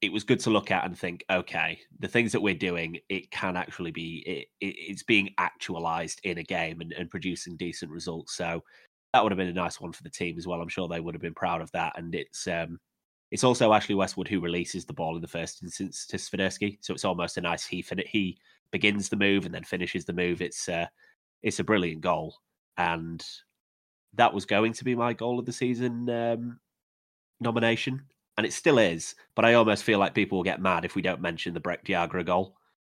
it 0.00 0.12
was 0.12 0.22
good 0.22 0.38
to 0.38 0.50
look 0.50 0.70
at 0.70 0.84
and 0.84 0.96
think, 0.96 1.24
okay, 1.28 1.80
the 1.98 2.06
things 2.06 2.30
that 2.30 2.40
we're 2.40 2.54
doing, 2.54 2.98
it 3.08 3.30
can 3.32 3.56
actually 3.56 3.90
be 3.90 4.22
it, 4.26 4.46
it 4.64 4.74
it's 4.78 5.02
being 5.02 5.30
actualized 5.38 6.20
in 6.24 6.38
a 6.38 6.42
game 6.42 6.80
and, 6.80 6.92
and 6.92 7.10
producing 7.10 7.56
decent 7.56 7.90
results. 7.90 8.36
So 8.36 8.62
that 9.12 9.22
would 9.22 9.32
have 9.32 9.38
been 9.38 9.48
a 9.48 9.52
nice 9.52 9.80
one 9.80 9.92
for 9.92 10.02
the 10.02 10.10
team 10.10 10.38
as 10.38 10.46
well. 10.46 10.60
I'm 10.60 10.68
sure 10.68 10.86
they 10.86 11.00
would 11.00 11.14
have 11.14 11.22
been 11.22 11.34
proud 11.34 11.60
of 11.60 11.72
that. 11.72 11.98
And 11.98 12.14
it's 12.14 12.46
um, 12.46 12.78
it's 13.30 13.44
also 13.44 13.72
Ashley 13.72 13.94
Westwood 13.94 14.28
who 14.28 14.40
releases 14.40 14.84
the 14.84 14.92
ball 14.92 15.16
in 15.16 15.22
the 15.22 15.28
first 15.28 15.62
instance 15.62 16.06
to 16.06 16.16
Swiderski, 16.16 16.78
so 16.80 16.94
it's 16.94 17.04
almost 17.04 17.36
a 17.36 17.40
nice 17.40 17.66
he 17.66 17.82
fin- 17.82 18.02
he 18.06 18.38
begins 18.70 19.08
the 19.08 19.16
move 19.16 19.46
and 19.46 19.54
then 19.54 19.64
finishes 19.64 20.04
the 20.04 20.12
move. 20.12 20.40
It's 20.40 20.68
uh, 20.68 20.86
it's 21.42 21.60
a 21.60 21.64
brilliant 21.64 22.00
goal, 22.00 22.36
and 22.76 23.24
that 24.14 24.34
was 24.34 24.46
going 24.46 24.72
to 24.74 24.84
be 24.84 24.94
my 24.94 25.12
goal 25.12 25.38
of 25.38 25.46
the 25.46 25.52
season 25.52 26.08
um, 26.10 26.58
nomination, 27.40 28.02
and 28.36 28.46
it 28.46 28.52
still 28.52 28.78
is. 28.78 29.14
But 29.34 29.44
I 29.44 29.54
almost 29.54 29.84
feel 29.84 29.98
like 29.98 30.14
people 30.14 30.38
will 30.38 30.44
get 30.44 30.60
mad 30.60 30.84
if 30.84 30.94
we 30.94 31.02
don't 31.02 31.20
mention 31.20 31.54
the 31.54 31.60
Brecht 31.60 31.86
Dejaegere 31.86 32.24
goal 32.24 32.56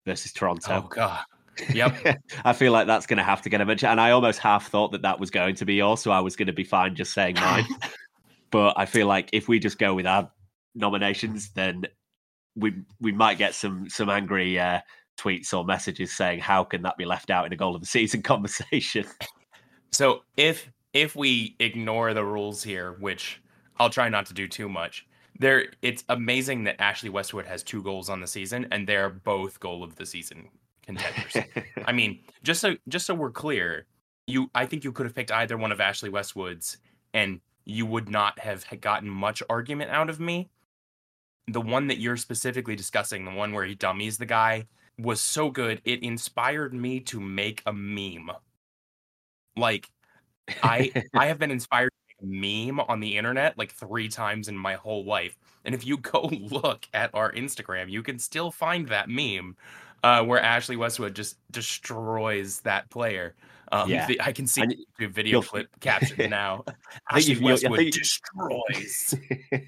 versus 0.07 0.33
Toronto. 0.33 0.85
Oh 0.85 0.89
god, 0.89 1.25
Yep. 1.73 2.21
I 2.45 2.53
feel 2.53 2.73
like 2.73 2.87
that's 2.87 3.07
going 3.07 3.19
to 3.19 3.25
have 3.25 3.43
to 3.43 3.49
get 3.49 3.61
a 3.61 3.67
mention. 3.67 3.89
And 3.89 4.01
I 4.01 4.11
almost 4.11 4.39
half 4.39 4.69
thought 4.69 4.93
that 4.93 5.03
that 5.03 5.21
was 5.21 5.31
going 5.31 5.55
to 5.57 5.65
be 5.65 5.75
yours, 5.75 6.01
so 6.01 6.11
I 6.11 6.21
was 6.21 6.37
going 6.37 6.47
to 6.47 6.53
be 6.53 6.65
fine 6.65 6.95
just 6.95 7.13
saying 7.13 7.35
mine. 7.41 7.67
but 8.51 8.75
I 8.77 8.87
feel 8.87 9.07
like 9.07 9.31
if 9.33 9.49
we 9.49 9.59
just 9.59 9.79
go 9.79 9.95
with 9.95 10.07
our 10.07 10.31
nominations, 10.75 11.51
then 11.51 11.87
we 12.57 12.75
we 13.01 13.13
might 13.13 13.39
get 13.39 13.55
some 13.55 13.89
some 13.89 14.09
angry 14.11 14.59
uh, 14.59 14.81
tweets 15.19 15.53
or 15.53 15.65
messages 15.65 16.17
saying 16.17 16.41
how 16.41 16.65
can 16.65 16.83
that 16.83 16.97
be 16.97 17.05
left 17.05 17.31
out 17.31 17.47
in 17.47 17.53
a 17.53 17.57
goal 17.57 17.75
of 17.75 17.81
the 17.81 17.87
season 17.87 18.23
conversation. 18.33 19.05
So 19.93 20.23
if 20.37 20.71
if 20.95 21.15
we 21.15 21.57
ignore 21.61 22.15
the 22.15 22.25
rules 22.25 22.63
here, 22.63 22.97
which 22.99 23.43
I'll 23.79 23.91
try 23.91 24.09
not 24.09 24.27
to 24.27 24.35
do 24.35 24.49
too 24.49 24.69
much, 24.69 25.07
there 25.39 25.67
it's 25.83 26.05
amazing 26.09 26.65
that 26.65 26.81
Ashley 26.81 27.11
Westwood 27.11 27.47
has 27.47 27.63
two 27.63 27.83
goals 27.83 28.09
on 28.09 28.21
the 28.21 28.27
season 28.27 28.67
and 28.71 28.87
they're 28.87 29.11
both 29.11 29.61
goal 29.61 29.85
of 29.85 29.97
the 29.97 30.07
season 30.07 30.49
contenders. 30.85 31.37
I 31.87 31.93
mean, 31.93 32.21
just 32.43 32.61
so 32.61 32.77
just 32.89 33.07
so 33.07 33.15
we're 33.15 33.31
clear, 33.31 33.87
you 34.27 34.51
I 34.55 34.67
think 34.67 34.85
you 34.85 34.93
could 34.93 35.07
have 35.07 35.15
picked 35.15 35.33
either 35.33 35.57
one 35.57 35.73
of 35.73 35.81
Ashley 35.81 36.11
Westwood's 36.11 36.79
and 37.15 37.41
you 37.65 37.87
would 37.87 38.09
not 38.09 38.39
have 38.39 38.65
gotten 38.81 39.09
much 39.09 39.43
argument 39.49 39.91
out 39.91 40.11
of 40.11 40.19
me. 40.19 40.49
The 41.49 41.61
one 41.61 41.87
that 41.89 41.99
you're 41.99 42.17
specifically 42.17 42.77
discussing, 42.77 43.25
the 43.25 43.31
one 43.31 43.53
where 43.53 43.65
he 43.65 43.75
dummies 43.75 44.19
the 44.19 44.27
guy, 44.27 44.67
was 44.99 45.21
so 45.21 45.51
good 45.51 45.81
it 45.85 46.03
inspired 46.03 46.75
me 46.75 47.01
to 47.01 47.21
make 47.21 47.63
a 47.67 47.73
meme. 47.73 48.31
Like 49.57 49.91
I 50.63 50.93
I 51.15 51.27
have 51.27 51.39
been 51.39 51.51
inspired 51.51 51.91
to 52.21 52.27
make 52.27 52.67
a 52.67 52.71
meme 52.71 52.81
on 52.81 53.01
the 53.01 53.17
internet 53.19 53.59
like 53.59 53.73
3 53.73 54.09
times 54.09 54.49
in 54.49 54.57
my 54.57 54.75
whole 54.75 55.05
life. 55.05 55.39
And 55.65 55.75
if 55.75 55.87
you 55.87 55.99
go 55.99 56.23
look 56.33 56.89
at 56.95 57.11
our 57.15 57.33
Instagram, 57.33 57.91
you 57.91 58.03
can 58.03 58.19
still 58.19 58.51
find 58.53 58.89
that 58.89 59.09
meme 59.09 59.57
uh, 60.05 60.25
where 60.25 60.41
Ashley 60.41 60.77
Westwood 60.77 61.15
just 61.15 61.39
destroys 61.53 62.61
that 62.63 62.91
player. 62.91 63.37
Um, 63.71 63.91
Yeah. 63.91 64.07
the- 64.07 64.21
I 64.23 64.33
can 64.33 64.47
see 64.47 64.63
the 64.99 65.07
video 65.07 65.43
clip 65.43 65.69
captioned 65.81 66.31
now. 66.31 66.65
I 67.07 67.21
think 67.21 67.31
Ashley 67.31 67.33
if 67.33 67.41
you- 67.41 67.47
I 67.49 67.51
Westwood 67.53 67.91
destroys. 67.93 69.15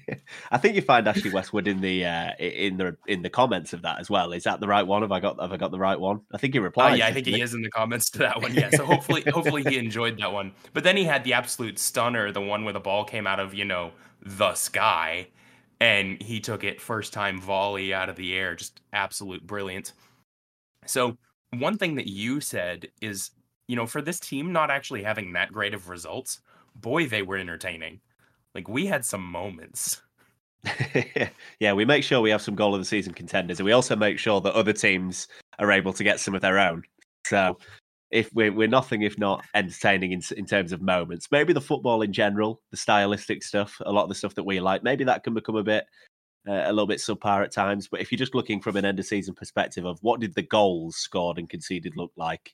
I 0.51 0.57
think 0.57 0.75
you 0.75 0.81
find 0.81 1.07
Ashley 1.07 1.29
Westwood 1.31 1.67
in 1.67 1.81
the 1.81 2.05
uh, 2.05 2.31
in 2.39 2.77
the 2.77 2.97
in 3.07 3.21
the 3.21 3.29
comments 3.29 3.73
of 3.73 3.81
that 3.83 3.99
as 3.99 4.09
well. 4.09 4.31
Is 4.33 4.43
that 4.45 4.59
the 4.59 4.67
right 4.67 4.85
one? 4.85 5.01
Have 5.03 5.11
I 5.11 5.19
got 5.19 5.39
have 5.39 5.51
I 5.51 5.57
got 5.57 5.71
the 5.71 5.79
right 5.79 5.99
one? 5.99 6.21
I 6.33 6.37
think 6.37 6.53
he 6.53 6.59
Uh, 6.59 6.63
replies. 6.63 6.97
yeah, 6.99 7.07
I 7.07 7.13
think 7.13 7.27
he 7.27 7.41
is 7.41 7.53
in 7.53 7.61
the 7.61 7.69
comments 7.69 8.09
to 8.11 8.19
that 8.19 8.41
one. 8.41 8.53
Yeah, 8.53 8.69
so 8.71 8.85
hopefully, 8.91 9.23
hopefully 9.31 9.63
he 9.63 9.77
enjoyed 9.77 10.17
that 10.19 10.31
one. 10.33 10.53
But 10.73 10.83
then 10.83 10.97
he 10.97 11.03
had 11.03 11.23
the 11.23 11.33
absolute 11.33 11.77
stunner, 11.77 12.31
the 12.31 12.41
one 12.41 12.63
where 12.63 12.73
the 12.73 12.79
ball 12.79 13.03
came 13.05 13.27
out 13.27 13.39
of 13.39 13.53
you 13.53 13.65
know 13.65 13.91
the 14.23 14.53
sky, 14.55 15.27
and 15.79 16.21
he 16.21 16.39
took 16.39 16.63
it 16.63 16.81
first 16.81 17.13
time 17.13 17.39
volley 17.39 17.93
out 17.93 18.09
of 18.09 18.15
the 18.15 18.33
air, 18.35 18.55
just 18.55 18.81
absolute 18.93 19.45
brilliance. 19.45 19.93
So 20.85 21.17
one 21.51 21.77
thing 21.77 21.95
that 21.95 22.07
you 22.07 22.39
said 22.41 22.87
is, 23.01 23.31
you 23.71 23.77
know, 23.77 23.87
for 23.87 24.01
this 24.01 24.19
team 24.19 24.51
not 24.51 24.69
actually 24.69 25.01
having 25.01 25.31
that 25.31 25.53
great 25.53 25.73
of 25.73 25.87
results, 25.87 26.41
boy, 26.75 27.07
they 27.07 27.21
were 27.21 27.37
entertaining. 27.37 28.01
Like 28.53 28.67
we 28.67 28.85
had 28.85 29.05
some 29.05 29.23
moments. 29.23 30.01
yeah, 31.61 31.71
we 31.71 31.85
make 31.85 32.03
sure 32.03 32.19
we 32.19 32.31
have 32.31 32.41
some 32.41 32.53
goal 32.53 32.75
of 32.75 32.81
the 32.81 32.85
season 32.85 33.13
contenders, 33.13 33.61
and 33.61 33.65
we 33.65 33.71
also 33.71 33.95
make 33.95 34.19
sure 34.19 34.41
that 34.41 34.53
other 34.55 34.73
teams 34.73 35.29
are 35.57 35.71
able 35.71 35.93
to 35.93 36.03
get 36.03 36.19
some 36.19 36.35
of 36.35 36.41
their 36.41 36.59
own. 36.59 36.83
So, 37.25 37.59
if 38.11 38.29
we're 38.33 38.51
we're 38.51 38.67
nothing 38.67 39.03
if 39.03 39.17
not 39.17 39.41
entertaining 39.55 40.11
in 40.11 40.21
in 40.35 40.45
terms 40.45 40.73
of 40.73 40.81
moments, 40.81 41.29
maybe 41.31 41.53
the 41.53 41.61
football 41.61 42.01
in 42.01 42.11
general, 42.11 42.61
the 42.71 42.77
stylistic 42.77 43.41
stuff, 43.41 43.77
a 43.85 43.91
lot 43.93 44.03
of 44.03 44.09
the 44.09 44.15
stuff 44.15 44.35
that 44.35 44.43
we 44.43 44.59
like, 44.59 44.83
maybe 44.83 45.05
that 45.05 45.23
can 45.23 45.33
become 45.33 45.55
a 45.55 45.63
bit 45.63 45.85
uh, 46.45 46.63
a 46.65 46.73
little 46.73 46.87
bit 46.87 46.99
subpar 46.99 47.41
at 47.41 47.53
times. 47.53 47.87
But 47.87 48.01
if 48.01 48.11
you're 48.11 48.17
just 48.17 48.35
looking 48.35 48.59
from 48.59 48.75
an 48.75 48.83
end 48.83 48.99
of 48.99 49.05
season 49.05 49.33
perspective 49.33 49.85
of 49.85 49.97
what 50.01 50.19
did 50.19 50.35
the 50.35 50.41
goals 50.41 50.97
scored 50.97 51.37
and 51.37 51.49
conceded 51.49 51.95
look 51.95 52.11
like, 52.17 52.53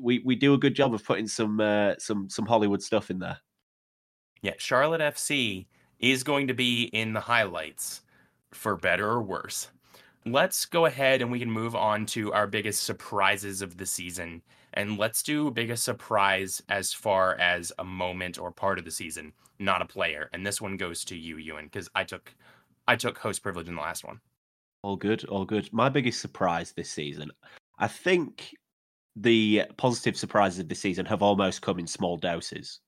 we 0.00 0.20
we 0.20 0.36
do 0.36 0.54
a 0.54 0.58
good 0.58 0.74
job 0.74 0.94
of 0.94 1.04
putting 1.04 1.28
some 1.28 1.60
uh, 1.60 1.94
some 1.98 2.28
some 2.28 2.46
Hollywood 2.46 2.82
stuff 2.82 3.10
in 3.10 3.18
there. 3.18 3.38
Yeah, 4.42 4.54
Charlotte 4.58 5.00
FC 5.00 5.66
is 5.98 6.22
going 6.22 6.48
to 6.48 6.54
be 6.54 6.84
in 6.84 7.12
the 7.12 7.20
highlights 7.20 8.02
for 8.52 8.76
better 8.76 9.08
or 9.08 9.22
worse. 9.22 9.68
Let's 10.26 10.64
go 10.64 10.86
ahead 10.86 11.22
and 11.22 11.30
we 11.30 11.38
can 11.38 11.50
move 11.50 11.74
on 11.74 12.06
to 12.06 12.32
our 12.32 12.46
biggest 12.46 12.84
surprises 12.84 13.62
of 13.62 13.76
the 13.76 13.86
season. 13.86 14.42
And 14.74 14.98
let's 14.98 15.22
do 15.22 15.50
biggest 15.50 15.84
surprise 15.84 16.62
as 16.68 16.92
far 16.92 17.36
as 17.36 17.72
a 17.78 17.84
moment 17.84 18.38
or 18.38 18.50
part 18.50 18.78
of 18.78 18.84
the 18.84 18.90
season, 18.90 19.32
not 19.58 19.82
a 19.82 19.86
player. 19.86 20.30
And 20.32 20.46
this 20.46 20.60
one 20.60 20.76
goes 20.76 21.04
to 21.06 21.16
you, 21.16 21.36
Ewan, 21.36 21.66
because 21.66 21.88
I 21.94 22.04
took 22.04 22.34
I 22.86 22.96
took 22.96 23.18
host 23.18 23.42
privilege 23.42 23.68
in 23.68 23.76
the 23.76 23.80
last 23.80 24.04
one. 24.04 24.20
All 24.82 24.96
good, 24.96 25.24
all 25.26 25.46
good. 25.46 25.72
My 25.72 25.88
biggest 25.88 26.20
surprise 26.20 26.72
this 26.72 26.90
season, 26.90 27.30
I 27.78 27.88
think 27.88 28.54
the 29.16 29.62
positive 29.76 30.16
surprises 30.16 30.60
of 30.60 30.68
the 30.68 30.74
season 30.74 31.06
have 31.06 31.22
almost 31.22 31.62
come 31.62 31.78
in 31.78 31.86
small 31.86 32.16
doses. 32.16 32.80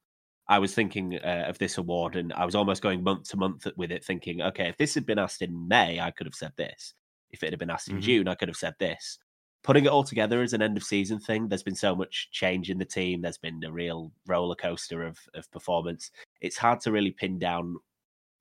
I 0.48 0.58
was 0.58 0.74
thinking 0.74 1.16
uh, 1.16 1.44
of 1.48 1.58
this 1.58 1.78
award 1.78 2.16
and 2.16 2.32
I 2.32 2.44
was 2.44 2.54
almost 2.54 2.82
going 2.82 3.02
month 3.02 3.28
to 3.30 3.36
month 3.36 3.66
with 3.76 3.90
it, 3.90 4.04
thinking, 4.04 4.42
okay, 4.42 4.68
if 4.68 4.76
this 4.76 4.94
had 4.94 5.06
been 5.06 5.18
asked 5.18 5.42
in 5.42 5.66
May, 5.68 6.00
I 6.00 6.10
could 6.10 6.26
have 6.26 6.34
said 6.34 6.52
this. 6.56 6.94
If 7.30 7.42
it 7.42 7.50
had 7.50 7.58
been 7.58 7.70
asked 7.70 7.88
in 7.88 7.96
Mhm. 7.96 8.02
June, 8.02 8.28
I 8.28 8.36
could 8.36 8.48
have 8.48 8.56
said 8.56 8.74
this. 8.78 9.18
Putting 9.62 9.84
it 9.84 9.88
all 9.88 10.04
together 10.04 10.42
as 10.42 10.52
an 10.52 10.62
end 10.62 10.76
of 10.76 10.84
season 10.84 11.18
thing, 11.18 11.48
there's 11.48 11.64
been 11.64 11.74
so 11.74 11.96
much 11.96 12.30
change 12.30 12.70
in 12.70 12.78
the 12.78 12.84
team. 12.84 13.20
There's 13.20 13.38
been 13.38 13.62
a 13.64 13.72
real 13.72 14.12
roller 14.26 14.54
coaster 14.54 15.02
of, 15.02 15.18
of 15.34 15.50
performance. 15.50 16.12
It's 16.40 16.56
hard 16.56 16.80
to 16.82 16.92
really 16.92 17.10
pin 17.10 17.40
down 17.40 17.76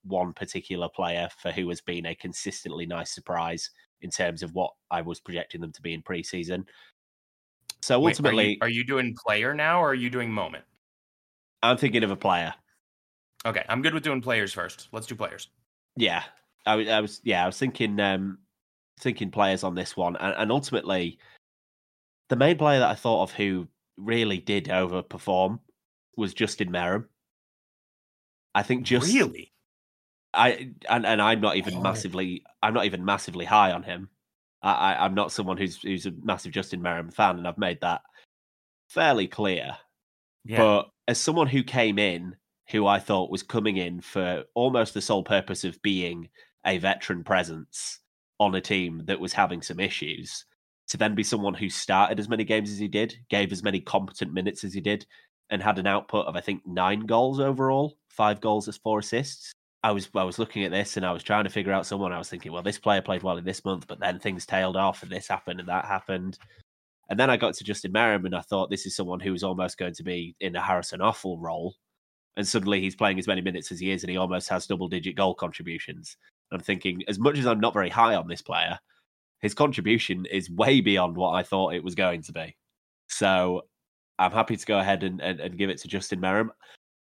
one 0.04 0.34
particular 0.34 0.88
player 0.88 1.28
for 1.40 1.52
who 1.52 1.68
has 1.70 1.82
been 1.82 2.06
a 2.06 2.14
consistently 2.14 2.86
nice 2.86 3.12
surprise 3.12 3.72
in 4.02 4.12
terms 4.12 4.44
of 4.44 4.54
what 4.54 4.72
I 4.92 5.02
was 5.02 5.20
projecting 5.20 5.62
them 5.62 5.72
to 5.72 5.82
be 5.82 5.96
in 5.96 6.04
preseason. 6.04 6.66
So 7.86 8.00
Wait, 8.00 8.14
ultimately, 8.14 8.46
are 8.46 8.48
you, 8.50 8.58
are 8.62 8.70
you 8.70 8.84
doing 8.84 9.16
player 9.16 9.54
now 9.54 9.80
or 9.80 9.92
are 9.92 9.94
you 9.94 10.10
doing 10.10 10.32
moment? 10.32 10.64
I'm 11.62 11.78
thinking 11.78 12.04
of 12.04 12.10
a 12.10 12.16
player. 12.16 12.52
Okay, 13.46 13.64
I'm 13.70 13.84
good 13.84 13.94
with 13.94 14.02
doing 14.02 14.24
players 14.24 14.52
first. 14.52 14.88
Let's 14.92 15.06
do 15.06 15.14
players. 15.14 15.50
Yeah, 15.96 16.24
I, 16.66 16.78
was- 16.78 16.88
I 16.88 17.00
was. 17.00 17.22
Yeah, 17.24 17.44
I 17.44 17.46
was 17.46 17.60
thinking, 17.60 18.00
um, 18.00 18.40
thinking 19.00 19.30
players 19.30 19.64
on 19.64 19.76
this 19.76 19.96
one, 19.96 20.16
and, 20.16 20.34
and 20.36 20.52
ultimately, 20.52 21.20
the 22.30 22.36
main 22.36 22.58
player 22.58 22.80
that 22.80 22.90
I 22.90 22.96
thought 22.96 23.22
of 23.22 23.32
who 23.34 23.68
really 23.98 24.40
did 24.40 24.66
overperform 24.66 25.60
was 26.18 26.34
Justin 26.34 26.72
Meram. 26.72 27.06
I 28.56 28.64
think 28.64 28.82
just 28.82 29.14
really? 29.14 29.54
I 30.34 30.72
and, 30.90 31.06
and 31.06 31.22
I'm 31.22 31.40
not 31.40 31.56
even 31.58 31.76
Oh. 31.76 31.82
massively 31.82 32.44
I'm 32.64 32.74
not 32.74 32.86
even 32.86 33.06
massively 33.06 33.46
high 33.46 33.74
on 33.74 33.84
him. 33.84 34.10
I, 34.66 34.72
I 34.72 35.06
I'm 35.06 35.14
not 35.14 35.32
someone 35.32 35.58
who's 35.58 35.82
who's 35.82 36.06
a 36.06 36.14
massive 36.24 36.52
Justin 36.52 36.82
Meram 36.82 37.14
fan, 37.14 37.38
and 37.38 37.48
I've 37.48 37.58
made 37.58 37.80
that 37.82 38.02
fairly 38.90 39.28
clear. 39.28 39.78
Yeah. 40.44 40.58
But 40.58 40.90
as 41.08 41.20
someone 41.20 41.48
who 41.48 41.64
came 41.64 41.98
in, 41.98 42.36
who 42.70 42.88
I 42.88 43.00
thought 43.00 43.32
was 43.32 43.44
coming 43.44 43.78
in 43.78 44.02
for 44.02 44.44
almost 44.56 44.94
the 44.94 45.02
sole 45.02 45.24
purpose 45.24 45.64
of 45.64 45.82
being 45.82 46.30
a 46.66 46.80
veteran 46.80 47.24
presence 47.24 48.00
on 48.40 48.56
a 48.56 48.62
team 48.62 49.04
that 49.06 49.20
was 49.20 49.34
having 49.34 49.62
some 49.62 49.80
issues, 49.80 50.46
to 50.90 50.98
then 50.98 51.16
be 51.16 51.24
someone 51.24 51.54
who 51.54 51.70
started 51.70 52.20
as 52.20 52.28
many 52.28 52.44
games 52.44 52.72
as 52.72 52.80
he 52.80 52.88
did, 52.88 53.16
gave 53.30 53.52
as 53.52 53.64
many 53.64 53.80
competent 53.80 54.34
minutes 54.34 54.64
as 54.64 54.74
he 54.74 54.82
did, 54.82 55.06
and 55.52 55.62
had 55.62 55.78
an 55.78 55.88
output 55.88 56.26
of 56.26 56.36
I 56.36 56.42
think 56.42 56.66
nine 56.66 57.02
goals 57.02 57.40
overall, 57.40 57.98
five 58.10 58.42
goals 58.42 58.68
as 58.68 58.78
four 58.78 59.00
assists. 59.00 59.52
I 59.86 59.92
was 59.92 60.10
I 60.16 60.24
was 60.24 60.40
looking 60.40 60.64
at 60.64 60.72
this 60.72 60.98
and 60.98 61.06
I 61.06 61.12
was 61.12 61.22
trying 61.22 61.44
to 61.44 61.50
figure 61.52 61.72
out 61.72 61.86
someone. 61.86 62.12
I 62.12 62.18
was 62.18 62.28
thinking, 62.28 62.52
well, 62.52 62.64
this 62.64 62.80
player 62.80 63.04
played 63.04 63.22
well 63.22 63.38
in 63.38 63.46
this 63.46 63.64
month, 63.64 63.86
but 63.86 64.00
then 64.00 64.18
things 64.18 64.44
tailed 64.48 64.76
off 64.76 65.04
and 65.04 65.12
this 65.12 65.28
happened 65.28 65.60
and 65.60 65.70
that 65.70 65.86
happened. 65.86 66.40
And 67.08 67.20
then 67.20 67.30
I 67.30 67.38
got 67.38 67.54
to 67.54 67.64
Justin 67.64 67.94
Meram 67.94 68.26
and 68.26 68.36
I 68.36 68.42
thought 68.42 68.72
this 68.72 68.88
is 68.88 68.96
someone 68.96 69.20
who 69.20 69.32
is 69.36 69.44
almost 69.44 69.78
going 69.78 69.94
to 69.94 70.04
be 70.04 70.36
in 70.40 70.56
a 70.56 70.62
Harrison 70.62 71.02
Afful 71.02 71.38
role. 71.40 71.76
And 72.36 72.48
suddenly 72.48 72.82
he's 72.82 72.96
playing 72.96 73.20
as 73.20 73.28
many 73.28 73.42
minutes 73.42 73.72
as 73.72 73.80
he 73.80 73.92
is 73.92 74.02
and 74.02 74.10
he 74.10 74.18
almost 74.18 74.50
has 74.50 74.66
double 74.66 74.88
digit 74.88 75.16
goal 75.16 75.36
contributions. 75.36 76.18
I'm 76.52 76.62
thinking, 76.62 77.04
as 77.08 77.20
much 77.20 77.38
as 77.38 77.46
I'm 77.46 77.60
not 77.60 77.74
very 77.74 77.92
high 77.92 78.16
on 78.16 78.28
this 78.28 78.42
player, 78.42 78.80
his 79.40 79.54
contribution 79.54 80.26
is 80.26 80.50
way 80.50 80.82
beyond 80.82 81.16
what 81.16 81.34
I 81.34 81.44
thought 81.44 81.76
it 81.76 81.84
was 81.84 81.94
going 81.94 82.24
to 82.24 82.32
be. 82.32 82.58
So 83.08 83.62
I'm 84.18 84.32
happy 84.32 84.58
to 84.58 84.66
go 84.66 84.80
ahead 84.80 85.04
and, 85.04 85.22
and, 85.22 85.40
and 85.40 85.60
give 85.60 85.70
it 85.70 85.78
to 85.82 85.88
Justin 85.88 86.22
Meram. 86.22 86.50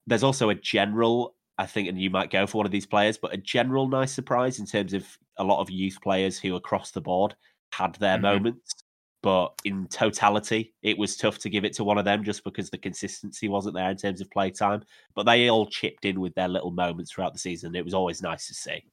There's 0.08 0.24
also 0.24 0.50
a 0.50 0.56
general, 0.56 1.36
I 1.58 1.66
think, 1.66 1.88
and 1.88 2.00
you 2.00 2.10
might 2.10 2.30
go 2.30 2.46
for 2.46 2.58
one 2.58 2.66
of 2.66 2.72
these 2.72 2.86
players, 2.86 3.16
but 3.16 3.32
a 3.32 3.36
general 3.36 3.88
nice 3.88 4.12
surprise 4.12 4.58
in 4.58 4.66
terms 4.66 4.92
of 4.92 5.06
a 5.36 5.44
lot 5.44 5.60
of 5.60 5.70
youth 5.70 5.98
players 6.02 6.38
who 6.38 6.56
across 6.56 6.90
the 6.90 7.00
board 7.00 7.34
had 7.72 7.94
their 7.96 8.18
Mhm. 8.18 8.22
moments. 8.22 8.74
But 9.22 9.58
in 9.64 9.86
totality, 9.88 10.74
it 10.82 10.98
was 10.98 11.16
tough 11.16 11.38
to 11.38 11.48
give 11.48 11.64
it 11.64 11.72
to 11.74 11.84
one 11.84 11.96
of 11.96 12.04
them 12.04 12.24
just 12.24 12.44
because 12.44 12.68
the 12.68 12.76
consistency 12.76 13.48
wasn't 13.48 13.74
there 13.74 13.90
in 13.90 13.96
terms 13.96 14.20
of 14.20 14.30
play 14.30 14.50
time. 14.50 14.84
But 15.14 15.22
they 15.22 15.48
all 15.48 15.66
chipped 15.66 16.04
in 16.04 16.20
with 16.20 16.34
their 16.34 16.48
little 16.48 16.70
moments 16.72 17.10
throughout 17.10 17.32
the 17.32 17.38
season. 17.38 17.74
It 17.74 17.84
was 17.84 17.94
always 17.94 18.20
nice 18.20 18.48
to 18.48 18.54
see. 18.54 18.84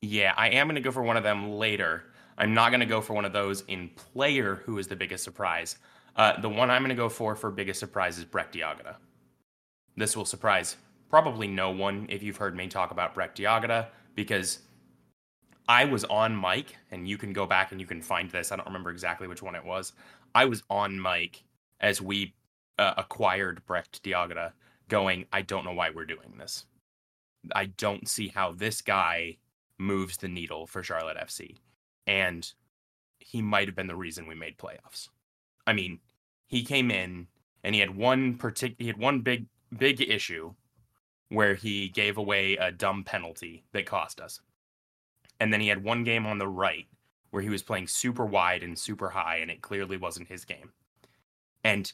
Yeah, 0.00 0.34
I 0.36 0.50
am 0.50 0.68
going 0.68 0.76
to 0.76 0.80
go 0.80 0.92
for 0.92 1.02
one 1.02 1.16
of 1.16 1.24
them 1.24 1.52
later. 1.52 2.12
I'm 2.38 2.54
not 2.54 2.70
going 2.70 2.80
to 2.80 2.86
go 2.86 3.00
for 3.00 3.14
one 3.14 3.24
of 3.24 3.32
those 3.32 3.62
in 3.62 3.88
player 3.90 4.56
who 4.64 4.78
is 4.78 4.86
the 4.86 4.96
biggest 4.96 5.24
surprise. 5.24 5.78
Uh, 6.14 6.40
the 6.40 6.48
one 6.48 6.70
I'm 6.70 6.82
going 6.82 6.90
to 6.90 6.94
go 6.94 7.08
for 7.08 7.34
for 7.34 7.50
biggest 7.50 7.80
surprise 7.80 8.18
is 8.18 8.24
Brecht 8.24 8.54
Dejaegere. 8.54 8.96
This 9.96 10.16
will 10.16 10.24
surprise 10.24 10.76
probably 11.12 11.46
no 11.46 11.70
one 11.70 12.06
if 12.08 12.22
you've 12.22 12.38
heard 12.38 12.56
me 12.56 12.66
talk 12.66 12.90
about 12.90 13.14
Brecht 13.14 13.36
Dejaegere 13.36 13.86
because 14.14 14.60
I 15.68 15.84
was 15.84 16.04
on 16.04 16.40
mic, 16.40 16.76
and 16.90 17.06
you 17.06 17.18
can 17.18 17.32
go 17.32 17.46
back 17.46 17.70
and 17.70 17.80
you 17.80 17.86
can 17.86 18.00
find 18.02 18.30
this. 18.30 18.50
I 18.50 18.56
don't 18.56 18.66
remember 18.66 18.90
exactly 18.90 19.28
which 19.28 19.42
one 19.42 19.54
it 19.54 19.64
was. 19.64 19.92
I 20.34 20.46
was 20.46 20.62
on 20.70 21.00
mic 21.00 21.44
as 21.80 22.00
we 22.00 22.34
uh, 22.78 22.94
acquired 22.96 23.64
Brecht 23.66 24.02
Dejaegere, 24.02 24.52
going, 24.88 25.26
I 25.32 25.42
don't 25.42 25.64
know 25.64 25.74
why 25.74 25.90
we're 25.90 26.06
doing 26.06 26.34
this. 26.38 26.64
I 27.54 27.66
don't 27.66 28.08
see 28.08 28.28
how 28.28 28.52
this 28.52 28.80
guy 28.80 29.36
moves 29.78 30.16
the 30.16 30.28
needle 30.28 30.66
for 30.66 30.82
Charlotte 30.82 31.18
FC. 31.18 31.58
And 32.06 32.50
he 33.20 33.42
might 33.42 33.68
have 33.68 33.76
been 33.76 33.86
the 33.86 33.94
reason 33.94 34.26
we 34.26 34.34
made 34.34 34.56
playoffs. 34.56 35.08
I 35.66 35.74
mean, 35.74 36.00
he 36.46 36.64
came 36.64 36.90
in 36.90 37.28
and 37.62 37.74
he 37.74 37.80
had 37.82 37.96
one 37.96 38.38
partic- 38.38 38.76
he 38.78 38.86
had 38.86 38.96
one 38.96 39.20
big 39.20 39.46
big 39.76 40.00
issue 40.00 40.54
where 41.32 41.54
he 41.54 41.88
gave 41.88 42.18
away 42.18 42.56
a 42.56 42.70
dumb 42.70 43.04
penalty 43.04 43.64
that 43.72 43.86
cost 43.86 44.20
us. 44.20 44.40
And 45.40 45.52
then 45.52 45.60
he 45.60 45.68
had 45.68 45.82
one 45.82 46.04
game 46.04 46.26
on 46.26 46.38
the 46.38 46.46
right 46.46 46.86
where 47.30 47.42
he 47.42 47.48
was 47.48 47.62
playing 47.62 47.88
super 47.88 48.26
wide 48.26 48.62
and 48.62 48.78
super 48.78 49.08
high 49.08 49.38
and 49.38 49.50
it 49.50 49.62
clearly 49.62 49.96
wasn't 49.96 50.28
his 50.28 50.44
game. 50.44 50.70
And 51.64 51.90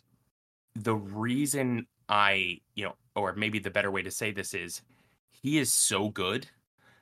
the 0.75 0.97
reason 0.97 1.87
I, 2.09 2.61
you 2.75 2.85
know, 2.85 2.95
or 3.15 3.35
maybe 3.35 3.59
the 3.61 3.71
better 3.71 3.91
way 3.91 4.03
to 4.03 4.11
say 4.11 4.33
this 4.33 4.55
is 4.55 4.83
he 5.31 5.59
is 5.59 5.73
so 5.73 6.09
good 6.09 6.49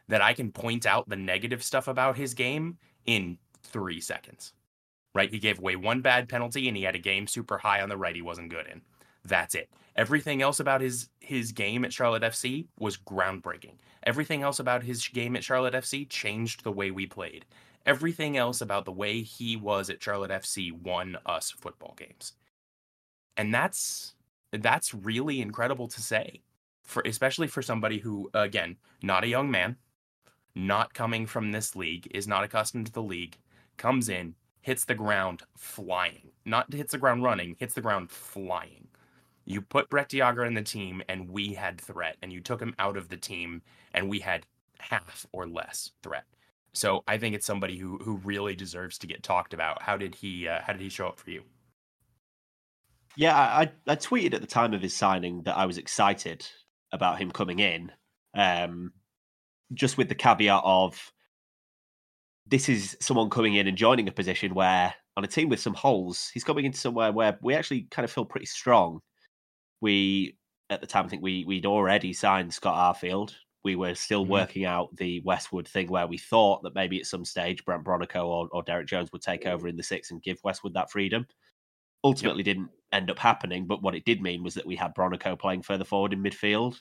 that 0.08 0.20
I 0.20 0.34
can 0.34 0.52
point 0.52 0.84
out 0.84 1.08
the 1.08 1.16
negative 1.16 1.64
stuff 1.64 1.88
about 1.88 2.16
his 2.16 2.34
game 2.34 2.76
in 3.06 3.38
three 3.62 4.00
seconds. 4.00 4.52
Right? 5.14 5.30
He 5.30 5.38
gave 5.38 5.58
away 5.58 5.76
one 5.76 6.02
bad 6.02 6.28
penalty 6.28 6.68
and 6.68 6.76
he 6.76 6.82
had 6.82 6.94
a 6.94 7.00
game 7.00 7.26
super 7.26 7.56
high 7.56 7.80
on 7.80 7.88
the 7.88 7.96
right 7.96 8.14
he 8.14 8.20
wasn't 8.20 8.50
good 8.50 8.66
in. 8.66 8.82
That's 9.26 9.54
it. 9.54 9.70
Everything 9.96 10.42
else 10.42 10.60
about 10.60 10.80
his 10.80 11.08
his 11.20 11.52
game 11.52 11.84
at 11.84 11.92
Charlotte 11.92 12.22
FC 12.22 12.66
was 12.78 12.96
groundbreaking. 12.96 13.76
Everything 14.02 14.42
else 14.42 14.58
about 14.58 14.82
his 14.82 15.06
game 15.08 15.34
at 15.36 15.44
Charlotte 15.44 15.74
FC 15.74 16.08
changed 16.08 16.62
the 16.62 16.72
way 16.72 16.90
we 16.90 17.06
played. 17.06 17.44
Everything 17.86 18.36
else 18.36 18.60
about 18.60 18.84
the 18.84 18.92
way 18.92 19.22
he 19.22 19.56
was 19.56 19.88
at 19.90 20.02
Charlotte 20.02 20.30
FC 20.30 20.72
won 20.72 21.16
us 21.24 21.50
football 21.50 21.94
games. 21.96 22.32
And 23.36 23.54
that's 23.54 24.14
that's 24.52 24.94
really 24.94 25.40
incredible 25.40 25.88
to 25.88 26.00
say. 26.00 26.42
For 26.82 27.02
especially 27.04 27.48
for 27.48 27.62
somebody 27.62 27.98
who 27.98 28.30
again, 28.34 28.76
not 29.02 29.24
a 29.24 29.28
young 29.28 29.50
man, 29.50 29.76
not 30.54 30.94
coming 30.94 31.26
from 31.26 31.52
this 31.52 31.74
league, 31.74 32.08
is 32.14 32.28
not 32.28 32.44
accustomed 32.44 32.86
to 32.86 32.92
the 32.92 33.02
league, 33.02 33.38
comes 33.76 34.08
in, 34.08 34.34
hits 34.60 34.84
the 34.84 34.94
ground 34.94 35.42
flying. 35.56 36.30
Not 36.44 36.72
hits 36.72 36.92
the 36.92 36.98
ground 36.98 37.22
running, 37.22 37.56
hits 37.58 37.74
the 37.74 37.80
ground 37.80 38.10
flying. 38.10 38.88
You 39.46 39.62
put 39.62 39.88
Brecht 39.88 40.10
Dejaegere 40.10 40.46
in 40.46 40.54
the 40.54 40.62
team 40.62 41.02
and 41.08 41.30
we 41.30 41.54
had 41.54 41.80
threat, 41.80 42.16
and 42.20 42.32
you 42.32 42.40
took 42.40 42.60
him 42.60 42.74
out 42.78 42.96
of 42.96 43.08
the 43.08 43.16
team 43.16 43.62
and 43.94 44.10
we 44.10 44.18
had 44.18 44.44
half 44.78 45.24
or 45.32 45.46
less 45.46 45.92
threat. 46.02 46.24
So 46.74 47.02
I 47.08 47.16
think 47.16 47.34
it's 47.34 47.46
somebody 47.46 47.78
who 47.78 47.96
who 47.98 48.16
really 48.18 48.54
deserves 48.54 48.98
to 48.98 49.06
get 49.06 49.22
talked 49.22 49.54
about. 49.54 49.82
How 49.82 49.96
did 49.96 50.14
he 50.14 50.46
uh, 50.46 50.60
how 50.62 50.72
did 50.72 50.82
he 50.82 50.90
show 50.90 51.06
up 51.06 51.18
for 51.18 51.30
you? 51.30 51.42
Yeah, 53.16 53.34
I, 53.34 53.70
I 53.86 53.96
tweeted 53.96 54.34
at 54.34 54.42
the 54.42 54.46
time 54.46 54.74
of 54.74 54.82
his 54.82 54.94
signing 54.94 55.42
that 55.44 55.56
I 55.56 55.64
was 55.64 55.78
excited 55.78 56.46
about 56.92 57.18
him 57.18 57.30
coming 57.30 57.60
in, 57.60 57.90
um, 58.34 58.92
just 59.72 59.96
with 59.96 60.10
the 60.10 60.14
caveat 60.14 60.60
of 60.64 61.12
this 62.46 62.68
is 62.68 62.96
someone 63.00 63.30
coming 63.30 63.54
in 63.54 63.66
and 63.66 63.78
joining 63.78 64.06
a 64.08 64.12
position 64.12 64.54
where 64.54 64.94
on 65.16 65.24
a 65.24 65.28
team 65.28 65.48
with 65.48 65.60
some 65.60 65.74
holes, 65.74 66.30
he's 66.34 66.44
coming 66.44 66.66
into 66.66 66.78
somewhere 66.78 67.10
where 67.10 67.38
we 67.40 67.54
actually 67.54 67.88
kind 67.90 68.04
of 68.04 68.12
feel 68.12 68.26
pretty 68.26 68.46
strong. 68.46 69.00
We 69.86 70.36
at 70.68 70.80
the 70.80 70.86
time 70.86 71.04
I 71.04 71.08
think 71.08 71.22
we 71.22 71.44
we'd 71.44 71.64
already 71.64 72.12
signed 72.12 72.52
Scott 72.52 72.96
Arfield, 72.96 73.32
we 73.62 73.76
were 73.76 73.94
still 73.94 74.22
mm-hmm. 74.22 74.32
working 74.32 74.64
out 74.64 74.94
the 74.96 75.20
Westwood 75.20 75.68
thing 75.68 75.88
where 75.88 76.08
we 76.08 76.18
thought 76.18 76.64
that 76.64 76.74
maybe 76.74 76.98
at 76.98 77.06
some 77.06 77.24
stage 77.24 77.64
Brandt 77.64 77.84
Bronico 77.84 78.24
or, 78.24 78.48
or 78.50 78.62
Derrick 78.64 78.88
Jones 78.88 79.12
would 79.12 79.22
take 79.22 79.46
over 79.46 79.68
in 79.68 79.76
the 79.76 79.82
six 79.82 80.10
and 80.10 80.22
give 80.22 80.38
Westwood 80.42 80.74
that 80.74 80.90
freedom. 80.90 81.26
Ultimately, 82.02 82.40
yep. 82.40 82.56
didn't 82.56 82.70
end 82.92 83.10
up 83.10 83.18
happening, 83.18 83.66
but 83.66 83.82
what 83.82 83.94
it 83.94 84.04
did 84.04 84.20
mean 84.20 84.42
was 84.42 84.54
that 84.54 84.66
we 84.66 84.76
had 84.76 84.94
Bronico 84.94 85.38
playing 85.38 85.62
further 85.62 85.84
forward 85.84 86.12
in 86.12 86.22
midfield. 86.22 86.80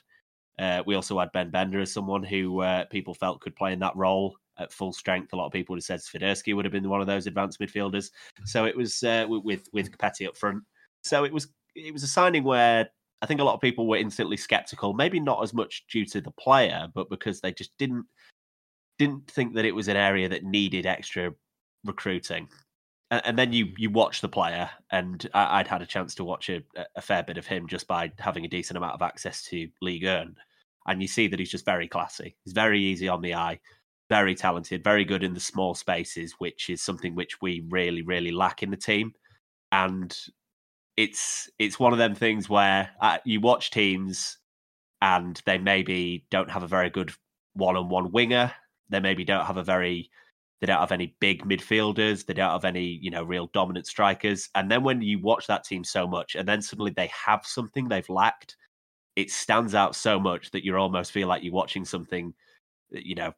Uh, 0.58 0.82
we 0.84 0.96
also 0.96 1.18
had 1.18 1.32
Ben 1.32 1.50
Bender 1.50 1.80
as 1.80 1.92
someone 1.92 2.24
who 2.24 2.60
uh, 2.60 2.84
people 2.86 3.14
felt 3.14 3.40
could 3.40 3.54
play 3.54 3.72
in 3.72 3.80
that 3.80 3.96
role 3.96 4.36
at 4.58 4.72
full 4.72 4.92
strength. 4.92 5.32
A 5.32 5.36
lot 5.36 5.46
of 5.46 5.52
people 5.52 5.74
would 5.74 5.82
have 5.84 5.84
said 5.84 6.00
Swiderski 6.00 6.54
would 6.54 6.64
have 6.64 6.72
been 6.72 6.88
one 6.88 7.00
of 7.00 7.06
those 7.06 7.26
advanced 7.26 7.60
midfielders. 7.60 8.10
So 8.44 8.64
it 8.64 8.76
was 8.76 9.02
uh, 9.02 9.26
with 9.28 9.68
with 9.72 9.90
Copetti 9.90 10.26
up 10.26 10.36
front. 10.36 10.62
So 11.02 11.24
it 11.24 11.32
was 11.32 11.48
it 11.74 11.92
was 11.92 12.02
a 12.02 12.08
signing 12.08 12.44
where 12.44 12.88
I 13.22 13.26
think 13.26 13.40
a 13.40 13.44
lot 13.44 13.54
of 13.54 13.60
people 13.60 13.86
were 13.86 13.96
instantly 13.96 14.36
skeptical, 14.36 14.92
maybe 14.92 15.20
not 15.20 15.42
as 15.42 15.54
much 15.54 15.84
due 15.90 16.04
to 16.06 16.20
the 16.20 16.32
player, 16.32 16.88
but 16.94 17.08
because 17.08 17.40
they 17.40 17.52
just 17.52 17.76
didn't 17.78 18.04
didn't 18.98 19.30
think 19.30 19.54
that 19.54 19.64
it 19.64 19.74
was 19.74 19.88
an 19.88 19.96
area 19.96 20.28
that 20.28 20.44
needed 20.44 20.86
extra 20.86 21.32
recruiting. 21.84 22.48
And, 23.10 23.22
and 23.24 23.38
then 23.38 23.52
you 23.52 23.66
mm. 23.66 23.74
you 23.78 23.90
watch 23.90 24.20
the 24.20 24.28
player, 24.28 24.70
and 24.90 25.26
I, 25.34 25.58
would 25.58 25.68
had 25.68 25.82
a 25.82 25.86
chance 25.86 26.14
to 26.16 26.24
watch 26.24 26.50
a, 26.50 26.62
a, 26.96 27.00
fair 27.00 27.22
bit 27.22 27.38
of 27.38 27.46
him 27.46 27.66
just 27.68 27.86
by 27.86 28.12
having 28.18 28.44
a 28.44 28.48
decent 28.48 28.76
amount 28.76 28.94
of 28.94 29.02
access 29.02 29.42
to 29.44 29.68
League 29.80 30.04
Earn, 30.04 30.36
and 30.86 31.00
you 31.00 31.08
see 31.08 31.28
that 31.28 31.38
he's 31.38 31.50
just 31.50 31.64
very 31.64 31.88
classy. 31.88 32.36
He's 32.44 32.52
very 32.52 32.80
easy 32.80 33.08
on 33.08 33.22
the 33.22 33.34
eye, 33.34 33.60
very 34.10 34.34
talented, 34.34 34.84
very 34.84 35.04
good 35.04 35.22
in 35.22 35.34
the 35.34 35.40
small 35.40 35.74
spaces, 35.74 36.34
which 36.38 36.68
is 36.68 36.82
something 36.82 37.14
which 37.14 37.40
we 37.40 37.64
really 37.68 38.02
really 38.02 38.32
lack 38.32 38.62
in 38.62 38.70
the 38.70 38.76
team. 38.76 39.12
And 39.72 40.16
it's 40.96 41.50
it's 41.58 41.78
one 41.78 41.92
of 41.92 41.98
them 41.98 42.14
things 42.14 42.48
where 42.48 42.90
uh, 43.00 43.18
you 43.24 43.40
watch 43.40 43.70
teams 43.70 44.38
and 45.02 45.40
they 45.44 45.58
maybe 45.58 46.26
don't 46.30 46.50
have 46.50 46.62
a 46.62 46.68
very 46.68 46.90
good 46.90 47.12
one-on-one 47.54 48.12
winger. 48.12 48.52
They 48.88 49.00
maybe 49.00 49.24
don't 49.24 49.44
have 49.44 49.56
a 49.56 49.62
very 49.64 50.10
they 50.60 50.66
don't 50.66 50.80
have 50.80 50.92
any 50.92 51.14
big 51.20 51.44
midfielders. 51.44 52.24
They 52.24 52.34
don't 52.34 52.50
have 52.50 52.64
any 52.64 52.84
you 52.84 53.10
know 53.10 53.22
real 53.22 53.48
dominant 53.52 53.86
strikers. 53.86 54.48
And 54.54 54.70
then 54.70 54.82
when 54.82 55.02
you 55.02 55.20
watch 55.20 55.46
that 55.46 55.64
team 55.64 55.84
so 55.84 56.06
much, 56.06 56.34
and 56.34 56.48
then 56.48 56.62
suddenly 56.62 56.92
they 56.96 57.08
have 57.26 57.44
something 57.44 57.88
they've 57.88 58.08
lacked, 58.08 58.56
it 59.16 59.30
stands 59.30 59.74
out 59.74 59.94
so 59.96 60.18
much 60.18 60.50
that 60.52 60.64
you 60.64 60.76
almost 60.76 61.12
feel 61.12 61.28
like 61.28 61.42
you're 61.42 61.52
watching 61.52 61.84
something 61.84 62.34
you 62.90 63.14
know 63.14 63.32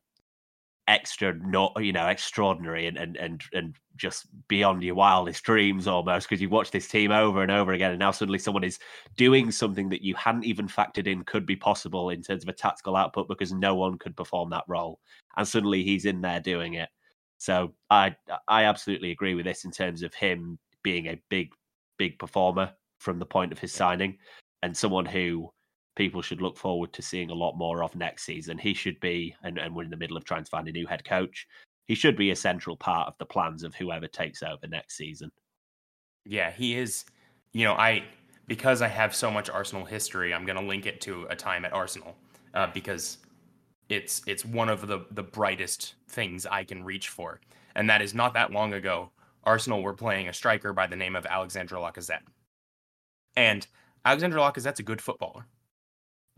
extra 0.89 1.35
not 1.47 1.73
you 1.79 1.93
know 1.93 2.07
extraordinary 2.07 2.87
and 2.87 2.97
and 2.97 3.17
and, 3.19 3.43
and 3.53 3.77
just 3.97 4.27
beyond 4.49 4.83
your 4.83 4.95
wildest 4.95 5.45
dreams 5.45 5.87
almost 5.87 6.29
because 6.29 6.41
you 6.41 6.49
watch 6.49 6.71
this 6.71 6.89
team 6.89 7.13
over 7.13 7.43
and 7.43 7.51
over 7.51 7.73
again 7.73 7.91
and 7.91 7.99
now 7.99 8.11
suddenly 8.11 8.39
someone 8.39 8.65
is 8.65 8.79
doing 9.17 9.51
something 9.51 9.91
that 9.91 10.03
you 10.03 10.15
hadn't 10.15 10.45
even 10.45 10.67
factored 10.67 11.07
in 11.07 11.23
could 11.25 11.45
be 11.45 11.55
possible 11.55 12.09
in 12.09 12.23
terms 12.23 12.43
of 12.43 12.49
a 12.49 12.55
tactical 12.55 12.97
output 12.97 13.29
because 13.29 13.53
no 13.53 13.75
one 13.75 13.99
could 13.99 14.17
perform 14.17 14.49
that 14.49 14.65
role 14.67 14.99
and 15.37 15.47
suddenly 15.47 15.85
he's 15.85 16.07
in 16.07 16.23
there 16.23 16.41
doing 16.41 16.75
it. 16.75 16.89
So 17.37 17.75
i 17.91 18.17
i 18.49 18.65
absolutely 18.65 19.11
agree 19.11 19.35
with 19.35 19.45
this 19.45 19.65
in 19.65 19.71
terms 19.71 20.03
of 20.03 20.15
him 20.15 20.59
being 20.83 21.07
a 21.07 21.21
big 21.29 21.51
big 21.99 22.19
performer 22.19 22.73
from 22.99 23.19
the 23.19 23.27
point 23.27 23.53
of 23.53 23.59
his 23.59 23.73
signing 23.73 24.17
and 24.63 24.77
someone 24.77 25.07
who 25.07 25.53
people 25.99 26.23
should 26.23 26.41
look 26.41 26.57
forward 26.57 26.93
to 26.93 27.03
seeing 27.03 27.29
a 27.29 27.35
lot 27.35 27.59
more 27.59 27.83
of 27.83 27.95
next 27.97 28.23
season. 28.23 28.57
He 28.57 28.73
should 28.73 28.99
be, 29.01 29.35
and, 29.43 29.59
and 29.59 29.75
we're 29.75 29.83
in 29.83 29.91
the 29.91 29.97
middle 29.97 30.17
of 30.17 30.25
trying 30.25 30.45
to 30.45 30.49
find 30.49 30.69
a 30.69 30.73
new 30.73 30.87
head 30.87 31.05
coach. 31.05 31.47
He 31.89 31.97
should 31.97 32.17
be 32.17 32.31
a 32.31 32.37
central 32.37 32.77
part 32.77 33.09
of 33.09 33.19
the 33.19 33.27
plans 33.27 33.65
of 33.65 33.75
whoever 33.75 34.07
takes 34.07 34.43
over 34.45 34.69
next 34.69 34.97
season. 34.97 35.31
Yeah, 36.25 36.53
he 36.53 36.79
is. 36.79 37.05
You 37.53 37.65
know, 37.65 37.75
I 37.75 38.05
because 38.47 38.81
I 38.81 38.87
have 38.87 39.15
so 39.15 39.31
much 39.31 39.51
Arsenal 39.51 39.85
history, 39.85 40.33
I'm 40.33 40.47
going 40.47 40.59
to 40.59 40.65
link 40.65 40.87
it 40.87 41.01
to 41.03 41.27
a 41.31 41.37
time 41.37 41.65
at 41.65 41.73
Arsenal 41.73 42.15
uh, 42.55 42.69
because 42.73 43.19
it's 43.89 44.23
it's 44.27 44.45
one 44.45 44.69
of 44.69 44.87
the 44.87 45.05
the 45.11 45.25
brightest 45.25 45.95
things 46.09 46.47
I 46.47 46.63
can 46.63 46.85
reach 46.85 47.09
for, 47.09 47.41
and 47.75 47.91
that 47.91 48.03
is 48.03 48.15
not 48.15 48.35
that 48.35 48.53
long 48.53 48.75
ago. 48.75 49.11
Arsenal 49.43 49.83
were 49.83 49.95
playing 49.95 50.29
a 50.29 50.33
striker 50.33 50.73
by 50.73 50.87
the 50.87 50.97
name 50.97 51.17
of 51.17 51.27
Alexandre 51.27 51.77
Lacazette, 51.77 52.27
and 53.35 53.67
Alexandre 54.05 54.39
Lacazette's 54.39 54.79
a 54.79 54.85
good 54.85 55.01
footballer. 55.01 55.45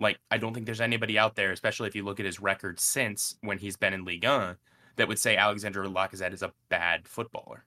Like, 0.00 0.18
I 0.30 0.38
don't 0.38 0.54
think 0.54 0.64
there's 0.66 0.80
anybody 0.80 1.18
out 1.18 1.36
there, 1.36 1.52
especially 1.52 1.86
if 1.86 1.94
you 1.94 2.04
look 2.04 2.18
at 2.18 2.26
his 2.26 2.40
record 2.40 2.80
since 2.80 3.36
when 3.42 3.58
he's 3.58 3.76
been 3.76 3.92
in 3.92 4.04
Ligue 4.04 4.24
1, 4.24 4.56
that 4.96 5.08
would 5.08 5.18
say 5.18 5.36
Alexander 5.36 5.84
Lacazette 5.84 6.32
is 6.32 6.42
a 6.42 6.52
bad 6.70 7.06
footballer. 7.06 7.64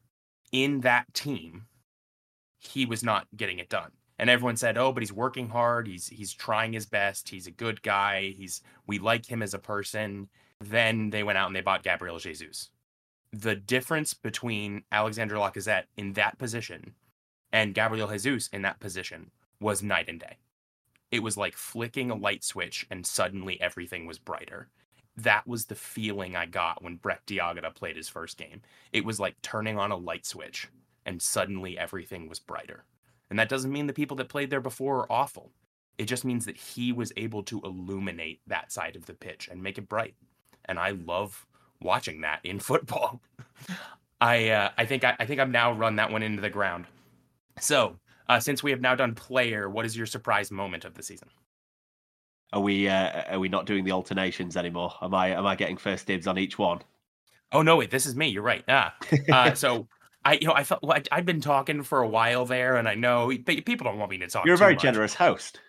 In 0.52 0.82
that 0.82 1.14
team, 1.14 1.68
he 2.60 2.86
was 2.86 3.04
not 3.04 3.28
getting 3.36 3.60
it 3.60 3.70
done. 3.70 3.92
And 4.20 4.30
everyone 4.30 4.58
said, 4.58 4.78
"Oh, 4.78 4.92
but 4.92 5.02
he's 5.02 5.12
working 5.12 5.50
hard. 5.50 5.88
He's 5.88 6.08
he's 6.08 6.34
trying 6.34 6.74
his 6.74 6.86
best. 6.86 7.30
He's 7.30 7.48
a 7.48 7.52
good 7.52 7.82
guy. 7.82 8.34
He's 8.38 8.62
we 8.88 9.00
like 9.00 9.26
him 9.26 9.42
as 9.42 9.54
a 9.54 9.60
person." 9.60 10.30
Then 10.60 11.10
they 11.10 11.24
went 11.24 11.38
out 11.38 11.48
and 11.48 11.56
they 11.56 11.62
bought 11.62 11.84
Gabriel 11.84 12.20
Jesus. 12.20 12.70
The 13.32 13.56
difference 13.56 14.14
between 14.14 14.84
Alexander 14.92 15.36
Lacazette 15.36 15.86
in 15.98 16.14
that 16.14 16.38
position 16.38 16.94
and 17.52 17.74
Gabriel 17.74 18.08
Jesus 18.08 18.48
in 18.50 18.62
that 18.62 18.80
position 18.80 19.32
was 19.60 19.82
night 19.84 20.08
and 20.08 20.20
day 20.20 20.38
it 21.14 21.22
was 21.22 21.38
like 21.38 21.56
flicking 21.56 22.10
a 22.10 22.16
light 22.16 22.44
switch 22.44 22.88
and 22.90 23.06
suddenly 23.06 23.62
everything 23.62 24.08
was 24.08 24.18
brighter. 24.18 24.68
That 25.16 25.46
was 25.46 25.66
the 25.66 25.76
feeling 25.76 26.36
I 26.36 26.48
got 26.48 26.84
when 26.84 26.96
Brecht 26.96 27.28
Dejaegere 27.28 27.76
played 27.76 27.96
his 27.96 28.10
first 28.10 28.36
game. 28.36 28.64
It 28.92 29.06
was 29.06 29.20
like 29.20 29.40
turning 29.44 29.78
on 29.78 29.92
a 29.92 29.96
light 29.96 30.26
switch 30.26 30.70
and 31.06 31.22
suddenly 31.22 31.78
everything 31.78 32.28
was 32.28 32.40
brighter. 32.40 32.86
And 33.30 33.38
that 33.38 33.48
doesn't 33.48 33.72
mean 33.72 33.86
the 33.86 33.94
people 33.94 34.18
that 34.18 34.28
played 34.28 34.50
there 34.50 34.60
before 34.60 35.02
are 35.02 35.12
awful. 35.12 35.52
It 36.00 36.06
just 36.06 36.26
means 36.26 36.46
that 36.48 36.58
he 36.58 36.92
was 36.92 37.14
able 37.16 37.44
to 37.44 37.62
illuminate 37.62 38.42
that 38.48 38.72
side 38.72 38.96
of 38.96 39.06
the 39.06 39.14
pitch 39.14 39.48
and 39.52 39.62
make 39.62 39.78
it 39.78 39.88
bright. 39.88 40.16
And 40.66 40.80
I 40.80 40.92
love 40.92 41.46
watching 41.80 42.22
that 42.22 42.40
in 42.44 42.60
football. 42.72 43.22
I 44.20 44.50
uh, 44.50 44.70
I 44.80 44.86
think 44.86 45.04
I, 45.04 45.16
I 45.20 45.28
think 45.28 45.40
I've 45.40 45.50
now 45.52 45.74
run 45.74 45.98
that 45.98 46.12
one 46.12 46.24
into 46.24 46.42
the 46.42 46.50
ground. 46.50 46.86
So 47.60 48.00
uh, 48.30 48.40
since 48.40 48.64
we 48.64 48.72
have 48.72 48.82
now 48.82 48.96
done 48.96 49.16
player, 49.16 49.70
what 49.70 49.86
is 49.86 49.96
your 49.96 50.06
surprise 50.06 50.52
moment 50.52 50.86
of 50.86 50.94
the 50.94 51.04
season? 51.04 51.30
Are 52.54 52.62
we 52.62 52.88
uh, 52.88 53.34
are 53.34 53.40
we 53.40 53.50
not 53.50 53.66
doing 53.66 53.84
the 53.84 53.92
alternations 53.92 54.56
anymore? 54.56 54.94
Am 55.02 55.14
I 55.14 55.30
am 55.30 55.46
I 55.46 55.56
getting 55.56 55.78
first 55.78 56.06
dibs 56.06 56.28
on 56.28 56.38
each 56.38 56.60
one? 56.60 56.82
Oh 57.52 57.64
no, 57.64 57.78
wait, 57.78 57.90
this 57.90 58.06
is 58.06 58.16
me. 58.16 58.28
You're 58.28 58.44
right. 58.44 58.64
Ah, 58.68 58.96
uh, 59.32 59.54
so 59.56 59.88
I 60.24 60.34
you 60.34 60.48
know 60.48 60.54
I 60.54 60.64
felt 60.64 60.84
well, 60.84 61.00
I, 61.12 61.16
have 61.16 61.26
been 61.26 61.42
talking 61.42 61.82
for 61.82 62.02
a 62.02 62.08
while 62.08 62.46
there, 62.46 62.78
and 62.78 62.88
I 62.88 62.94
know 62.94 63.30
people 63.46 63.86
don't 63.86 63.98
want 63.98 64.12
me 64.12 64.20
to 64.20 64.28
talk. 64.28 64.46
You're 64.46 64.56
a 64.56 64.58
very 64.58 64.76
much. 64.76 64.84
generous 64.84 65.16
host. 65.16 65.60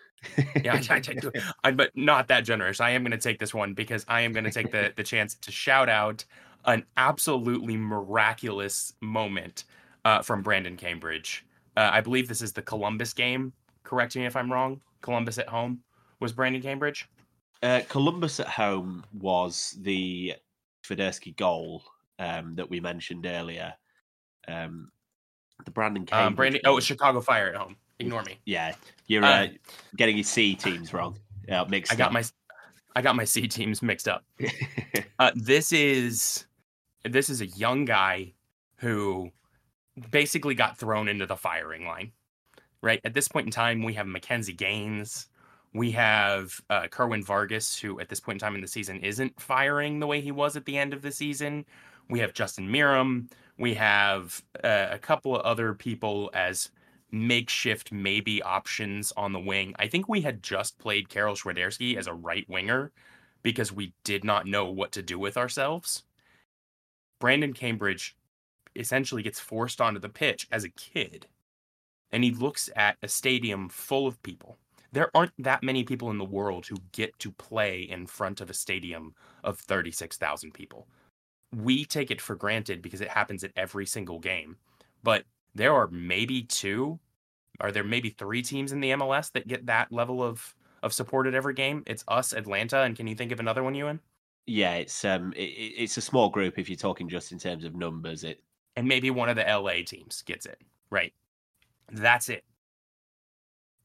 yeah, 0.63 0.81
I, 0.89 0.95
I, 0.97 1.31
I, 1.65 1.71
but 1.73 1.91
not 1.95 2.29
that 2.29 2.43
generous. 2.43 2.81
I 2.81 2.91
am 2.91 3.03
going 3.03 3.13
to 3.13 3.19
take 3.19 3.39
this 3.39 3.55
one 3.55 3.73
because 3.73 4.05
I 4.07 4.21
am 4.21 4.33
going 4.33 4.45
to 4.45 4.51
take 4.51 4.71
the 4.71 4.93
the 4.95 5.03
chance 5.03 5.37
to 5.37 5.51
shout 5.51 5.89
out 5.89 6.25
an 6.67 6.85
absolutely 6.99 7.77
miraculous 7.77 8.93
moment 9.01 9.65
uh, 10.05 10.23
from 10.23 10.43
Brandon 10.43 10.77
Cambridge. 10.77 11.45
Uh, 11.77 11.91
I 11.93 12.01
believe 12.01 12.29
this 12.29 12.43
is 12.43 12.53
the 12.53 12.63
Columbus 12.63 13.13
game. 13.13 13.53
Correct 13.83 14.17
me 14.17 14.27
if 14.27 14.37
I'm 14.37 14.51
wrong. 14.51 14.81
Columbus 15.01 15.39
at 15.39 15.49
home 15.49 15.81
was 16.21 16.33
Brandon 16.33 16.63
Cambridge. 16.63 17.09
Uh, 17.63 17.81
Columbus 17.89 18.41
at 18.41 18.49
home 18.49 19.05
was 19.13 19.77
the 19.81 20.35
Swiderski 20.87 21.37
goal 21.37 21.83
um, 22.19 22.55
that 22.57 22.69
we 22.69 22.81
mentioned 22.81 23.27
earlier. 23.27 23.75
Um, 24.47 24.91
the 25.65 25.71
Brandon 25.71 26.05
Cambridge. 26.05 26.27
Um, 26.27 26.35
Brandon, 26.35 26.61
oh, 26.67 26.81
Chicago 26.81 27.21
Fire 27.21 27.49
at 27.49 27.57
home. 27.57 27.77
Ignore 27.99 28.23
me. 28.25 28.39
Yeah, 28.45 28.75
you're 29.07 29.25
uh, 29.25 29.45
uh, 29.45 29.49
getting 29.97 30.17
your 30.17 30.25
C 30.25 30.55
teams 30.55 30.93
wrong. 30.93 31.19
Yeah, 31.49 31.65
mixed. 31.69 31.93
I 31.93 31.97
got 31.97 32.07
up. 32.09 32.13
my, 32.13 32.25
I 32.97 33.03
got 33.03 33.15
my 33.17 33.25
C 33.25 33.47
teams 33.47 33.83
mixed 33.83 34.09
up. 34.09 34.25
uh, 35.19 35.31
this 35.35 35.73
is 35.73 36.47
this 37.05 37.29
is 37.29 37.41
a 37.41 37.47
young 37.47 37.85
guy 37.85 38.33
who 38.77 39.31
basically 40.11 40.55
got 40.55 40.79
thrown 40.79 41.09
into 41.09 41.27
the 41.27 41.37
firing 41.37 41.87
line. 41.87 42.13
Right 42.83 43.01
at 43.05 43.15
this 43.15 43.29
point 43.29 43.47
in 43.47 43.51
time, 43.51 43.83
we 43.83 43.95
have 43.95 44.07
McKenzie 44.07 44.57
Gaines, 44.57 45.29
we 45.75 45.91
have 45.91 46.61
uh, 46.71 46.87
Kerwin 46.87 47.25
Vargas, 47.25 47.77
who 47.77 47.99
at 47.99 48.09
this 48.09 48.21
point 48.21 48.37
in 48.37 48.41
time 48.41 48.55
in 48.55 48.61
the 48.61 48.69
season 48.69 49.01
isn't 49.01 49.41
firing 49.41 49.99
the 49.99 50.07
way 50.07 50.21
he 50.21 50.31
was 50.31 50.57
at 50.57 50.65
the 50.65 50.79
end 50.79 50.95
of 50.95 51.03
the 51.03 51.11
season. 51.11 51.67
We 52.09 52.21
have 52.21 52.33
Justin 52.33 52.69
Meram. 52.69 53.31
We 53.59 53.75
have 53.75 54.41
uh, 54.63 54.87
a 54.91 54.99
couple 54.99 55.35
of 55.35 55.43
other 55.43 55.75
people 55.75 56.31
as 56.33 56.71
makeshift 57.11 57.91
maybe 57.91 58.41
options 58.43 59.13
on 59.17 59.33
the 59.33 59.41
wing. 59.41 59.75
I 59.79 59.89
think 59.89 60.09
we 60.09 60.21
had 60.21 60.43
just 60.43 60.79
played 60.79 61.09
Karol 61.09 61.35
Swiderski 61.35 61.97
as 61.97 62.07
a 62.07 62.15
right 62.15 62.49
winger 62.49 62.93
because 63.43 63.73
we 63.73 63.95
did 64.05 64.25
not 64.25 64.47
know 64.47 64.67
what 64.67 64.93
to 64.93 65.03
do 65.03 65.19
with 65.19 65.37
ourselves. 65.37 66.05
Brandon 67.19 67.53
Cambridge 67.53 68.17
essentially 68.77 69.23
gets 69.23 69.41
forced 69.41 69.81
onto 69.81 70.01
the 70.01 70.09
pitch 70.09 70.47
as 70.51 70.65
a 70.65 70.71
kid 70.71 71.27
and 72.15 72.23
he 72.23 72.31
looks 72.31 72.71
at 72.77 72.97
a 73.03 73.09
stadium 73.09 73.69
full 73.69 74.07
of 74.07 74.23
people. 74.23 74.57
There 74.93 75.11
aren't 75.17 75.33
that 75.37 75.65
many 75.65 75.83
people 75.83 76.13
in 76.13 76.19
the 76.19 76.25
world 76.25 76.65
who 76.65 76.77
get 76.93 77.19
to 77.19 77.33
play 77.33 77.83
in 77.83 78.07
front 78.07 78.41
of 78.41 78.49
a 78.49 78.55
stadium 78.55 79.17
of 79.43 79.59
36,000 79.59 80.55
people. 80.55 80.87
We 81.53 81.85
take 81.85 82.13
it 82.13 82.21
for 82.21 82.37
granted 82.37 82.83
because 82.83 83.01
it 83.01 83.09
happens 83.09 83.43
at 83.43 83.51
every 83.57 83.85
single 83.85 84.21
game. 84.21 84.57
But 85.03 85.25
there 85.57 85.75
are 85.75 85.89
maybe 85.89 86.43
two, 86.43 87.01
are 87.59 87.73
there 87.73 87.83
maybe 87.83 88.11
three 88.11 88.43
teams 88.43 88.71
in 88.71 88.79
the 88.79 88.91
MLS 88.91 89.33
that 89.33 89.49
get 89.49 89.67
that 89.67 89.91
level 89.91 90.23
of 90.23 90.55
of 90.85 90.93
support 90.93 91.27
at 91.27 91.35
every 91.35 91.55
game? 91.55 91.83
It's 91.87 92.05
us, 92.07 92.33
Atlanta, 92.33 92.83
and 92.83 92.95
can 92.95 93.09
you 93.09 93.17
think 93.17 93.33
of 93.33 93.41
another 93.41 93.65
one, 93.65 93.75
Ewan? 93.75 93.99
Yeah, 94.47 94.75
it's 94.75 95.05
um, 95.05 95.33
it, 95.35 95.43
it's 95.43 95.97
a 95.97 96.01
small 96.01 96.29
group 96.29 96.61
if 96.61 96.69
you're 96.69 96.77
talking 96.77 97.09
just 97.09 97.33
in 97.33 97.39
terms 97.41 97.65
of 97.65 97.75
numbers. 97.75 98.23
It 98.23 98.41
and 98.77 98.89
maybe 98.89 99.11
one 99.11 99.29
of 99.29 99.37
the 99.37 99.43
LA 99.43 99.85
teams 99.85 100.23
gets 100.23 100.47
it. 100.47 100.61
Right. 100.91 101.13
That's 101.91 102.29
it. 102.29 102.45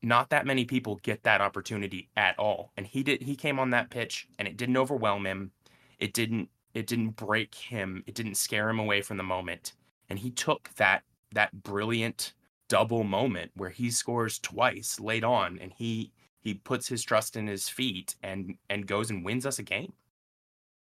Not 0.01 0.29
that 0.29 0.45
many 0.45 0.65
people 0.65 0.99
get 1.03 1.23
that 1.23 1.41
opportunity 1.41 2.09
at 2.15 2.37
all. 2.39 2.71
And 2.77 2.87
he 2.87 3.03
did 3.03 3.21
he 3.21 3.35
came 3.35 3.59
on 3.59 3.71
that 3.71 3.89
pitch 3.89 4.27
and 4.37 4.47
it 4.47 4.57
didn't 4.57 4.77
overwhelm 4.77 5.25
him. 5.25 5.51
It 5.99 6.13
didn't 6.13 6.49
it 6.73 6.87
didn't 6.87 7.15
break 7.15 7.55
him. 7.55 8.03
It 8.07 8.15
didn't 8.15 8.35
scare 8.35 8.69
him 8.69 8.79
away 8.79 9.01
from 9.01 9.17
the 9.17 9.23
moment. 9.23 9.73
And 10.09 10.19
he 10.19 10.31
took 10.31 10.69
that 10.75 11.03
that 11.33 11.63
brilliant 11.63 12.33
double 12.69 13.03
moment 13.03 13.51
where 13.55 13.71
he 13.71 13.91
scores 13.91 14.39
twice 14.39 14.99
late 14.99 15.23
on 15.23 15.59
and 15.59 15.73
he 15.73 16.11
he 16.39 16.53
puts 16.53 16.87
his 16.87 17.03
trust 17.03 17.35
in 17.35 17.47
his 17.47 17.67
feet 17.67 18.15
and 18.23 18.55
and 18.69 18.87
goes 18.87 19.09
and 19.09 19.25
wins 19.25 19.45
us 19.45 19.59
a 19.59 19.63
game 19.63 19.93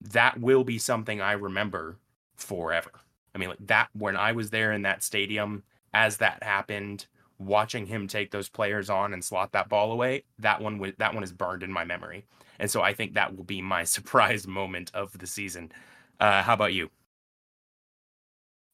that 0.00 0.40
will 0.40 0.64
be 0.64 0.78
something 0.78 1.20
i 1.20 1.32
remember 1.32 1.98
forever 2.36 2.92
i 3.34 3.38
mean 3.38 3.48
like 3.48 3.66
that 3.66 3.88
when 3.92 4.16
i 4.16 4.32
was 4.32 4.50
there 4.50 4.72
in 4.72 4.82
that 4.82 5.02
stadium 5.02 5.62
as 5.94 6.16
that 6.18 6.42
happened 6.42 7.06
watching 7.46 7.86
him 7.86 8.06
take 8.06 8.30
those 8.30 8.48
players 8.48 8.90
on 8.90 9.12
and 9.12 9.24
slot 9.24 9.52
that 9.52 9.68
ball 9.68 9.92
away 9.92 10.24
that 10.38 10.60
one 10.60 10.92
that 10.98 11.14
one 11.14 11.22
is 11.22 11.32
burned 11.32 11.62
in 11.62 11.72
my 11.72 11.84
memory. 11.84 12.24
And 12.58 12.70
so 12.70 12.82
i 12.82 12.92
think 12.92 13.14
that 13.14 13.36
will 13.36 13.44
be 13.44 13.60
my 13.60 13.84
surprise 13.96 14.46
moment 14.46 14.90
of 14.94 15.16
the 15.18 15.26
season. 15.26 15.72
Uh, 16.20 16.42
how 16.42 16.54
about 16.54 16.72
you? 16.72 16.90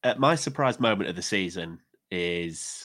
Uh, 0.03 0.13
my 0.17 0.35
surprise 0.35 0.79
moment 0.79 1.09
of 1.09 1.15
the 1.15 1.21
season 1.21 1.79
is 2.11 2.83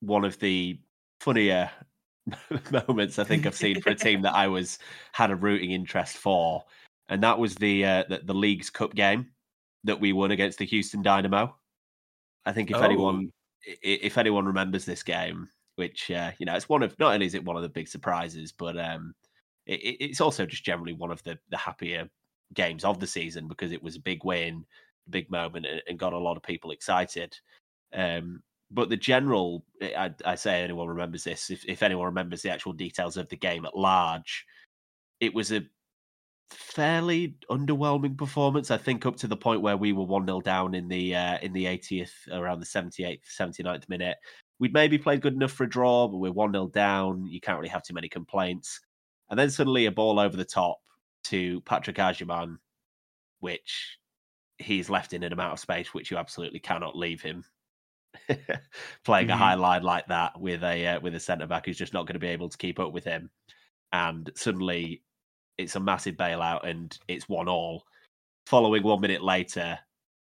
one 0.00 0.24
of 0.24 0.38
the 0.38 0.78
funnier 1.20 1.70
moments 2.88 3.18
I 3.18 3.24
think 3.24 3.46
I've 3.46 3.54
seen 3.54 3.80
for 3.80 3.90
a 3.90 3.94
team 3.94 4.22
that 4.22 4.34
I 4.34 4.48
was 4.48 4.78
had 5.12 5.30
a 5.30 5.36
rooting 5.36 5.72
interest 5.72 6.16
for, 6.16 6.64
and 7.08 7.22
that 7.22 7.38
was 7.38 7.54
the 7.56 7.84
uh, 7.84 8.04
the, 8.08 8.20
the 8.24 8.34
Leagues 8.34 8.70
Cup 8.70 8.94
game 8.94 9.28
that 9.86 10.00
we 10.00 10.12
won 10.12 10.32
against 10.32 10.58
the 10.58 10.66
Houston 10.66 11.02
Dynamo. 11.02 11.56
I 12.44 12.52
think 12.52 12.70
if 12.70 12.76
oh. 12.76 12.82
anyone 12.82 13.32
if 13.82 14.18
anyone 14.18 14.44
remembers 14.46 14.84
this 14.84 15.02
game, 15.02 15.48
which 15.76 16.10
uh, 16.10 16.32
you 16.38 16.46
know 16.46 16.54
it's 16.54 16.68
one 16.68 16.82
of 16.82 16.98
not 16.98 17.14
only 17.14 17.26
is 17.26 17.34
it 17.34 17.44
one 17.44 17.56
of 17.56 17.62
the 17.62 17.68
big 17.68 17.88
surprises, 17.88 18.52
but 18.52 18.78
um, 18.78 19.14
it, 19.66 19.96
it's 20.00 20.20
also 20.20 20.46
just 20.46 20.64
generally 20.64 20.92
one 20.92 21.10
of 21.10 21.22
the 21.22 21.38
the 21.50 21.56
happier 21.56 22.08
games 22.54 22.84
of 22.84 23.00
the 23.00 23.06
season 23.06 23.48
because 23.48 23.72
it 23.72 23.82
was 23.82 23.96
a 23.96 24.00
big 24.00 24.24
win, 24.24 24.64
a 25.06 25.10
big 25.10 25.30
moment, 25.30 25.66
and 25.88 25.98
got 25.98 26.12
a 26.12 26.18
lot 26.18 26.36
of 26.36 26.42
people 26.42 26.70
excited. 26.70 27.36
Um, 27.94 28.42
but 28.70 28.88
the 28.88 28.96
general, 28.96 29.64
I, 29.80 30.12
I, 30.24 30.34
say 30.34 30.62
anyone 30.62 30.88
remembers 30.88 31.22
this, 31.22 31.50
if, 31.50 31.64
if 31.66 31.84
anyone 31.84 32.06
remembers 32.06 32.42
the 32.42 32.50
actual 32.50 32.72
details 32.72 33.16
of 33.16 33.28
the 33.28 33.36
game 33.36 33.64
at 33.64 33.76
large, 33.76 34.44
it 35.20 35.32
was 35.32 35.52
a 35.52 35.62
fairly 36.50 37.36
underwhelming 37.50 38.16
performance. 38.16 38.70
I 38.70 38.76
think 38.76 39.06
up 39.06 39.16
to 39.16 39.26
the 39.26 39.36
point 39.36 39.62
where 39.62 39.76
we 39.76 39.92
were 39.92 40.04
one 40.04 40.26
0 40.26 40.40
down 40.40 40.74
in 40.74 40.88
the 40.88 41.14
uh, 41.14 41.38
in 41.42 41.52
the 41.52 41.64
80th, 41.64 42.12
around 42.32 42.60
the 42.60 42.66
78th, 42.66 43.20
79th 43.38 43.88
minute. 43.88 44.16
We'd 44.58 44.72
maybe 44.72 44.98
played 44.98 45.20
good 45.20 45.34
enough 45.34 45.52
for 45.52 45.64
a 45.64 45.68
draw, 45.68 46.08
but 46.08 46.18
we're 46.18 46.32
one 46.32 46.52
0 46.52 46.68
down. 46.68 47.26
You 47.26 47.40
can't 47.40 47.58
really 47.58 47.68
have 47.68 47.82
too 47.82 47.94
many 47.94 48.08
complaints. 48.08 48.80
And 49.30 49.38
then 49.38 49.50
suddenly 49.50 49.86
a 49.86 49.92
ball 49.92 50.20
over 50.20 50.36
the 50.36 50.44
top 50.44 50.78
to 51.24 51.60
Patrick 51.62 51.96
Agyemang, 51.96 52.56
which 53.40 53.98
he's 54.58 54.88
left 54.88 55.12
in 55.12 55.22
an 55.22 55.32
amount 55.32 55.52
of 55.52 55.58
space 55.58 55.92
which 55.92 56.10
you 56.10 56.16
absolutely 56.16 56.58
cannot 56.58 56.96
leave 56.96 57.20
him 57.20 57.44
playing 59.04 59.28
mm-hmm. 59.28 59.30
a 59.30 59.36
high 59.36 59.54
line 59.54 59.82
like 59.82 60.06
that 60.06 60.38
with 60.40 60.62
a 60.62 60.86
uh, 60.86 61.00
with 61.00 61.14
a 61.14 61.20
centre 61.20 61.46
back 61.46 61.66
who's 61.66 61.78
just 61.78 61.92
not 61.92 62.06
going 62.06 62.14
to 62.14 62.20
be 62.20 62.28
able 62.28 62.48
to 62.48 62.58
keep 62.58 62.78
up 62.78 62.92
with 62.92 63.04
him, 63.04 63.30
and 63.92 64.30
suddenly 64.34 65.02
it's 65.58 65.76
a 65.76 65.80
massive 65.80 66.16
bailout 66.16 66.68
and 66.68 66.96
it's 67.08 67.28
one 67.28 67.48
all. 67.48 67.84
Following 68.46 68.82
one 68.82 69.00
minute 69.00 69.22
later, 69.22 69.78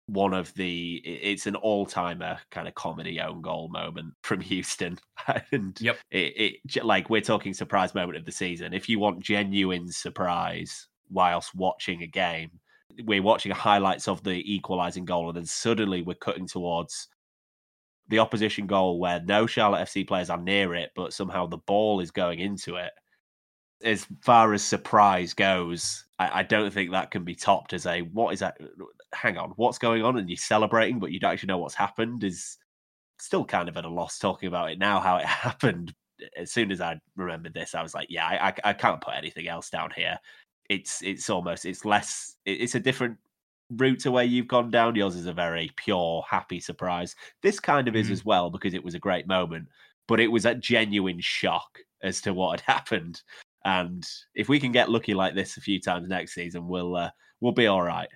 one 0.06 0.34
of 0.34 0.52
the 0.54 1.00
it's 1.04 1.46
an 1.46 1.56
all 1.56 1.86
timer 1.86 2.38
kind 2.50 2.68
of 2.68 2.74
comedy 2.74 3.20
own 3.20 3.40
goal 3.40 3.68
moment 3.68 4.14
from 4.22 4.40
Houston, 4.42 4.98
and 5.52 5.80
yep, 5.80 5.98
it, 6.10 6.60
it 6.64 6.84
like 6.84 7.10
we're 7.10 7.20
talking 7.20 7.54
surprise 7.54 7.94
moment 7.94 8.18
of 8.18 8.24
the 8.24 8.32
season. 8.32 8.72
If 8.72 8.88
you 8.88 8.98
want 8.98 9.20
genuine 9.20 9.90
surprise 9.90 10.88
whilst 11.10 11.54
watching 11.54 12.02
a 12.02 12.06
game, 12.06 12.50
we're 13.04 13.22
watching 13.22 13.52
highlights 13.52 14.08
of 14.08 14.22
the 14.22 14.42
equalizing 14.52 15.04
goal, 15.04 15.28
and 15.28 15.36
then 15.36 15.46
suddenly 15.46 16.02
we're 16.02 16.14
cutting 16.14 16.46
towards 16.46 17.08
the 18.08 18.18
opposition 18.18 18.66
goal 18.66 18.98
where 18.98 19.20
no 19.22 19.46
Charlotte 19.46 19.86
FC 19.86 20.06
players 20.06 20.30
are 20.30 20.40
near 20.40 20.74
it, 20.74 20.90
but 20.94 21.12
somehow 21.12 21.46
the 21.46 21.58
ball 21.58 22.00
is 22.00 22.10
going 22.10 22.40
into 22.40 22.76
it. 22.76 22.90
As 23.84 24.06
far 24.20 24.52
as 24.52 24.62
surprise 24.62 25.34
goes, 25.34 26.04
I, 26.18 26.40
I, 26.40 26.42
don't 26.42 26.72
think 26.72 26.90
that 26.90 27.10
can 27.10 27.24
be 27.24 27.34
topped 27.34 27.72
as 27.72 27.86
a 27.86 28.02
what 28.02 28.32
is 28.32 28.40
that? 28.40 28.58
Hang 29.12 29.38
on, 29.38 29.50
what's 29.56 29.78
going 29.78 30.04
on? 30.04 30.18
And 30.18 30.28
you're 30.28 30.36
celebrating, 30.36 30.98
but 30.98 31.10
you 31.10 31.18
don't 31.18 31.32
actually 31.32 31.48
know 31.48 31.58
what's 31.58 31.74
happened. 31.74 32.22
Is 32.24 32.58
still 33.18 33.44
kind 33.44 33.68
of 33.68 33.76
at 33.76 33.84
a 33.84 33.88
loss 33.88 34.18
talking 34.18 34.48
about 34.48 34.70
it 34.70 34.78
now, 34.78 35.00
how 35.00 35.16
it 35.16 35.26
happened. 35.26 35.94
As 36.36 36.52
soon 36.52 36.70
as 36.70 36.80
I 36.80 37.00
remembered 37.16 37.54
this, 37.54 37.74
I 37.74 37.82
was 37.82 37.94
like, 37.94 38.08
yeah, 38.10 38.26
I, 38.26 38.70
I 38.70 38.72
can't 38.72 39.00
put 39.00 39.14
anything 39.14 39.48
else 39.48 39.70
down 39.70 39.90
here. 39.96 40.18
It's 40.68 41.02
it's 41.02 41.28
almost 41.28 41.64
it's 41.64 41.84
less. 41.84 42.36
It's 42.46 42.74
a 42.74 42.80
different 42.80 43.18
route 43.70 44.00
to 44.00 44.10
where 44.10 44.24
you've 44.24 44.48
gone 44.48 44.70
down. 44.70 44.94
Yours 44.94 45.16
is 45.16 45.26
a 45.26 45.32
very 45.32 45.70
pure, 45.76 46.24
happy 46.28 46.60
surprise. 46.60 47.16
This 47.42 47.58
kind 47.58 47.88
of 47.88 47.94
mm-hmm. 47.94 48.02
is 48.02 48.10
as 48.10 48.24
well 48.24 48.50
because 48.50 48.74
it 48.74 48.84
was 48.84 48.94
a 48.94 49.00
great 49.00 49.26
moment, 49.26 49.68
but 50.06 50.20
it 50.20 50.28
was 50.28 50.46
a 50.46 50.54
genuine 50.54 51.20
shock 51.20 51.78
as 52.02 52.20
to 52.22 52.34
what 52.34 52.60
had 52.60 52.72
happened. 52.74 53.22
And 53.64 54.08
if 54.34 54.48
we 54.48 54.58
can 54.58 54.72
get 54.72 54.90
lucky 54.90 55.14
like 55.14 55.34
this 55.34 55.56
a 55.56 55.60
few 55.60 55.80
times 55.80 56.08
next 56.08 56.34
season, 56.34 56.66
we'll 56.66 56.96
uh, 56.96 57.10
we'll 57.40 57.52
be 57.52 57.66
all 57.66 57.82
right. 57.82 58.08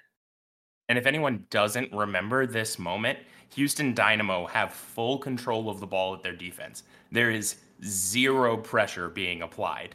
And 0.89 0.99
if 0.99 1.07
anyone 1.07 1.45
doesn't 1.51 1.93
remember 1.93 2.47
this 2.47 2.79
moment, 2.79 3.19
Houston 3.55 3.95
Dynamo 3.95 4.47
have 4.47 4.73
full 4.73 5.19
control 5.19 5.69
of 5.69 5.81
the 5.81 5.87
ball 5.87 6.15
at 6.15 6.23
their 6.23 6.35
defense. 6.35 6.85
There 7.11 7.31
is 7.31 7.57
zero 7.85 8.57
pressure 8.57 9.09
being 9.09 9.43
applied. 9.43 9.95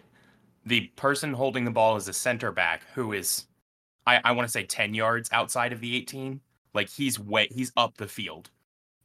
The 0.66 0.88
person 0.96 1.34
holding 1.34 1.66
the 1.66 1.72
ball 1.72 1.96
is 1.96 2.08
a 2.08 2.14
center 2.14 2.52
back 2.52 2.84
who 2.94 3.14
is 3.14 3.46
I, 4.08 4.20
I 4.24 4.32
want 4.32 4.48
to 4.48 4.52
say 4.52 4.64
10 4.64 4.94
yards 4.94 5.30
outside 5.32 5.74
of 5.74 5.80
the 5.80 5.96
18. 5.96 6.42
Like 6.74 6.90
he's 6.90 7.20
way 7.20 7.48
he's 7.52 7.72
up 7.78 7.98
the 7.98 8.08
field. 8.08 8.50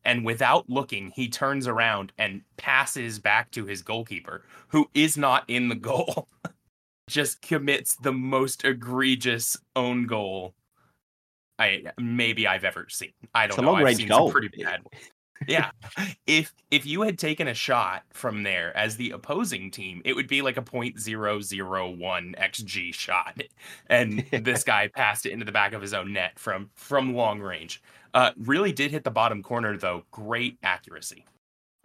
And 0.06 0.24
without 0.24 0.70
looking, 0.70 1.10
he 1.10 1.28
turns 1.28 1.66
around 1.66 2.12
and 2.16 2.40
passes 2.56 3.18
back 3.18 3.50
to 3.50 3.66
his 3.66 3.82
goalkeeper, 3.82 4.44
who 4.68 4.88
is 4.94 5.18
not 5.18 5.44
in 5.48 5.68
the 5.68 5.74
goal. 5.74 6.28
Just 7.08 7.42
commits 7.42 7.96
the 7.96 8.12
most 8.12 8.64
egregious 8.64 9.56
own 9.76 10.06
goal 10.06 10.54
I 11.58 11.84
maybe 11.98 12.46
I've 12.46 12.64
ever 12.64 12.86
seen. 12.88 13.12
I 13.34 13.46
don't 13.46 13.58
it's 13.58 13.62
know. 13.62 13.72
Long 13.72 13.82
range 13.82 14.08
goal. 14.08 14.30
pretty 14.30 14.48
bad 14.62 14.82
yeah. 15.48 15.70
If 16.26 16.54
if 16.70 16.86
you 16.86 17.02
had 17.02 17.18
taken 17.18 17.48
a 17.48 17.54
shot 17.54 18.04
from 18.12 18.42
there 18.42 18.76
as 18.76 18.96
the 18.96 19.10
opposing 19.10 19.70
team, 19.70 20.02
it 20.04 20.14
would 20.14 20.28
be 20.28 20.42
like 20.42 20.56
a 20.56 20.62
0.001 20.62 22.38
xg 22.38 22.94
shot. 22.94 23.42
And 23.88 24.24
this 24.44 24.64
guy 24.64 24.88
passed 24.88 25.26
it 25.26 25.32
into 25.32 25.44
the 25.44 25.52
back 25.52 25.72
of 25.72 25.82
his 25.82 25.94
own 25.94 26.12
net 26.12 26.38
from 26.38 26.70
from 26.74 27.14
long 27.14 27.40
range. 27.40 27.82
Uh 28.16 28.30
really 28.38 28.72
did 28.72 28.90
hit 28.90 29.04
the 29.04 29.10
bottom 29.10 29.42
corner 29.42 29.76
though. 29.76 30.04
Great 30.10 30.58
accuracy. 30.62 31.26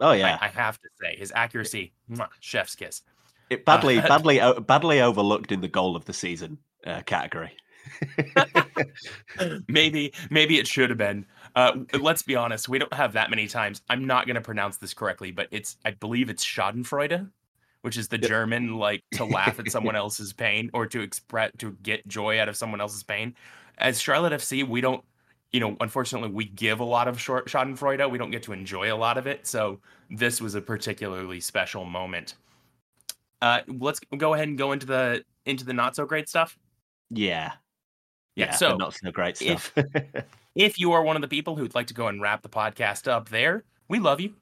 Oh 0.00 0.12
yeah. 0.12 0.38
I, 0.40 0.46
I 0.46 0.48
have 0.48 0.80
to 0.80 0.88
say 1.00 1.14
his 1.16 1.30
accuracy, 1.34 1.92
mwah, 2.10 2.28
chef's 2.40 2.74
kiss. 2.74 3.02
It 3.50 3.66
badly 3.66 3.98
uh, 3.98 4.08
badly 4.08 4.40
badly 4.62 5.02
overlooked 5.02 5.52
in 5.52 5.60
the 5.60 5.68
goal 5.68 5.94
of 5.94 6.06
the 6.06 6.14
season 6.14 6.56
uh, 6.86 7.02
category. 7.02 7.54
maybe 9.68 10.14
maybe 10.30 10.58
it 10.58 10.66
should 10.66 10.88
have 10.88 10.98
been. 10.98 11.26
Uh, 11.54 11.72
let's 12.00 12.22
be 12.22 12.34
honest, 12.34 12.66
we 12.66 12.78
don't 12.78 12.94
have 12.94 13.12
that 13.12 13.28
many 13.28 13.46
times. 13.46 13.82
I'm 13.90 14.06
not 14.06 14.26
going 14.26 14.36
to 14.36 14.40
pronounce 14.40 14.78
this 14.78 14.94
correctly, 14.94 15.32
but 15.32 15.48
it's 15.50 15.76
I 15.84 15.90
believe 15.90 16.30
it's 16.30 16.42
Schadenfreude, 16.42 17.30
which 17.82 17.98
is 17.98 18.08
the. 18.08 18.16
German 18.16 18.78
like 18.78 19.04
to 19.12 19.26
laugh 19.26 19.58
at 19.58 19.70
someone 19.70 19.96
else's 20.04 20.32
pain 20.32 20.70
or 20.72 20.86
to 20.86 21.02
express 21.02 21.52
to 21.58 21.76
get 21.82 22.08
joy 22.08 22.40
out 22.40 22.48
of 22.48 22.56
someone 22.56 22.80
else's 22.80 23.02
pain. 23.02 23.34
As 23.76 24.00
Charlotte 24.00 24.32
FC, 24.32 24.66
we 24.66 24.80
don't 24.80 25.04
you 25.52 25.60
know, 25.60 25.76
unfortunately, 25.80 26.30
we 26.30 26.46
give 26.46 26.80
a 26.80 26.84
lot 26.84 27.08
of 27.08 27.20
short 27.20 27.46
Schadenfreude. 27.46 28.10
We 28.10 28.18
don't 28.18 28.30
get 28.30 28.42
to 28.44 28.52
enjoy 28.52 28.92
a 28.92 28.96
lot 28.96 29.18
of 29.18 29.26
it. 29.26 29.46
So 29.46 29.80
this 30.10 30.40
was 30.40 30.54
a 30.54 30.62
particularly 30.62 31.40
special 31.40 31.84
moment. 31.84 32.36
Uh, 33.42 33.60
let's 33.68 34.00
go 34.16 34.34
ahead 34.34 34.48
and 34.48 34.56
go 34.56 34.72
into 34.72 34.86
the 34.86 35.24
into 35.44 35.64
the 35.64 35.74
not 35.74 35.94
so 35.94 36.06
great 36.06 36.28
stuff. 36.28 36.56
Yeah, 37.10 37.52
yeah. 38.34 38.46
yeah 38.46 38.50
so 38.52 38.76
not 38.76 38.94
so 38.94 39.10
great 39.10 39.36
stuff. 39.36 39.72
If, 39.76 40.24
if 40.54 40.78
you 40.78 40.92
are 40.92 41.02
one 41.02 41.16
of 41.16 41.22
the 41.22 41.28
people 41.28 41.56
who'd 41.56 41.74
like 41.74 41.88
to 41.88 41.94
go 41.94 42.06
and 42.06 42.22
wrap 42.22 42.42
the 42.42 42.48
podcast 42.48 43.06
up 43.06 43.28
there, 43.28 43.64
we 43.88 43.98
love 43.98 44.20
you. 44.20 44.34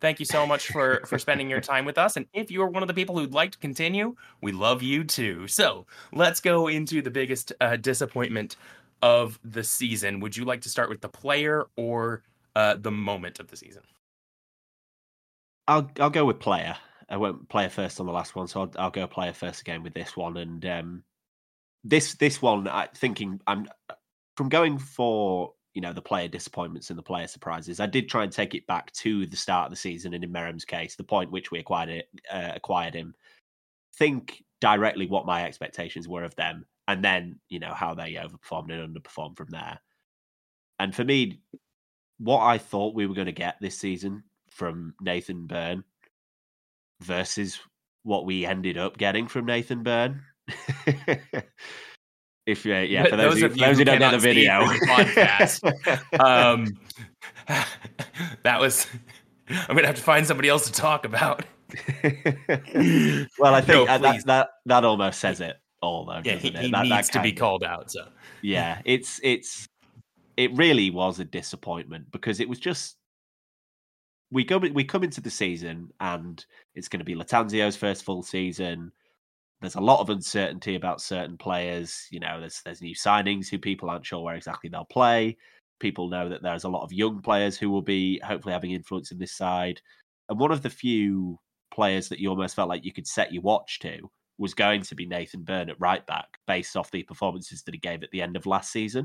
Thank 0.00 0.18
you 0.18 0.26
so 0.26 0.44
much 0.46 0.66
for 0.66 1.00
for 1.06 1.18
spending 1.18 1.48
your 1.48 1.60
time 1.60 1.86
with 1.86 1.96
us. 1.96 2.16
And 2.16 2.26
if 2.34 2.50
you 2.50 2.60
are 2.62 2.68
one 2.68 2.82
of 2.82 2.88
the 2.88 2.94
people 2.94 3.16
who'd 3.16 3.32
like 3.32 3.52
to 3.52 3.58
continue, 3.58 4.16
we 4.42 4.52
love 4.52 4.82
you 4.82 5.04
too. 5.04 5.46
So 5.46 5.86
let's 6.12 6.40
go 6.40 6.66
into 6.66 7.00
the 7.00 7.10
biggest 7.10 7.52
uh, 7.60 7.76
disappointment 7.76 8.56
of 9.02 9.38
the 9.44 9.64
season. 9.64 10.20
Would 10.20 10.36
you 10.36 10.44
like 10.44 10.60
to 10.62 10.68
start 10.68 10.88
with 10.88 11.00
the 11.00 11.08
player 11.08 11.66
or 11.76 12.22
uh, 12.54 12.76
the 12.76 12.90
moment 12.90 13.40
of 13.40 13.48
the 13.48 13.56
season? 13.56 13.82
I'll 15.68 15.90
I'll 16.00 16.10
go 16.10 16.24
with 16.24 16.40
player. 16.40 16.76
I 17.08 17.16
won't 17.16 17.48
player 17.48 17.68
first 17.68 18.00
on 18.00 18.06
the 18.06 18.12
last 18.12 18.34
one, 18.34 18.46
so 18.46 18.62
I'll, 18.62 18.72
I'll 18.78 18.90
go 18.90 19.06
player 19.06 19.32
first 19.32 19.60
again 19.60 19.82
with 19.82 19.94
this 19.94 20.16
one. 20.16 20.36
And 20.38 20.64
um, 20.64 21.04
this 21.84 22.14
this 22.14 22.40
one, 22.40 22.68
I 22.68 22.88
thinking 22.94 23.40
I'm 23.46 23.68
from 24.36 24.48
going 24.48 24.78
for 24.78 25.52
you 25.74 25.80
know 25.80 25.92
the 25.92 26.02
player 26.02 26.28
disappointments 26.28 26.90
and 26.90 26.98
the 26.98 27.02
player 27.02 27.26
surprises. 27.26 27.80
I 27.80 27.86
did 27.86 28.08
try 28.08 28.24
and 28.24 28.32
take 28.32 28.54
it 28.54 28.66
back 28.66 28.92
to 28.94 29.26
the 29.26 29.36
start 29.36 29.66
of 29.66 29.70
the 29.70 29.76
season, 29.76 30.14
and 30.14 30.24
in 30.24 30.32
Meram's 30.32 30.64
case, 30.64 30.96
the 30.96 31.04
point 31.04 31.30
which 31.30 31.50
we 31.50 31.58
acquired 31.58 31.88
it, 31.88 32.08
uh, 32.30 32.52
acquired 32.54 32.94
him. 32.94 33.14
Think 33.96 34.42
directly 34.60 35.06
what 35.06 35.26
my 35.26 35.44
expectations 35.44 36.08
were 36.08 36.24
of 36.24 36.34
them, 36.36 36.64
and 36.88 37.04
then 37.04 37.38
you 37.48 37.58
know 37.58 37.72
how 37.74 37.94
they 37.94 38.14
overperformed 38.14 38.72
and 38.72 38.94
underperformed 38.94 39.36
from 39.36 39.48
there. 39.50 39.80
And 40.78 40.94
for 40.94 41.04
me, 41.04 41.40
what 42.18 42.40
I 42.40 42.58
thought 42.58 42.94
we 42.94 43.06
were 43.06 43.14
going 43.14 43.26
to 43.26 43.32
get 43.32 43.56
this 43.60 43.78
season 43.78 44.24
from 44.50 44.94
Nathan 45.00 45.46
Byrne 45.46 45.84
versus 47.00 47.60
what 48.02 48.24
we 48.26 48.44
ended 48.44 48.78
up 48.78 48.98
getting 48.98 49.28
from 49.28 49.46
Nathan 49.46 49.82
Byrne. 49.82 50.22
if 52.46 52.66
uh, 52.66 52.70
yeah, 52.70 53.04
for 53.04 53.16
those, 53.16 53.40
those, 53.40 53.40
who, 53.40 53.48
those 53.48 53.78
who 53.78 53.84
don't 53.84 54.00
know 54.00 54.10
the 54.10 54.18
video, 54.18 54.62
podcast, 54.86 55.62
um, 56.20 56.66
that 58.42 58.60
was. 58.60 58.86
I'm 59.48 59.74
gonna 59.76 59.88
have 59.88 59.96
to 59.96 60.02
find 60.02 60.26
somebody 60.26 60.48
else 60.48 60.66
to 60.66 60.72
talk 60.72 61.04
about. 61.04 61.44
well, 61.84 63.54
I 63.54 63.60
think 63.60 63.86
no, 63.88 63.98
that, 63.98 64.22
that 64.26 64.48
that 64.66 64.84
almost 64.84 65.20
says 65.20 65.40
it 65.40 65.56
all, 65.82 66.06
though. 66.06 66.22
Yeah, 66.24 66.36
he, 66.36 66.50
he 66.50 66.70
that, 66.70 66.82
needs 66.82 67.08
that 67.08 67.12
to 67.12 67.22
be 67.22 67.30
of, 67.30 67.36
called 67.36 67.64
out. 67.64 67.90
So 67.90 68.08
yeah, 68.40 68.80
it's 68.84 69.20
it's 69.22 69.66
it 70.36 70.54
really 70.54 70.90
was 70.90 71.20
a 71.20 71.24
disappointment 71.24 72.10
because 72.10 72.40
it 72.40 72.48
was 72.48 72.58
just 72.58 72.96
we 74.30 74.44
go 74.44 74.58
we 74.58 74.84
come 74.84 75.04
into 75.04 75.20
the 75.20 75.30
season 75.30 75.90
and 76.00 76.44
it's 76.74 76.88
going 76.88 77.00
to 77.00 77.04
be 77.04 77.14
Lattanzio's 77.14 77.76
first 77.76 78.04
full 78.04 78.22
season. 78.22 78.92
There's 79.60 79.74
a 79.76 79.80
lot 79.80 80.00
of 80.00 80.10
uncertainty 80.10 80.74
about 80.74 81.00
certain 81.00 81.36
players. 81.36 82.08
You 82.10 82.20
know, 82.20 82.40
there's 82.40 82.62
there's 82.64 82.80
new 82.80 82.94
signings 82.94 83.48
who 83.48 83.58
people 83.58 83.90
aren't 83.90 84.06
sure 84.06 84.22
where 84.22 84.34
exactly 84.34 84.70
they'll 84.70 84.84
play. 84.86 85.36
People 85.80 86.08
know 86.08 86.28
that 86.28 86.42
there's 86.42 86.64
a 86.64 86.68
lot 86.68 86.84
of 86.84 86.92
young 86.92 87.20
players 87.20 87.58
who 87.58 87.70
will 87.70 87.82
be 87.82 88.20
hopefully 88.24 88.54
having 88.54 88.70
influence 88.70 89.10
in 89.10 89.18
this 89.18 89.32
side. 89.32 89.80
And 90.28 90.38
one 90.38 90.52
of 90.52 90.62
the 90.62 90.70
few 90.70 91.38
players 91.72 92.08
that 92.08 92.18
you 92.18 92.30
almost 92.30 92.56
felt 92.56 92.68
like 92.68 92.84
you 92.84 92.92
could 92.92 93.06
set 93.06 93.32
your 93.32 93.42
watch 93.42 93.80
to 93.80 94.10
was 94.38 94.54
going 94.54 94.82
to 94.82 94.94
be 94.94 95.06
Nathan 95.06 95.42
Byrne 95.42 95.70
at 95.70 95.80
right 95.80 96.06
back 96.06 96.38
based 96.46 96.76
off 96.76 96.90
the 96.90 97.02
performances 97.02 97.62
that 97.62 97.74
he 97.74 97.78
gave 97.78 98.02
at 98.02 98.10
the 98.10 98.22
end 98.22 98.36
of 98.36 98.46
last 98.46 98.72
season. 98.72 99.04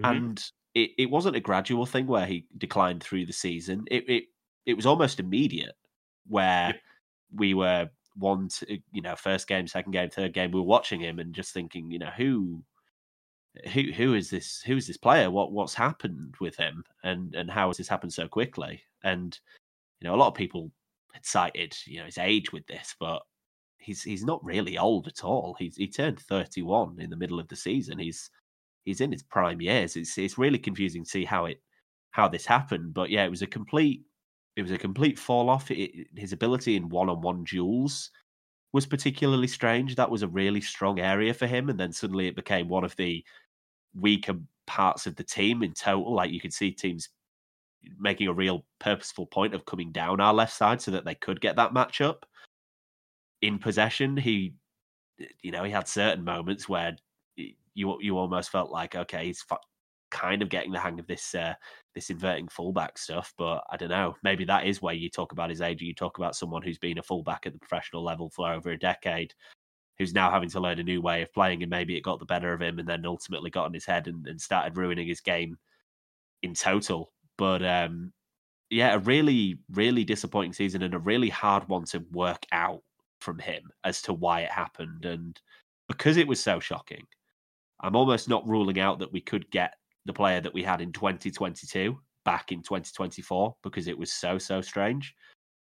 Mm-hmm. 0.00 0.04
And 0.04 0.44
it, 0.74 0.90
it 0.98 1.10
wasn't 1.10 1.36
a 1.36 1.40
gradual 1.40 1.86
thing 1.86 2.06
where 2.06 2.26
he 2.26 2.46
declined 2.58 3.02
through 3.02 3.26
the 3.26 3.32
season. 3.32 3.84
It 3.90 4.08
it, 4.08 4.24
it 4.66 4.74
was 4.74 4.86
almost 4.86 5.20
immediate 5.20 5.74
where 6.26 6.74
we 7.34 7.54
were 7.54 7.90
one 8.14 8.48
to, 8.48 8.78
you 8.92 9.02
know, 9.02 9.16
first 9.16 9.46
game, 9.46 9.66
second 9.66 9.92
game, 9.92 10.10
third 10.10 10.32
game, 10.32 10.50
we 10.50 10.60
were 10.60 10.66
watching 10.66 11.00
him 11.00 11.18
and 11.18 11.34
just 11.34 11.52
thinking, 11.52 11.90
you 11.90 11.98
know, 11.98 12.10
who 12.16 12.62
who 13.72 13.92
who 13.92 14.14
is 14.14 14.30
this 14.30 14.62
who 14.62 14.76
is 14.76 14.86
this 14.86 14.96
player? 14.96 15.30
What 15.30 15.52
what's 15.52 15.74
happened 15.74 16.34
with 16.40 16.56
him 16.56 16.84
and 17.04 17.34
and 17.34 17.50
how 17.50 17.68
has 17.68 17.76
this 17.76 17.88
happened 17.88 18.12
so 18.12 18.28
quickly? 18.28 18.82
And 19.04 19.38
you 20.00 20.08
know, 20.08 20.14
a 20.14 20.16
lot 20.16 20.28
of 20.28 20.34
people 20.34 20.70
had 21.12 21.26
cited, 21.26 21.76
you 21.86 21.98
know, 21.98 22.06
his 22.06 22.18
age 22.18 22.52
with 22.52 22.66
this, 22.66 22.94
but 22.98 23.22
he's 23.82 24.02
he's 24.02 24.24
not 24.24 24.44
really 24.44 24.78
old 24.78 25.08
at 25.08 25.24
all. 25.24 25.54
He's 25.58 25.76
he 25.76 25.88
turned 25.88 26.20
31 26.20 26.96
in 27.00 27.10
the 27.10 27.16
middle 27.16 27.40
of 27.40 27.48
the 27.48 27.56
season. 27.56 27.98
He's 27.98 28.30
he's 28.84 29.00
in 29.00 29.12
his 29.12 29.22
prime 29.22 29.60
years. 29.60 29.96
It's 29.96 30.16
it's 30.18 30.38
really 30.38 30.58
confusing 30.58 31.04
to 31.04 31.10
see 31.10 31.24
how 31.24 31.46
it 31.46 31.60
how 32.12 32.28
this 32.28 32.46
happened. 32.46 32.94
But 32.94 33.10
yeah, 33.10 33.24
it 33.24 33.30
was 33.30 33.42
a 33.42 33.46
complete 33.46 34.02
it 34.56 34.62
was 34.62 34.70
a 34.70 34.78
complete 34.78 35.18
fall 35.18 35.50
off. 35.50 35.70
It, 35.70 36.08
his 36.16 36.32
ability 36.32 36.76
in 36.76 36.88
one 36.88 37.08
on 37.08 37.20
one 37.20 37.44
duels 37.44 38.10
was 38.72 38.86
particularly 38.86 39.48
strange. 39.48 39.96
That 39.96 40.10
was 40.10 40.22
a 40.22 40.28
really 40.28 40.60
strong 40.60 41.00
area 41.00 41.34
for 41.34 41.46
him, 41.46 41.68
and 41.68 41.78
then 41.78 41.92
suddenly 41.92 42.26
it 42.26 42.36
became 42.36 42.68
one 42.68 42.84
of 42.84 42.96
the 42.96 43.24
weaker 43.94 44.34
parts 44.66 45.06
of 45.06 45.16
the 45.16 45.24
team 45.24 45.62
in 45.62 45.72
total. 45.72 46.14
Like 46.14 46.30
you 46.30 46.40
could 46.40 46.54
see 46.54 46.70
teams 46.70 47.08
making 47.98 48.28
a 48.28 48.32
real 48.32 48.64
purposeful 48.78 49.26
point 49.26 49.54
of 49.54 49.64
coming 49.64 49.90
down 49.90 50.20
our 50.20 50.32
left 50.32 50.52
side 50.52 50.80
so 50.80 50.90
that 50.92 51.04
they 51.04 51.16
could 51.16 51.40
get 51.40 51.56
that 51.56 51.74
matchup 51.74 52.22
in 53.42 53.58
possession. 53.58 54.16
He, 54.16 54.54
you 55.42 55.50
know, 55.50 55.64
he 55.64 55.70
had 55.70 55.88
certain 55.88 56.24
moments 56.24 56.68
where 56.68 56.96
you 57.36 57.98
you 58.00 58.18
almost 58.18 58.50
felt 58.50 58.70
like, 58.70 58.94
okay, 58.94 59.26
he's 59.26 59.44
kind 60.10 60.42
of 60.42 60.48
getting 60.50 60.72
the 60.72 60.78
hang 60.78 61.00
of 61.00 61.06
this 61.06 61.34
uh, 61.34 61.54
this 61.94 62.10
inverting 62.10 62.48
fullback 62.48 62.98
stuff. 62.98 63.34
But 63.36 63.64
I 63.70 63.76
don't 63.76 63.90
know, 63.90 64.14
maybe 64.22 64.44
that 64.46 64.66
is 64.66 64.80
where 64.80 64.94
you 64.94 65.10
talk 65.10 65.32
about 65.32 65.50
his 65.50 65.60
age. 65.60 65.82
You 65.82 65.94
talk 65.94 66.18
about 66.18 66.36
someone 66.36 66.62
who's 66.62 66.78
been 66.78 66.98
a 66.98 67.02
fullback 67.02 67.46
at 67.46 67.52
the 67.52 67.58
professional 67.58 68.04
level 68.04 68.30
for 68.30 68.52
over 68.52 68.70
a 68.70 68.78
decade, 68.78 69.34
who's 69.98 70.14
now 70.14 70.30
having 70.30 70.50
to 70.50 70.60
learn 70.60 70.78
a 70.78 70.84
new 70.84 71.02
way 71.02 71.22
of 71.22 71.32
playing, 71.32 71.62
and 71.62 71.70
maybe 71.70 71.96
it 71.96 72.02
got 72.02 72.18
the 72.20 72.26
better 72.26 72.52
of 72.52 72.62
him, 72.62 72.78
and 72.78 72.88
then 72.88 73.04
ultimately 73.04 73.50
got 73.50 73.66
in 73.66 73.74
his 73.74 73.86
head 73.86 74.06
and, 74.06 74.26
and 74.26 74.40
started 74.40 74.76
ruining 74.76 75.08
his 75.08 75.20
game 75.20 75.56
in 76.42 76.54
total. 76.54 77.12
But 77.38 77.64
um, 77.64 78.12
yeah, 78.70 78.94
a 78.94 78.98
really, 78.98 79.58
really 79.70 80.04
disappointing 80.04 80.52
season 80.52 80.82
and 80.82 80.94
a 80.94 80.98
really 80.98 81.28
hard 81.28 81.68
one 81.68 81.84
to 81.86 82.04
work 82.10 82.44
out 82.52 82.82
from 83.22 83.38
him 83.38 83.62
as 83.84 84.02
to 84.02 84.12
why 84.12 84.40
it 84.40 84.50
happened. 84.50 85.04
And 85.04 85.40
because 85.88 86.16
it 86.16 86.28
was 86.28 86.42
so 86.42 86.60
shocking, 86.60 87.06
I'm 87.80 87.96
almost 87.96 88.28
not 88.28 88.46
ruling 88.46 88.78
out 88.78 88.98
that 88.98 89.12
we 89.12 89.20
could 89.20 89.50
get 89.50 89.74
the 90.04 90.12
player 90.12 90.40
that 90.40 90.54
we 90.54 90.62
had 90.62 90.80
in 90.80 90.92
2022 90.92 91.98
back 92.24 92.52
in 92.52 92.62
2024 92.62 93.56
because 93.62 93.88
it 93.88 93.98
was 93.98 94.12
so, 94.12 94.38
so 94.38 94.60
strange. 94.60 95.14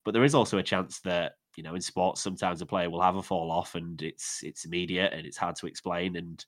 But 0.06 0.14
there 0.14 0.24
is 0.24 0.36
also 0.36 0.58
a 0.58 0.64
chance 0.64 1.00
that, 1.02 1.34
you 1.56 1.64
know, 1.64 1.76
in 1.76 1.82
sports, 1.82 2.22
sometimes 2.22 2.62
a 2.62 2.66
player 2.66 2.90
will 2.90 3.02
have 3.02 3.16
a 3.16 3.24
fall 3.24 3.52
off 3.52 3.76
and 3.76 4.02
it's 4.02 4.42
it's 4.44 4.66
immediate 4.66 5.14
and 5.14 5.26
it's 5.26 5.38
hard 5.38 5.56
to 5.58 5.68
explain 5.68 6.16
and 6.16 6.44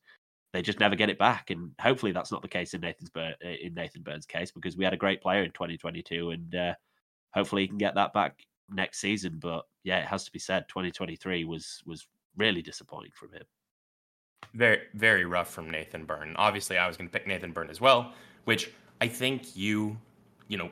they 0.54 0.62
just 0.62 0.80
never 0.80 0.96
get 0.96 1.10
it 1.10 1.20
back. 1.20 1.50
And 1.50 1.72
hopefully 1.80 2.12
that's 2.12 2.32
not 2.32 2.42
the 2.42 2.48
case 2.48 2.74
in 2.74 2.82
Nathan's 2.82 3.12
in 3.42 3.74
Nathan 3.74 4.04
Byrne's 4.04 4.26
case 4.26 4.52
because 4.52 4.78
we 4.78 4.84
had 4.84 4.94
a 4.94 4.98
great 4.98 5.22
player 5.22 5.44
in 5.44 5.52
2022 5.52 6.32
and 6.32 6.56
uh, 6.56 6.74
hopefully 7.34 7.64
he 7.64 7.68
can 7.68 7.78
get 7.78 7.96
that 7.96 8.14
back 8.14 8.40
next 8.70 9.00
season. 9.00 9.38
But 9.42 9.66
yeah, 9.84 10.00
it 10.00 10.06
has 10.06 10.24
to 10.26 10.32
be 10.32 10.40
said, 10.40 10.68
2023 10.68 11.46
was 11.46 11.82
was 11.86 12.08
really 12.38 12.62
disappointing 12.62 13.12
from 13.14 13.32
him. 13.32 13.44
Very 14.54 14.82
very 14.94 15.26
rough 15.26 15.50
from 15.50 15.70
Nathan 15.70 16.06
Byrne. 16.06 16.36
Obviously, 16.38 16.78
I 16.78 16.88
was 16.88 16.98
going 16.98 17.10
to 17.10 17.14
pick 17.14 17.28
Nathan 17.28 17.52
Byrne 17.52 17.70
as 17.70 17.82
well, 17.82 18.14
which 18.46 18.72
I 19.00 19.08
think 19.08 19.56
you 19.56 19.98
you 20.48 20.58
know 20.58 20.72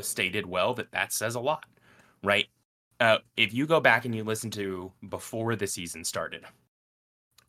stated 0.00 0.46
well 0.46 0.74
that 0.74 0.92
that 0.92 1.12
says 1.12 1.34
a 1.34 1.40
lot, 1.40 1.66
right? 2.22 2.46
Uh, 2.98 3.18
if 3.36 3.52
you 3.52 3.66
go 3.66 3.80
back 3.80 4.04
and 4.04 4.14
you 4.14 4.24
listen 4.24 4.50
to 4.50 4.90
before 5.10 5.54
the 5.54 5.66
season 5.66 6.02
started, 6.02 6.44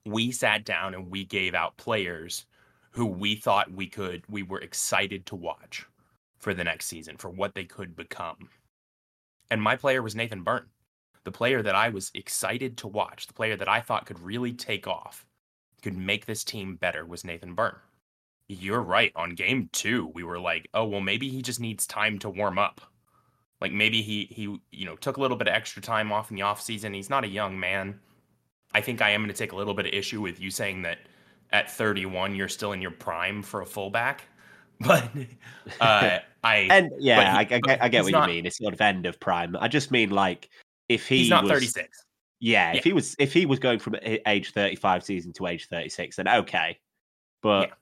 we 0.05 0.31
sat 0.31 0.65
down 0.65 0.93
and 0.93 1.09
we 1.09 1.23
gave 1.23 1.53
out 1.53 1.77
players 1.77 2.45
who 2.91 3.05
we 3.05 3.35
thought 3.35 3.71
we 3.71 3.87
could, 3.87 4.23
we 4.27 4.43
were 4.43 4.59
excited 4.59 5.25
to 5.25 5.35
watch 5.35 5.85
for 6.39 6.53
the 6.53 6.63
next 6.63 6.87
season, 6.87 7.15
for 7.17 7.29
what 7.29 7.53
they 7.53 7.63
could 7.63 7.95
become. 7.95 8.49
And 9.51 9.61
my 9.61 9.75
player 9.75 10.01
was 10.01 10.15
Nathan 10.15 10.43
Byrne, 10.43 10.65
the 11.27 11.31
player 11.33 11.61
that 11.61 11.75
I 11.75 11.89
was 11.89 12.09
excited 12.13 12.77
to 12.77 12.87
watch, 12.87 13.27
the 13.27 13.33
player 13.33 13.57
that 13.57 13.67
I 13.67 13.81
thought 13.81 14.05
could 14.05 14.17
really 14.21 14.53
take 14.53 14.87
off, 14.87 15.25
could 15.81 15.97
make 15.97 16.25
this 16.25 16.45
team 16.45 16.77
better 16.77 17.05
was 17.05 17.25
Nathan 17.25 17.53
Byrne. 17.53 17.75
You're 18.47 18.81
right. 18.81 19.11
On 19.13 19.31
game 19.31 19.67
two, 19.73 20.09
we 20.15 20.23
were 20.23 20.39
like, 20.39 20.69
oh, 20.73 20.85
well, 20.85 21.01
maybe 21.01 21.27
he 21.27 21.41
just 21.41 21.59
needs 21.59 21.85
time 21.85 22.17
to 22.19 22.29
warm 22.29 22.57
up. 22.57 22.79
Like 23.59 23.73
maybe 23.73 24.01
he 24.01 24.29
he 24.31 24.43
you 24.71 24.85
know 24.85 24.95
took 24.95 25.17
a 25.17 25.21
little 25.21 25.35
bit 25.35 25.49
of 25.49 25.53
extra 25.53 25.81
time 25.81 26.13
off 26.13 26.31
in 26.31 26.37
the 26.37 26.43
off 26.43 26.61
season. 26.61 26.93
He's 26.93 27.09
not 27.09 27.25
a 27.25 27.27
young 27.27 27.59
man. 27.59 27.99
I 28.73 28.79
think 28.79 29.01
I 29.01 29.09
am 29.09 29.19
going 29.19 29.27
to 29.27 29.37
take 29.37 29.51
a 29.51 29.57
little 29.57 29.73
bit 29.73 29.85
of 29.85 29.91
issue 29.91 30.21
with 30.21 30.39
you 30.39 30.49
saying 30.49 30.83
that 30.83 30.99
at 31.51 31.69
31 31.69 32.35
you're 32.35 32.47
still 32.47 32.71
in 32.71 32.81
your 32.81 32.91
prime 32.91 33.43
for 33.43 33.59
a 33.59 33.65
fullback. 33.65 34.23
But 34.79 35.09
uh, 35.81 36.19
I 36.43 36.55
and 36.69 36.91
yeah, 36.99 37.31
he, 37.31 37.37
I, 37.37 37.39
I, 37.39 37.59
get, 37.59 37.83
I 37.83 37.89
get 37.89 38.03
what 38.03 38.13
not, 38.13 38.29
you 38.29 38.35
mean. 38.35 38.45
It's 38.45 38.59
sort 38.59 38.73
of 38.73 38.79
end 38.79 39.05
of 39.07 39.19
prime. 39.19 39.57
I 39.59 39.67
just 39.67 39.91
mean 39.91 40.11
like 40.11 40.49
if 40.89 41.07
he 41.07 41.19
he's 41.19 41.29
not 41.29 41.43
was, 41.43 41.51
36. 41.51 42.05
Yeah, 42.39 42.71
Yeah. 42.71 42.77
if 42.77 42.83
he 42.83 42.93
was 42.93 43.15
if 43.19 43.33
he 43.33 43.45
was 43.45 43.59
going 43.59 43.79
from 43.79 43.95
age 44.03 44.51
35 44.51 45.03
season 45.03 45.33
to 45.33 45.47
age 45.47 45.67
36, 45.67 46.15
then 46.17 46.27
okay. 46.27 46.79
But 47.41 47.69
Yeah. 47.69 47.73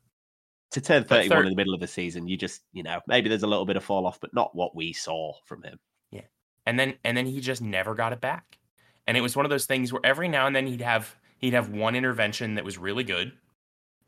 to 0.71 0.81
turn 0.81 1.03
31 1.03 1.37
thir- 1.37 1.43
in 1.43 1.49
the 1.49 1.55
middle 1.55 1.73
of 1.73 1.79
the 1.79 1.87
season, 1.87 2.27
you 2.27 2.37
just 2.37 2.61
you 2.73 2.83
know 2.83 3.01
maybe 3.07 3.29
there's 3.29 3.43
a 3.43 3.47
little 3.47 3.65
bit 3.65 3.75
of 3.77 3.83
fall 3.83 4.05
off, 4.05 4.19
but 4.19 4.33
not 4.33 4.55
what 4.55 4.75
we 4.75 4.93
saw 4.93 5.33
from 5.45 5.63
him. 5.63 5.79
Yeah, 6.11 6.21
and 6.65 6.79
then 6.79 6.95
and 7.03 7.15
then 7.17 7.25
he 7.25 7.39
just 7.41 7.61
never 7.61 7.95
got 7.95 8.13
it 8.13 8.21
back 8.21 8.57
and 9.07 9.15
it 9.15 9.21
was 9.21 9.35
one 9.35 9.45
of 9.45 9.49
those 9.51 9.65
things 9.67 9.93
where 9.93 10.01
every 10.03 10.27
now 10.27 10.47
and 10.47 10.55
then 10.55 10.65
he'd 10.65 10.81
have 10.81 11.15
he'd 11.37 11.53
have 11.53 11.69
one 11.69 11.95
intervention 11.95 12.55
that 12.55 12.63
was 12.65 12.77
really 12.77 13.03
good 13.03 13.31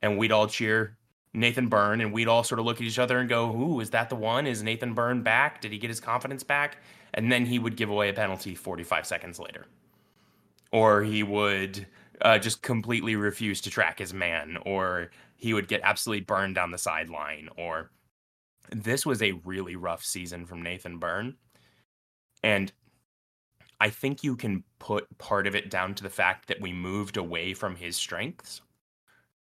and 0.01 0.17
we'd 0.17 0.31
all 0.31 0.47
cheer 0.47 0.97
nathan 1.33 1.67
byrne 1.67 2.01
and 2.01 2.11
we'd 2.11 2.27
all 2.27 2.43
sort 2.43 2.57
of 2.57 2.65
look 2.65 2.77
at 2.77 2.81
each 2.83 2.97
other 2.97 3.19
and 3.19 3.29
go 3.29 3.51
ooh 3.55 3.79
is 3.79 3.91
that 3.91 4.09
the 4.09 4.15
one 4.15 4.47
is 4.47 4.63
nathan 4.63 4.95
byrne 4.95 5.21
back 5.21 5.61
did 5.61 5.71
he 5.71 5.77
get 5.77 5.89
his 5.89 5.99
confidence 5.99 6.41
back 6.41 6.77
and 7.17 7.29
then 7.31 7.45
he 7.45 7.59
would 7.59 7.75
give 7.75 7.89
away 7.89 8.07
a 8.07 8.13
penalty 8.13 8.55
45 8.55 9.05
seconds 9.05 9.39
later 9.39 9.65
or 10.71 11.03
he 11.03 11.23
would 11.23 11.85
uh, 12.21 12.37
just 12.37 12.61
completely 12.61 13.15
refuse 13.15 13.59
to 13.61 13.69
track 13.69 13.99
his 13.99 14.13
man 14.13 14.57
or 14.65 15.11
he 15.35 15.53
would 15.53 15.67
get 15.67 15.81
absolutely 15.83 16.23
burned 16.23 16.55
down 16.55 16.71
the 16.71 16.77
sideline 16.77 17.49
or 17.57 17.91
this 18.71 19.05
was 19.05 19.21
a 19.21 19.33
really 19.43 19.75
rough 19.75 20.03
season 20.03 20.45
from 20.45 20.61
nathan 20.61 20.97
byrne 20.97 21.35
and 22.43 22.71
I 23.79 23.89
think 23.89 24.23
you 24.23 24.35
can 24.35 24.63
put 24.79 25.17
part 25.17 25.45
of 25.45 25.55
it 25.55 25.69
down 25.69 25.93
to 25.95 26.03
the 26.03 26.09
fact 26.09 26.47
that 26.47 26.61
we 26.61 26.73
moved 26.73 27.17
away 27.17 27.53
from 27.53 27.75
his 27.75 27.95
strengths. 27.95 28.61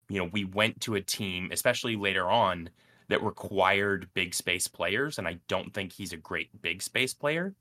You 0.10 0.20
know, 0.20 0.30
we 0.32 0.44
went 0.44 0.82
to 0.82 0.96
a 0.96 1.02
team, 1.02 1.50
especially 1.52 1.96
later 1.96 2.30
on, 2.30 2.70
that 3.10 3.24
required 3.24 4.10
big 4.14 4.34
space 4.34 4.68
players. 4.68 5.20
And 5.20 5.28
I 5.28 5.40
don't 5.48 5.74
think 5.74 5.94
he's 5.94 6.14
a 6.14 6.18
great 6.18 6.62
big 6.62 6.82
space 6.82 7.14
player. 7.14 7.54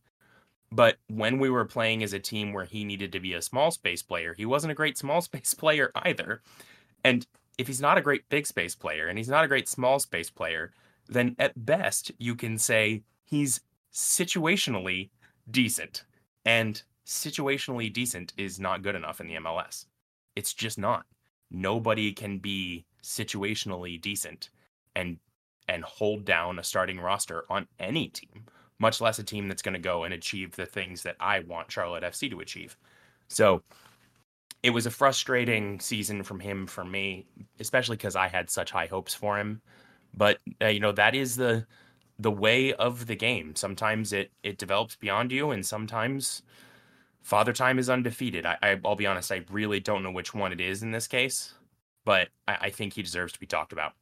But 0.73 0.97
when 1.09 1.39
we 1.39 1.51
were 1.51 1.67
playing 1.67 2.03
as 2.03 2.15
a 2.15 2.19
team 2.19 2.55
where 2.55 2.65
he 2.65 2.83
needed 2.83 3.13
to 3.13 3.21
be 3.21 3.35
a 3.35 3.43
small 3.43 3.71
space 3.71 4.03
player, 4.03 4.33
he 4.33 4.47
wasn't 4.47 4.71
a 4.73 4.75
great 4.75 4.97
small 4.97 5.21
space 5.29 5.53
player 5.53 5.93
either. 5.95 6.41
And 7.05 7.27
if 7.59 7.67
he's 7.67 7.81
not 7.81 7.99
a 7.99 8.03
great 8.03 8.29
big 8.31 8.47
space 8.47 8.75
player 8.75 9.07
and 9.07 9.19
he's 9.19 9.29
not 9.29 9.45
a 9.45 9.49
great 9.49 9.69
small 9.69 9.99
space 9.99 10.31
player, 10.31 10.73
then 11.09 11.37
at 11.39 11.67
best 11.67 12.11
you 12.19 12.35
can 12.35 12.57
say 12.57 13.03
he's 13.23 13.61
situationally 13.93 15.11
decent. 15.51 16.05
And 16.47 16.83
situationally 17.07 17.93
decent 17.93 18.33
is 18.39 18.59
not 18.59 18.83
good 18.83 18.95
enough 18.95 19.21
in 19.21 19.29
the 19.29 19.35
MLS. 19.35 19.85
It's 20.35 20.55
just 20.55 20.79
not. 20.79 21.05
Nobody 21.51 22.13
can 22.13 22.39
be 22.39 22.87
situationally 23.03 24.01
decent 24.01 24.49
and 24.97 25.19
and 25.69 25.85
hold 25.85 26.25
down 26.25 26.59
a 26.59 26.65
starting 26.65 26.99
roster 26.99 27.45
on 27.49 27.69
any 27.79 28.09
team, 28.09 28.42
much 28.83 29.01
less 29.01 29.21
a 29.21 29.25
team 29.25 29.47
that's 29.47 29.63
going 29.63 29.73
to 29.73 29.81
go 29.81 30.03
and 30.03 30.13
achieve 30.13 30.57
the 30.57 30.67
things 30.67 31.05
that 31.05 31.17
I 31.21 31.39
want 31.41 31.71
Charlotte 31.71 32.03
FC 32.03 32.29
to 32.31 32.41
achieve. 32.41 32.77
So 33.29 33.63
it 34.65 34.71
was 34.71 34.87
a 34.87 34.91
frustrating 34.91 35.79
season 35.79 36.25
from 36.25 36.41
him 36.41 36.67
for 36.67 36.85
me, 36.85 37.25
especially 37.61 37.97
because 37.97 38.17
I 38.17 38.27
had 38.27 38.51
such 38.51 38.73
high 38.73 38.87
hopes 38.87 39.15
for 39.15 39.39
him. 39.39 39.63
But 40.15 40.39
uh, 40.61 40.67
you 40.67 40.81
know 40.81 40.93
that 40.93 41.15
is 41.15 41.37
the 41.37 41.65
the 42.19 42.31
way 42.31 42.75
of 42.75 43.07
the 43.07 43.15
game. 43.17 43.55
Sometimes 43.55 44.13
it 44.13 44.33
it 44.43 44.59
develops 44.59 44.97
beyond 44.97 45.31
you, 45.31 45.53
and 45.53 45.65
sometimes 45.65 46.43
Father 47.23 47.53
Time 47.53 47.79
is 47.79 47.89
undefeated. 47.89 48.45
I, 48.45 48.59
I 48.63 48.81
I'll 48.85 48.97
be 48.97 49.07
honest, 49.07 49.33
I 49.33 49.45
really 49.51 49.81
don't 49.81 50.03
know 50.03 50.11
which 50.11 50.35
one 50.35 50.53
it 50.53 50.61
is 50.61 50.83
in 50.83 50.91
this 50.91 51.07
case, 51.07 51.55
but 52.05 52.29
I, 52.49 52.57
I 52.63 52.71
think 52.71 52.95
he 52.95 53.03
deserves 53.03 53.33
to 53.33 53.41
be 53.41 53.47
talked 53.47 53.73
about. 53.73 53.93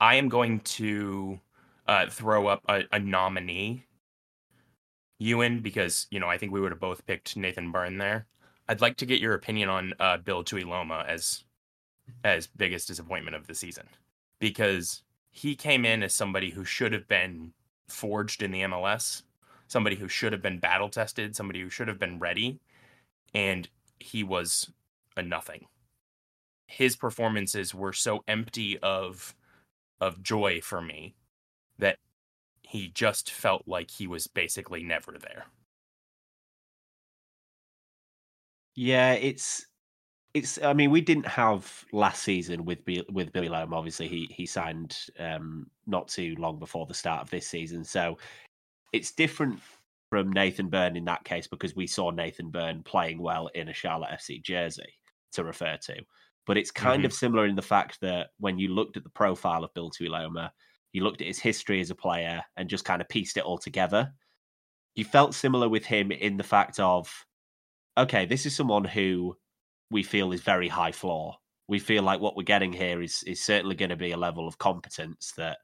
I 0.00 0.16
am 0.16 0.28
going 0.28 0.60
to 0.60 1.38
uh, 1.90 2.08
throw 2.08 2.46
up 2.46 2.62
a, 2.68 2.84
a 2.92 3.00
nominee, 3.00 3.84
Ewan, 5.18 5.58
because 5.58 6.06
you 6.12 6.20
know 6.20 6.28
I 6.28 6.38
think 6.38 6.52
we 6.52 6.60
would 6.60 6.70
have 6.70 6.80
both 6.80 7.04
picked 7.04 7.36
Nathan 7.36 7.72
Byrne 7.72 7.98
there. 7.98 8.26
I'd 8.68 8.80
like 8.80 8.96
to 8.98 9.06
get 9.06 9.20
your 9.20 9.34
opinion 9.34 9.68
on 9.68 9.94
uh, 9.98 10.18
Bill 10.18 10.44
Tuiloma 10.44 11.04
as 11.06 11.44
as 12.22 12.46
biggest 12.46 12.86
disappointment 12.86 13.34
of 13.34 13.48
the 13.48 13.56
season 13.56 13.88
because 14.38 15.02
he 15.32 15.56
came 15.56 15.84
in 15.84 16.04
as 16.04 16.14
somebody 16.14 16.50
who 16.50 16.64
should 16.64 16.92
have 16.92 17.08
been 17.08 17.52
forged 17.88 18.40
in 18.40 18.52
the 18.52 18.62
MLS, 18.62 19.22
somebody 19.66 19.96
who 19.96 20.08
should 20.08 20.32
have 20.32 20.42
been 20.42 20.60
battle 20.60 20.88
tested, 20.88 21.34
somebody 21.34 21.60
who 21.60 21.68
should 21.68 21.88
have 21.88 21.98
been 21.98 22.20
ready, 22.20 22.60
and 23.34 23.68
he 23.98 24.22
was 24.22 24.70
a 25.16 25.22
nothing. 25.24 25.66
His 26.68 26.94
performances 26.94 27.74
were 27.74 27.92
so 27.92 28.22
empty 28.28 28.78
of 28.78 29.34
of 30.00 30.22
joy 30.22 30.60
for 30.60 30.80
me 30.80 31.16
that 31.80 31.98
he 32.62 32.88
just 32.88 33.30
felt 33.30 33.64
like 33.66 33.90
he 33.90 34.06
was 34.06 34.26
basically 34.26 34.82
never 34.82 35.16
there. 35.20 35.46
Yeah, 38.76 39.12
it's 39.14 39.66
it's. 40.32 40.62
I 40.62 40.72
mean, 40.72 40.90
we 40.90 41.00
didn't 41.00 41.26
have 41.26 41.84
last 41.92 42.22
season 42.22 42.64
with 42.64 42.78
with 43.10 43.32
Bill 43.32 43.44
Tuiloma. 43.44 43.74
Obviously, 43.74 44.08
he 44.08 44.28
he 44.30 44.46
signed 44.46 44.96
um, 45.18 45.66
not 45.86 46.08
too 46.08 46.36
long 46.38 46.58
before 46.58 46.86
the 46.86 46.94
start 46.94 47.22
of 47.22 47.30
this 47.30 47.48
season, 47.48 47.84
so 47.84 48.16
it's 48.92 49.12
different 49.12 49.60
from 50.10 50.32
Nathan 50.32 50.68
Byrne 50.68 50.96
in 50.96 51.04
that 51.04 51.24
case 51.24 51.46
because 51.46 51.76
we 51.76 51.86
saw 51.86 52.10
Nathan 52.10 52.50
Byrne 52.50 52.82
playing 52.82 53.20
well 53.20 53.48
in 53.48 53.68
a 53.68 53.72
Charlotte 53.72 54.10
FC 54.10 54.42
jersey 54.42 54.94
to 55.32 55.44
refer 55.44 55.76
to. 55.76 55.96
But 56.46 56.58
it's 56.58 56.72
kind 56.72 57.04
of 57.04 57.12
similar 57.12 57.46
in 57.46 57.54
the 57.54 57.62
fact 57.62 58.00
that 58.00 58.30
when 58.38 58.58
you 58.58 58.68
looked 58.68 58.96
at 58.96 59.04
the 59.04 59.10
profile 59.10 59.62
of 59.62 59.72
Bill 59.72 59.90
Tuiloma, 59.90 60.50
you 60.92 61.04
looked 61.04 61.20
at 61.20 61.26
his 61.26 61.38
history 61.38 61.80
as 61.80 61.90
a 61.90 61.94
player 61.94 62.42
and 62.56 62.68
just 62.68 62.84
kind 62.84 63.00
of 63.00 63.08
pieced 63.08 63.36
it 63.36 63.44
all 63.44 63.58
together. 63.58 64.12
You 64.94 65.04
felt 65.04 65.34
similar 65.34 65.68
with 65.68 65.84
him 65.84 66.10
in 66.10 66.36
the 66.36 66.42
fact 66.42 66.80
of, 66.80 67.12
okay, 67.96 68.26
this 68.26 68.46
is 68.46 68.56
someone 68.56 68.84
who 68.84 69.36
we 69.90 70.02
feel 70.02 70.32
is 70.32 70.40
very 70.40 70.68
high 70.68 70.92
floor. 70.92 71.36
We 71.68 71.78
feel 71.78 72.02
like 72.02 72.20
what 72.20 72.36
we're 72.36 72.42
getting 72.42 72.72
here 72.72 73.00
is 73.00 73.22
is 73.24 73.40
certainly 73.40 73.76
going 73.76 73.90
to 73.90 73.96
be 73.96 74.10
a 74.10 74.16
level 74.16 74.48
of 74.48 74.58
competence 74.58 75.32
that 75.36 75.58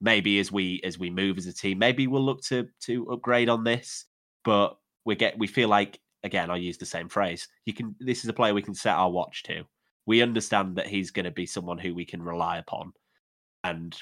maybe 0.00 0.38
as 0.38 0.52
we 0.52 0.80
as 0.84 0.98
we 0.98 1.10
move 1.10 1.38
as 1.38 1.46
a 1.46 1.52
team, 1.52 1.78
maybe 1.78 2.06
we'll 2.06 2.24
look 2.24 2.42
to 2.44 2.68
to 2.80 3.10
upgrade 3.10 3.48
on 3.48 3.64
this. 3.64 4.04
But 4.44 4.76
we 5.04 5.14
get 5.16 5.38
we 5.38 5.46
feel 5.46 5.68
like 5.68 5.98
again, 6.22 6.50
I'll 6.50 6.58
use 6.58 6.78
the 6.78 6.86
same 6.86 7.08
phrase. 7.08 7.48
You 7.64 7.72
can 7.72 7.94
this 8.00 8.22
is 8.22 8.28
a 8.28 8.34
player 8.34 8.54
we 8.54 8.62
can 8.62 8.74
set 8.74 8.96
our 8.96 9.10
watch 9.10 9.42
to. 9.44 9.64
We 10.06 10.22
understand 10.22 10.76
that 10.76 10.86
he's 10.86 11.10
going 11.10 11.24
to 11.24 11.30
be 11.30 11.46
someone 11.46 11.78
who 11.78 11.94
we 11.94 12.04
can 12.04 12.22
rely 12.22 12.58
upon, 12.58 12.92
and 13.64 13.96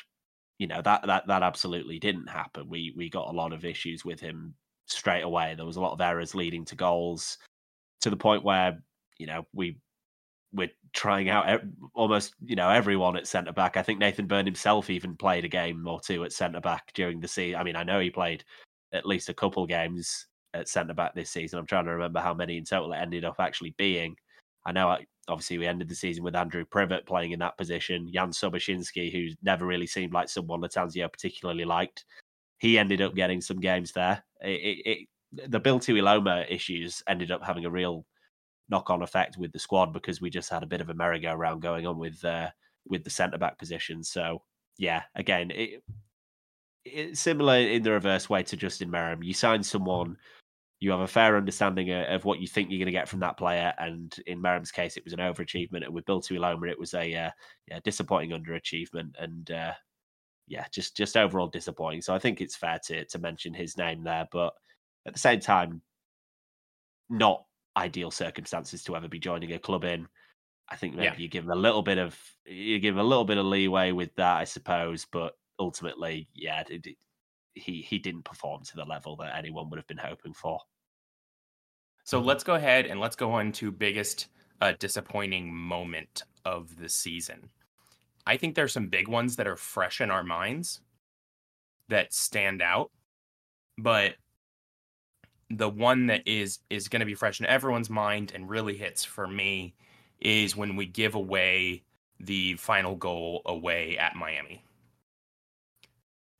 you 0.58 0.66
know 0.66 0.82
that 0.82 1.06
that 1.06 1.26
that 1.26 1.42
absolutely 1.42 1.98
didn't 1.98 2.28
happen. 2.28 2.68
We 2.68 2.92
we 2.96 3.08
got 3.08 3.28
a 3.28 3.36
lot 3.36 3.52
of 3.52 3.64
issues 3.64 4.04
with 4.04 4.20
him 4.20 4.54
straight 4.86 5.22
away. 5.22 5.54
There 5.54 5.66
was 5.66 5.76
a 5.76 5.80
lot 5.80 5.92
of 5.92 6.00
errors 6.00 6.34
leading 6.34 6.64
to 6.66 6.74
goals 6.74 7.38
to 8.00 8.10
the 8.10 8.16
point 8.16 8.44
where 8.44 8.82
you 9.18 9.26
know 9.26 9.46
we 9.52 9.78
we're 10.52 10.70
trying 10.94 11.28
out 11.28 11.60
almost 11.94 12.34
you 12.44 12.56
know 12.56 12.70
everyone 12.70 13.16
at 13.16 13.26
centre 13.26 13.52
back. 13.52 13.76
I 13.76 13.82
think 13.82 13.98
Nathan 13.98 14.26
Byrne 14.26 14.46
himself 14.46 14.90
even 14.90 15.16
played 15.16 15.44
a 15.44 15.48
game 15.48 15.86
or 15.86 16.00
two 16.00 16.24
at 16.24 16.32
centre 16.32 16.60
back 16.60 16.92
during 16.94 17.20
the 17.20 17.28
season. 17.28 17.60
I 17.60 17.64
mean, 17.64 17.76
I 17.76 17.84
know 17.84 18.00
he 18.00 18.10
played 18.10 18.44
at 18.92 19.06
least 19.06 19.28
a 19.28 19.34
couple 19.34 19.66
games 19.66 20.26
at 20.54 20.68
centre 20.68 20.94
back 20.94 21.14
this 21.14 21.30
season. 21.30 21.58
I'm 21.58 21.66
trying 21.66 21.84
to 21.84 21.92
remember 21.92 22.20
how 22.20 22.34
many 22.34 22.56
in 22.56 22.64
total 22.64 22.92
it 22.92 22.98
ended 22.98 23.24
up 23.24 23.36
actually 23.38 23.74
being. 23.76 24.16
I 24.66 24.72
know 24.72 24.88
I, 24.88 25.06
obviously 25.28 25.58
we 25.58 25.66
ended 25.66 25.88
the 25.88 25.94
season 25.94 26.24
with 26.24 26.36
Andrew 26.36 26.64
Privett 26.64 27.06
playing 27.06 27.32
in 27.32 27.38
that 27.40 27.56
position. 27.56 28.10
Jan 28.12 28.30
Sobociński, 28.30 29.12
who 29.12 29.34
never 29.42 29.66
really 29.66 29.86
seemed 29.86 30.12
like 30.12 30.28
someone 30.28 30.60
Lattanzio 30.60 31.10
particularly 31.10 31.64
liked, 31.64 32.04
he 32.58 32.78
ended 32.78 33.00
up 33.00 33.14
getting 33.14 33.40
some 33.40 33.60
games 33.60 33.92
there. 33.92 34.24
It, 34.40 34.48
it, 34.48 35.08
it, 35.32 35.50
the 35.50 35.60
Bill 35.60 35.78
Tuiloma 35.78 36.50
issues 36.50 37.02
ended 37.08 37.30
up 37.30 37.44
having 37.44 37.64
a 37.64 37.70
real 37.70 38.04
knock-on 38.68 39.02
effect 39.02 39.38
with 39.38 39.52
the 39.52 39.58
squad 39.58 39.92
because 39.92 40.20
we 40.20 40.30
just 40.30 40.50
had 40.50 40.62
a 40.62 40.66
bit 40.66 40.80
of 40.80 40.90
a 40.90 40.94
merry-go-round 40.94 41.62
going 41.62 41.86
on 41.86 41.98
with 41.98 42.24
uh, 42.24 42.48
with 42.86 43.04
the 43.04 43.10
centre 43.10 43.38
back 43.38 43.58
position. 43.58 44.02
So 44.02 44.42
yeah, 44.78 45.02
again, 45.14 45.50
it, 45.50 45.82
similar 47.16 47.56
in 47.56 47.82
the 47.82 47.92
reverse 47.92 48.30
way 48.30 48.42
to 48.44 48.56
Justin 48.56 48.90
Meram. 48.90 49.24
You 49.24 49.34
sign 49.34 49.62
someone, 49.62 50.16
you 50.80 50.90
have 50.92 51.00
a 51.00 51.06
fair 51.08 51.36
understanding 51.36 51.90
of, 51.90 52.06
of 52.06 52.24
what 52.24 52.40
you 52.40 52.46
think 52.46 52.70
you're 52.70 52.78
going 52.78 52.86
to 52.86 52.92
get 52.92 53.08
from 53.08 53.20
that 53.20 53.36
player, 53.36 53.74
and 53.78 54.14
in 54.26 54.40
Meram's 54.40 54.70
case, 54.70 54.96
it 54.96 55.04
was 55.04 55.12
an 55.12 55.18
overachievement, 55.18 55.84
and 55.84 55.92
with 55.94 56.04
Bill 56.06 56.20
Tuiloma, 56.20 56.70
it 56.70 56.78
was 56.78 56.94
a 56.94 57.14
uh, 57.14 57.30
yeah, 57.66 57.80
disappointing 57.84 58.30
underachievement, 58.30 59.12
and 59.18 59.50
uh, 59.50 59.72
yeah, 60.46 60.66
just 60.72 60.96
just 60.96 61.16
overall 61.16 61.48
disappointing. 61.48 62.02
So 62.02 62.14
I 62.14 62.18
think 62.18 62.40
it's 62.40 62.56
fair 62.56 62.78
to 62.86 63.04
to 63.04 63.18
mention 63.18 63.54
his 63.54 63.76
name 63.76 64.02
there, 64.04 64.26
but 64.32 64.54
at 65.06 65.12
the 65.12 65.18
same 65.18 65.40
time, 65.40 65.82
not 67.08 67.44
ideal 67.76 68.10
circumstances 68.10 68.82
to 68.84 68.96
ever 68.96 69.08
be 69.08 69.18
joining 69.18 69.52
a 69.52 69.58
club 69.58 69.84
in. 69.84 70.06
I 70.68 70.76
think 70.76 70.94
maybe 70.94 71.06
Yeah. 71.06 71.16
you 71.16 71.28
give 71.28 71.44
him 71.44 71.50
a 71.50 71.56
little 71.56 71.82
bit 71.82 71.98
of 71.98 72.18
you 72.44 72.78
give 72.78 72.94
him 72.94 73.00
a 73.00 73.04
little 73.04 73.24
bit 73.24 73.38
of 73.38 73.46
leeway 73.46 73.92
with 73.92 74.14
that, 74.16 74.36
I 74.38 74.44
suppose. 74.44 75.06
But 75.10 75.34
ultimately, 75.58 76.28
yeah, 76.34 76.62
it, 76.68 76.86
it- 76.86 76.96
he 77.58 77.82
he 77.82 77.98
didn't 77.98 78.24
perform 78.24 78.62
to 78.64 78.76
the 78.76 78.84
level 78.84 79.16
that 79.16 79.36
anyone 79.36 79.68
would 79.70 79.78
have 79.78 79.86
been 79.86 79.98
hoping 79.98 80.34
for. 80.34 80.60
So 82.04 82.20
let's 82.20 82.44
go 82.44 82.54
ahead 82.54 82.86
and 82.86 83.00
let's 83.00 83.16
go 83.16 83.32
on 83.32 83.52
to 83.52 83.70
biggest 83.70 84.28
uh, 84.60 84.72
disappointing 84.78 85.54
moment 85.54 86.22
of 86.44 86.78
the 86.78 86.88
season. 86.88 87.50
I 88.26 88.36
think 88.36 88.54
there's 88.54 88.72
some 88.72 88.88
big 88.88 89.08
ones 89.08 89.36
that 89.36 89.46
are 89.46 89.56
fresh 89.56 90.00
in 90.00 90.10
our 90.10 90.22
minds 90.22 90.80
that 91.88 92.12
stand 92.12 92.62
out, 92.62 92.90
but 93.76 94.14
the 95.50 95.68
one 95.68 96.06
that 96.06 96.26
is 96.26 96.58
is 96.70 96.88
going 96.88 97.00
to 97.00 97.06
be 97.06 97.14
fresh 97.14 97.40
in 97.40 97.46
everyone's 97.46 97.90
mind 97.90 98.32
and 98.34 98.50
really 98.50 98.76
hits 98.76 99.04
for 99.04 99.26
me 99.26 99.74
is 100.20 100.56
when 100.56 100.76
we 100.76 100.86
give 100.86 101.14
away 101.14 101.82
the 102.20 102.54
final 102.54 102.96
goal 102.96 103.42
away 103.46 103.96
at 103.98 104.16
Miami. 104.16 104.62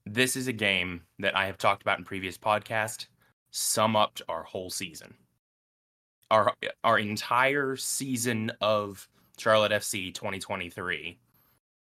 This 0.09 0.37
is 0.37 0.49
a 0.49 0.53
game 0.53 1.03
that 1.19 1.37
I 1.37 1.47
have 1.47 1.59
talked 1.59 1.83
about 1.83 1.99
in 1.99 2.05
previous 2.05 2.39
podcasts, 2.39 3.07
sum 3.51 3.97
up 3.97 4.19
our 4.29 4.43
whole 4.43 4.71
season. 4.71 5.15
Our 6.31 6.53
our 6.85 6.99
entire 6.99 7.77
season 7.77 8.53
of 8.61 9.09
Charlotte 9.39 9.73
FC 9.73 10.13
2023 10.13 11.19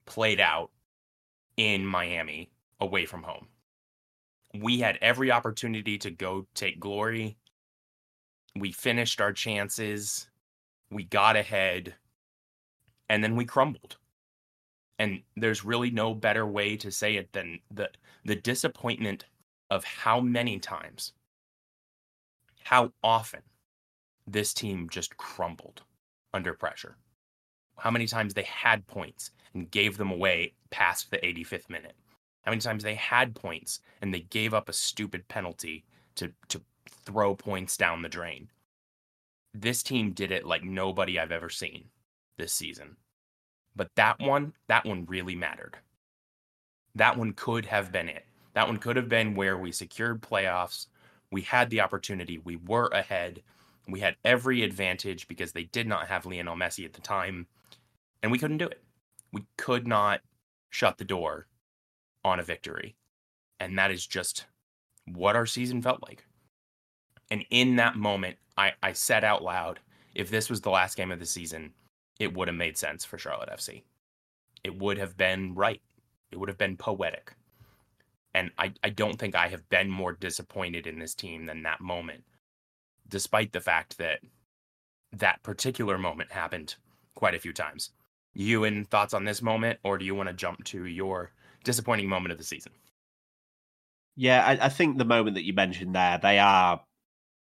played 0.06 0.40
out 0.40 0.70
in 1.56 1.86
Miami 1.86 2.50
away 2.80 3.06
from 3.06 3.22
home 3.22 3.46
we 4.54 4.78
had 4.78 4.98
every 5.00 5.30
opportunity 5.30 5.98
to 5.98 6.10
go 6.10 6.46
take 6.54 6.78
glory. 6.78 7.36
We 8.56 8.72
finished 8.72 9.20
our 9.20 9.32
chances. 9.32 10.28
We 10.90 11.04
got 11.04 11.36
ahead. 11.36 11.94
And 13.08 13.22
then 13.22 13.36
we 13.36 13.44
crumbled. 13.44 13.96
And 14.98 15.22
there's 15.36 15.64
really 15.64 15.90
no 15.90 16.14
better 16.14 16.46
way 16.46 16.76
to 16.76 16.90
say 16.90 17.16
it 17.16 17.32
than 17.32 17.58
the 17.72 17.90
the 18.24 18.36
disappointment 18.36 19.26
of 19.70 19.84
how 19.84 20.20
many 20.20 20.58
times, 20.58 21.12
how 22.62 22.92
often 23.02 23.42
this 24.26 24.54
team 24.54 24.88
just 24.88 25.16
crumbled 25.16 25.82
under 26.32 26.54
pressure. 26.54 26.96
How 27.78 27.90
many 27.90 28.06
times 28.06 28.34
they 28.34 28.44
had 28.44 28.86
points 28.86 29.30
and 29.52 29.70
gave 29.70 29.96
them 29.96 30.10
away 30.10 30.54
past 30.70 31.10
the 31.10 31.18
85th 31.18 31.68
minute 31.68 31.96
how 32.44 32.50
many 32.50 32.60
times 32.60 32.82
they 32.82 32.94
had 32.94 33.34
points 33.34 33.80
and 34.02 34.12
they 34.12 34.20
gave 34.20 34.52
up 34.52 34.68
a 34.68 34.72
stupid 34.72 35.26
penalty 35.28 35.84
to 36.16 36.32
to 36.48 36.60
throw 36.88 37.34
points 37.34 37.76
down 37.76 38.02
the 38.02 38.08
drain. 38.08 38.48
This 39.54 39.82
team 39.82 40.12
did 40.12 40.30
it 40.30 40.44
like 40.44 40.62
nobody 40.62 41.18
I've 41.18 41.32
ever 41.32 41.48
seen 41.48 41.86
this 42.36 42.52
season. 42.52 42.96
But 43.76 43.88
that 43.96 44.20
one, 44.20 44.52
that 44.68 44.84
one 44.84 45.06
really 45.06 45.34
mattered. 45.34 45.78
That 46.94 47.16
one 47.16 47.32
could 47.32 47.66
have 47.66 47.90
been 47.90 48.08
it. 48.08 48.24
That 48.54 48.68
one 48.68 48.78
could 48.78 48.96
have 48.96 49.08
been 49.08 49.34
where 49.34 49.58
we 49.58 49.72
secured 49.72 50.22
playoffs. 50.22 50.86
We 51.30 51.42
had 51.42 51.70
the 51.70 51.80
opportunity. 51.80 52.38
We 52.38 52.56
were 52.56 52.86
ahead. 52.88 53.42
We 53.88 54.00
had 54.00 54.16
every 54.24 54.62
advantage 54.62 55.28
because 55.28 55.52
they 55.52 55.64
did 55.64 55.86
not 55.86 56.06
have 56.06 56.24
Lionel 56.24 56.56
Messi 56.56 56.84
at 56.84 56.92
the 56.92 57.00
time. 57.00 57.46
And 58.22 58.30
we 58.30 58.38
couldn't 58.38 58.58
do 58.58 58.66
it. 58.66 58.82
We 59.32 59.44
could 59.56 59.86
not 59.86 60.20
shut 60.70 60.98
the 60.98 61.04
door 61.04 61.46
on 62.24 62.38
a 62.38 62.44
victory. 62.44 62.96
And 63.60 63.78
that 63.78 63.90
is 63.90 64.06
just 64.06 64.46
what 65.06 65.36
our 65.36 65.46
season 65.46 65.82
felt 65.82 66.02
like. 66.02 66.24
And 67.30 67.44
in 67.50 67.76
that 67.76 67.96
moment, 67.96 68.36
I, 68.56 68.72
I 68.82 68.92
said 68.92 69.24
out 69.24 69.42
loud, 69.42 69.80
if 70.14 70.30
this 70.30 70.48
was 70.48 70.60
the 70.60 70.70
last 70.70 70.96
game 70.96 71.10
of 71.10 71.18
the 71.18 71.26
season, 71.26 71.72
it 72.20 72.32
would 72.34 72.48
have 72.48 72.56
made 72.56 72.78
sense 72.78 73.04
for 73.04 73.18
Charlotte 73.18 73.50
FC. 73.50 73.82
It 74.62 74.78
would 74.78 74.98
have 74.98 75.16
been 75.16 75.54
right. 75.54 75.82
It 76.34 76.40
would 76.40 76.48
have 76.48 76.58
been 76.58 76.76
poetic. 76.76 77.34
And 78.34 78.50
I, 78.58 78.72
I 78.82 78.90
don't 78.90 79.20
think 79.20 79.36
I 79.36 79.46
have 79.46 79.68
been 79.68 79.88
more 79.88 80.12
disappointed 80.12 80.88
in 80.88 80.98
this 80.98 81.14
team 81.14 81.46
than 81.46 81.62
that 81.62 81.80
moment, 81.80 82.24
despite 83.08 83.52
the 83.52 83.60
fact 83.60 83.98
that 83.98 84.18
that 85.12 85.44
particular 85.44 85.96
moment 85.96 86.32
happened 86.32 86.74
quite 87.14 87.36
a 87.36 87.38
few 87.38 87.52
times. 87.52 87.90
You 88.32 88.64
and 88.64 88.90
thoughts 88.90 89.14
on 89.14 89.24
this 89.24 89.42
moment, 89.42 89.78
or 89.84 89.96
do 89.96 90.04
you 90.04 90.16
want 90.16 90.28
to 90.28 90.34
jump 90.34 90.64
to 90.64 90.86
your 90.86 91.30
disappointing 91.62 92.08
moment 92.08 92.32
of 92.32 92.38
the 92.38 92.44
season. 92.44 92.72
Yeah, 94.16 94.44
I, 94.44 94.66
I 94.66 94.68
think 94.68 94.98
the 94.98 95.04
moment 95.04 95.36
that 95.36 95.44
you 95.44 95.52
mentioned 95.52 95.94
there, 95.94 96.18
they 96.20 96.40
are, 96.40 96.80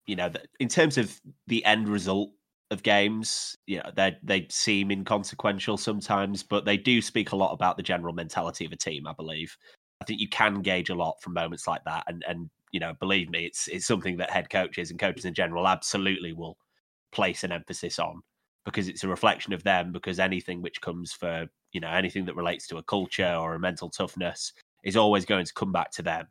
you 0.07 0.15
know, 0.15 0.31
in 0.59 0.69
terms 0.69 0.97
of 0.97 1.21
the 1.45 1.63
end 1.65 1.87
result 1.87 2.31
of 2.71 2.83
games, 2.83 3.57
you 3.67 3.77
know, 3.77 3.91
they 3.95 4.17
they 4.23 4.47
seem 4.49 4.91
inconsequential 4.91 5.77
sometimes, 5.77 6.43
but 6.43 6.65
they 6.65 6.77
do 6.77 7.01
speak 7.01 7.31
a 7.31 7.35
lot 7.35 7.53
about 7.53 7.77
the 7.77 7.83
general 7.83 8.13
mentality 8.13 8.65
of 8.65 8.71
a 8.71 8.77
team. 8.77 9.07
I 9.07 9.13
believe. 9.13 9.55
I 10.01 10.05
think 10.05 10.19
you 10.19 10.29
can 10.29 10.61
gauge 10.61 10.89
a 10.89 10.95
lot 10.95 11.21
from 11.21 11.33
moments 11.33 11.67
like 11.67 11.83
that, 11.85 12.05
and 12.07 12.23
and 12.27 12.49
you 12.71 12.79
know, 12.79 12.93
believe 12.99 13.29
me, 13.29 13.45
it's 13.45 13.67
it's 13.67 13.85
something 13.85 14.17
that 14.17 14.31
head 14.31 14.49
coaches 14.49 14.89
and 14.91 14.99
coaches 14.99 15.25
in 15.25 15.33
general 15.33 15.67
absolutely 15.67 16.33
will 16.33 16.57
place 17.11 17.43
an 17.43 17.51
emphasis 17.51 17.99
on 17.99 18.21
because 18.65 18.87
it's 18.87 19.03
a 19.03 19.07
reflection 19.07 19.53
of 19.53 19.63
them. 19.63 19.91
Because 19.91 20.19
anything 20.19 20.61
which 20.61 20.81
comes 20.81 21.13
for 21.13 21.47
you 21.73 21.81
know 21.81 21.89
anything 21.91 22.25
that 22.25 22.35
relates 22.35 22.67
to 22.67 22.77
a 22.77 22.83
culture 22.83 23.35
or 23.35 23.55
a 23.55 23.59
mental 23.59 23.89
toughness 23.89 24.53
is 24.83 24.97
always 24.97 25.25
going 25.25 25.45
to 25.45 25.53
come 25.53 25.71
back 25.71 25.91
to 25.91 26.03
them. 26.03 26.27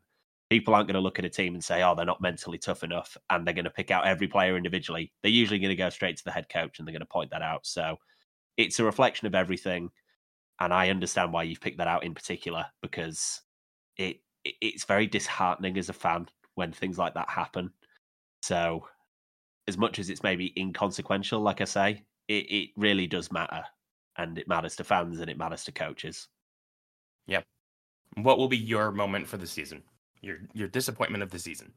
People 0.51 0.75
aren't 0.75 0.89
going 0.89 0.95
to 0.95 1.01
look 1.01 1.17
at 1.17 1.23
a 1.23 1.29
team 1.29 1.53
and 1.53 1.63
say, 1.63 1.81
"Oh, 1.81 1.95
they're 1.95 2.05
not 2.05 2.19
mentally 2.19 2.57
tough 2.57 2.83
enough," 2.83 3.15
and 3.29 3.47
they're 3.47 3.53
going 3.53 3.63
to 3.63 3.71
pick 3.71 3.89
out 3.89 4.05
every 4.05 4.27
player 4.27 4.57
individually. 4.57 5.13
They're 5.23 5.31
usually 5.31 5.59
going 5.59 5.69
to 5.69 5.77
go 5.77 5.89
straight 5.89 6.17
to 6.17 6.23
the 6.25 6.31
head 6.31 6.49
coach 6.49 6.77
and 6.77 6.85
they're 6.85 6.91
going 6.91 6.99
to 6.99 7.05
point 7.05 7.31
that 7.31 7.41
out. 7.41 7.65
So 7.65 7.95
it's 8.57 8.77
a 8.77 8.83
reflection 8.83 9.27
of 9.27 9.33
everything, 9.33 9.91
and 10.59 10.73
I 10.73 10.89
understand 10.89 11.31
why 11.31 11.43
you've 11.43 11.61
picked 11.61 11.77
that 11.77 11.87
out 11.87 12.03
in 12.03 12.13
particular 12.13 12.65
because 12.81 13.41
it 13.95 14.17
it's 14.43 14.83
very 14.83 15.07
disheartening 15.07 15.77
as 15.77 15.87
a 15.87 15.93
fan 15.93 16.27
when 16.55 16.73
things 16.73 16.97
like 16.97 17.13
that 17.13 17.29
happen. 17.29 17.71
So 18.41 18.87
as 19.69 19.77
much 19.77 19.99
as 19.99 20.09
it's 20.09 20.21
maybe 20.21 20.53
inconsequential, 20.57 21.39
like 21.39 21.61
I 21.61 21.65
say, 21.65 22.03
it, 22.27 22.51
it 22.51 22.69
really 22.75 23.07
does 23.07 23.31
matter 23.31 23.63
and 24.17 24.37
it 24.37 24.49
matters 24.49 24.75
to 24.75 24.83
fans 24.83 25.21
and 25.21 25.29
it 25.29 25.37
matters 25.37 25.63
to 25.65 25.71
coaches. 25.71 26.27
Yep. 27.27 27.45
What 28.17 28.37
will 28.37 28.49
be 28.49 28.57
your 28.57 28.91
moment 28.91 29.27
for 29.27 29.37
the 29.37 29.47
season? 29.47 29.83
Your 30.21 30.37
your 30.53 30.67
disappointment 30.67 31.23
of 31.23 31.31
the 31.31 31.39
season? 31.39 31.73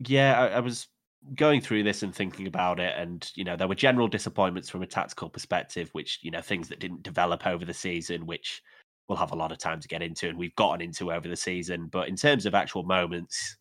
Yeah, 0.00 0.40
I, 0.40 0.46
I 0.56 0.60
was 0.60 0.88
going 1.34 1.60
through 1.60 1.82
this 1.82 2.02
and 2.02 2.14
thinking 2.14 2.46
about 2.46 2.80
it, 2.80 2.94
and 2.96 3.30
you 3.34 3.44
know 3.44 3.56
there 3.56 3.68
were 3.68 3.74
general 3.74 4.08
disappointments 4.08 4.68
from 4.68 4.82
a 4.82 4.86
tactical 4.86 5.28
perspective, 5.28 5.88
which 5.92 6.20
you 6.22 6.30
know 6.30 6.40
things 6.40 6.68
that 6.68 6.80
didn't 6.80 7.02
develop 7.02 7.46
over 7.46 7.64
the 7.64 7.74
season, 7.74 8.26
which 8.26 8.62
we'll 9.08 9.18
have 9.18 9.32
a 9.32 9.36
lot 9.36 9.52
of 9.52 9.58
time 9.58 9.80
to 9.80 9.88
get 9.88 10.02
into, 10.02 10.28
and 10.28 10.38
we've 10.38 10.54
gotten 10.56 10.80
into 10.80 11.12
over 11.12 11.28
the 11.28 11.36
season. 11.36 11.88
But 11.90 12.08
in 12.08 12.16
terms 12.16 12.46
of 12.46 12.54
actual 12.54 12.84
moments, 12.84 13.56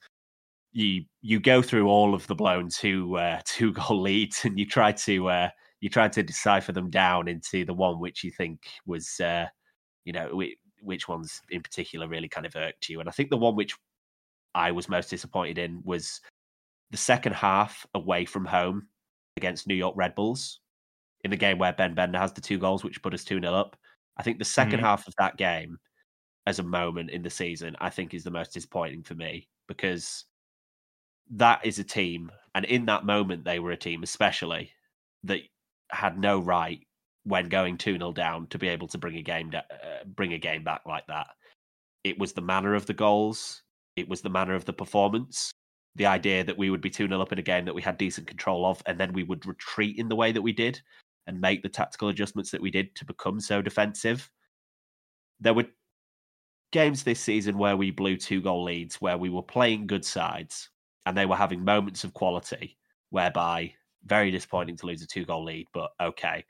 you 0.73 1.05
you 1.21 1.39
go 1.39 1.61
through 1.61 1.87
all 1.87 2.13
of 2.13 2.27
the 2.27 2.35
blown 2.35 2.69
two 2.69 3.17
uh, 3.17 3.41
two 3.45 3.73
goal 3.73 4.01
leads, 4.01 4.45
and 4.45 4.59
you 4.59 4.65
try 4.65 4.91
to 4.91 5.29
uh, 5.29 5.49
you 5.81 5.89
tried 5.89 6.13
to 6.13 6.23
decipher 6.23 6.71
them 6.71 6.89
down 6.89 7.27
into 7.27 7.65
the 7.65 7.73
one 7.73 7.99
which 7.99 8.23
you 8.23 8.31
think 8.31 8.59
was, 8.85 9.19
uh, 9.19 9.45
you 10.05 10.13
know, 10.13 10.41
which 10.81 11.07
ones 11.07 11.41
in 11.49 11.61
particular 11.61 12.07
really 12.07 12.29
kind 12.29 12.45
of 12.45 12.55
irked 12.55 12.89
you. 12.89 12.99
And 12.99 13.09
I 13.09 13.11
think 13.11 13.29
the 13.29 13.37
one 13.37 13.55
which 13.55 13.75
I 14.55 14.71
was 14.71 14.89
most 14.89 15.09
disappointed 15.09 15.57
in 15.57 15.81
was 15.83 16.21
the 16.91 16.97
second 16.97 17.33
half 17.33 17.85
away 17.93 18.25
from 18.25 18.45
home 18.45 18.87
against 19.35 19.67
New 19.67 19.75
York 19.75 19.95
Red 19.97 20.15
Bulls 20.15 20.59
in 21.23 21.31
the 21.31 21.37
game 21.37 21.57
where 21.57 21.73
Ben 21.73 21.93
Bender 21.93 22.17
has 22.17 22.33
the 22.33 22.41
two 22.41 22.57
goals, 22.57 22.83
which 22.83 23.01
put 23.01 23.13
us 23.13 23.23
2 23.23 23.39
0 23.39 23.53
up. 23.53 23.75
I 24.17 24.23
think 24.23 24.39
the 24.39 24.45
2nd 24.45 24.71
mm-hmm. 24.71 24.79
half 24.79 25.07
of 25.07 25.13
that 25.17 25.37
game, 25.37 25.77
as 26.45 26.59
a 26.59 26.63
moment 26.63 27.11
in 27.11 27.21
the 27.21 27.29
season, 27.29 27.75
I 27.81 27.89
think 27.89 28.13
is 28.13 28.23
the 28.23 28.31
most 28.31 28.53
disappointing 28.53 29.03
for 29.03 29.15
me 29.15 29.49
because 29.67 30.23
that 31.31 31.65
is 31.65 31.77
a 31.77 31.83
team, 31.83 32.31
and 32.55 32.63
in 32.65 32.85
that 32.85 33.05
moment, 33.05 33.43
they 33.43 33.59
were 33.59 33.71
a 33.71 33.77
team, 33.77 34.01
especially 34.01 34.71
that 35.25 35.41
had 35.91 36.17
no 36.17 36.39
right 36.39 36.86
when 37.27 37.49
going 37.49 37.77
2 37.77 37.97
0 37.97 38.13
down 38.13 38.47
to 38.47 38.57
be 38.57 38.69
able 38.69 38.87
to 38.87 38.97
bring 38.97 39.17
a 39.17 39.21
game 39.21 39.51
uh, 39.53 39.61
bring 40.05 40.33
a 40.33 40.37
game 40.37 40.63
back 40.63 40.81
like 40.85 41.05
that. 41.07 41.27
It 42.03 42.17
was 42.17 42.33
the 42.33 42.41
manner 42.41 42.73
of 42.73 42.85
the 42.85 42.93
goals, 42.93 43.63
it 43.95 44.07
was 44.07 44.21
the 44.21 44.29
manner 44.29 44.55
of 44.55 44.65
the 44.65 44.73
performance, 44.73 45.51
the 45.95 46.05
idea 46.05 46.43
that 46.43 46.57
we 46.57 46.69
would 46.69 46.81
be 46.81 46.89
2 46.89 47.07
0 47.07 47.21
up 47.21 47.31
in 47.31 47.39
a 47.39 47.43
game 47.43 47.65
that 47.65 47.75
we 47.75 47.81
had 47.81 47.97
decent 47.97 48.27
control 48.27 48.65
of, 48.65 48.81
and 48.85 48.99
then 48.99 49.13
we 49.13 49.23
would 49.23 49.45
retreat 49.45 49.97
in 49.97 50.07
the 50.07 50.15
way 50.15 50.31
that 50.31 50.41
we 50.41 50.53
did 50.53 50.79
and 51.27 51.41
make 51.41 51.61
the 51.61 51.69
tactical 51.69 52.07
adjustments 52.07 52.51
that 52.51 52.61
we 52.61 52.71
did 52.71 52.95
to 52.95 53.05
become 53.05 53.39
so 53.39 53.61
defensive. 53.61 54.29
There 55.41 55.53
were 55.53 55.65
games 56.71 57.03
this 57.03 57.19
season 57.19 57.57
where 57.57 57.75
we 57.75 57.91
blew 57.91 58.15
two 58.15 58.41
goal 58.41 58.63
leads, 58.63 59.01
where 59.01 59.17
we 59.17 59.29
were 59.29 59.43
playing 59.43 59.87
good 59.87 60.05
sides 60.05 60.69
and 61.05 61.17
they 61.17 61.25
were 61.25 61.35
having 61.35 61.63
moments 61.63 62.03
of 62.03 62.13
quality 62.13 62.77
whereby 63.09 63.73
very 64.05 64.31
disappointing 64.31 64.77
to 64.77 64.85
lose 64.85 65.01
a 65.01 65.07
two 65.07 65.25
goal 65.25 65.43
lead, 65.43 65.67
but 65.73 65.91
okay. 66.01 66.43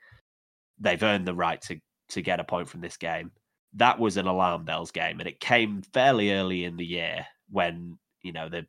They've 0.80 1.02
earned 1.02 1.26
the 1.26 1.34
right 1.34 1.60
to, 1.62 1.80
to 2.10 2.22
get 2.22 2.40
a 2.40 2.44
point 2.44 2.68
from 2.68 2.80
this 2.80 2.96
game. 2.96 3.32
That 3.74 3.98
was 3.98 4.16
an 4.16 4.26
alarm 4.26 4.64
bells 4.64 4.90
game, 4.90 5.20
and 5.20 5.28
it 5.28 5.40
came 5.40 5.82
fairly 5.82 6.32
early 6.32 6.64
in 6.64 6.76
the 6.76 6.86
year 6.86 7.26
when, 7.50 7.98
you 8.22 8.32
know, 8.32 8.48
the 8.48 8.66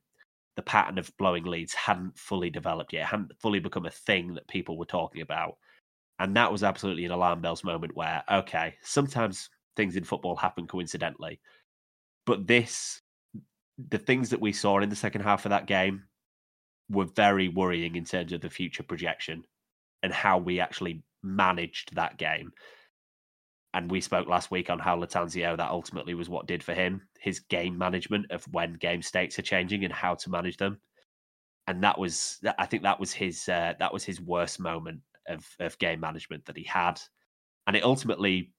the 0.59 0.63
pattern 0.63 0.97
of 0.97 1.15
blowing 1.17 1.45
leads 1.45 1.73
hadn't 1.73 2.17
fully 2.17 2.49
developed 2.49 2.91
yet, 2.91 3.05
hadn't 3.05 3.31
fully 3.39 3.59
become 3.59 3.85
a 3.85 3.91
thing 3.91 4.33
that 4.33 4.45
people 4.49 4.77
were 4.77 4.83
talking 4.83 5.21
about. 5.21 5.55
And 6.19 6.35
that 6.35 6.51
was 6.51 6.65
absolutely 6.65 7.05
an 7.05 7.11
alarm 7.11 7.39
bells 7.39 7.63
moment 7.63 7.95
where, 7.95 8.21
okay, 8.29 8.75
sometimes 8.81 9.49
things 9.77 9.95
in 9.95 10.03
football 10.03 10.35
happen 10.35 10.67
coincidentally. 10.67 11.39
But 12.25 12.45
this, 12.45 13.01
the 13.87 13.99
things 13.99 14.31
that 14.31 14.41
we 14.41 14.51
saw 14.51 14.79
in 14.79 14.89
the 14.89 14.97
second 14.97 15.21
half 15.21 15.45
of 15.45 15.51
that 15.51 15.65
game 15.65 16.03
were 16.89 17.05
very 17.05 17.47
worrying 17.47 17.95
in 17.95 18.03
terms 18.03 18.33
of 18.33 18.41
the 18.41 18.49
future 18.49 18.83
projection 18.83 19.45
and 20.03 20.11
how 20.11 20.39
we 20.39 20.59
actually 20.59 21.03
managed 21.23 21.95
that 21.95 22.17
game. 22.17 22.51
And 23.73 23.91
we 23.91 24.01
spoke 24.01 24.27
last 24.27 24.49
week 24.49 24.69
on 24.69 24.79
how 24.79 24.97
Lattanzio 24.97 25.55
that 25.57 25.69
ultimately 25.69 26.15
was 26.15 26.27
what 26.27 26.47
did 26.47 26.63
for 26.63 26.73
him 26.73 27.01
his 27.19 27.41
game 27.41 27.77
management 27.77 28.31
of 28.31 28.43
when 28.51 28.73
game 28.73 29.01
states 29.01 29.37
are 29.37 29.43
changing 29.43 29.83
and 29.83 29.93
how 29.93 30.15
to 30.15 30.29
manage 30.29 30.57
them. 30.57 30.79
And 31.67 31.83
that 31.83 31.99
was, 31.99 32.39
I 32.57 32.65
think, 32.65 32.83
that 32.83 32.99
was 32.99 33.13
his 33.13 33.47
uh, 33.47 33.73
that 33.77 33.93
was 33.93 34.03
his 34.03 34.19
worst 34.19 34.59
moment 34.59 35.01
of 35.27 35.45
of 35.59 35.77
game 35.77 35.99
management 35.99 36.45
that 36.45 36.57
he 36.57 36.63
had, 36.63 36.99
and 37.67 37.75
it 37.75 37.83
ultimately 37.83 38.51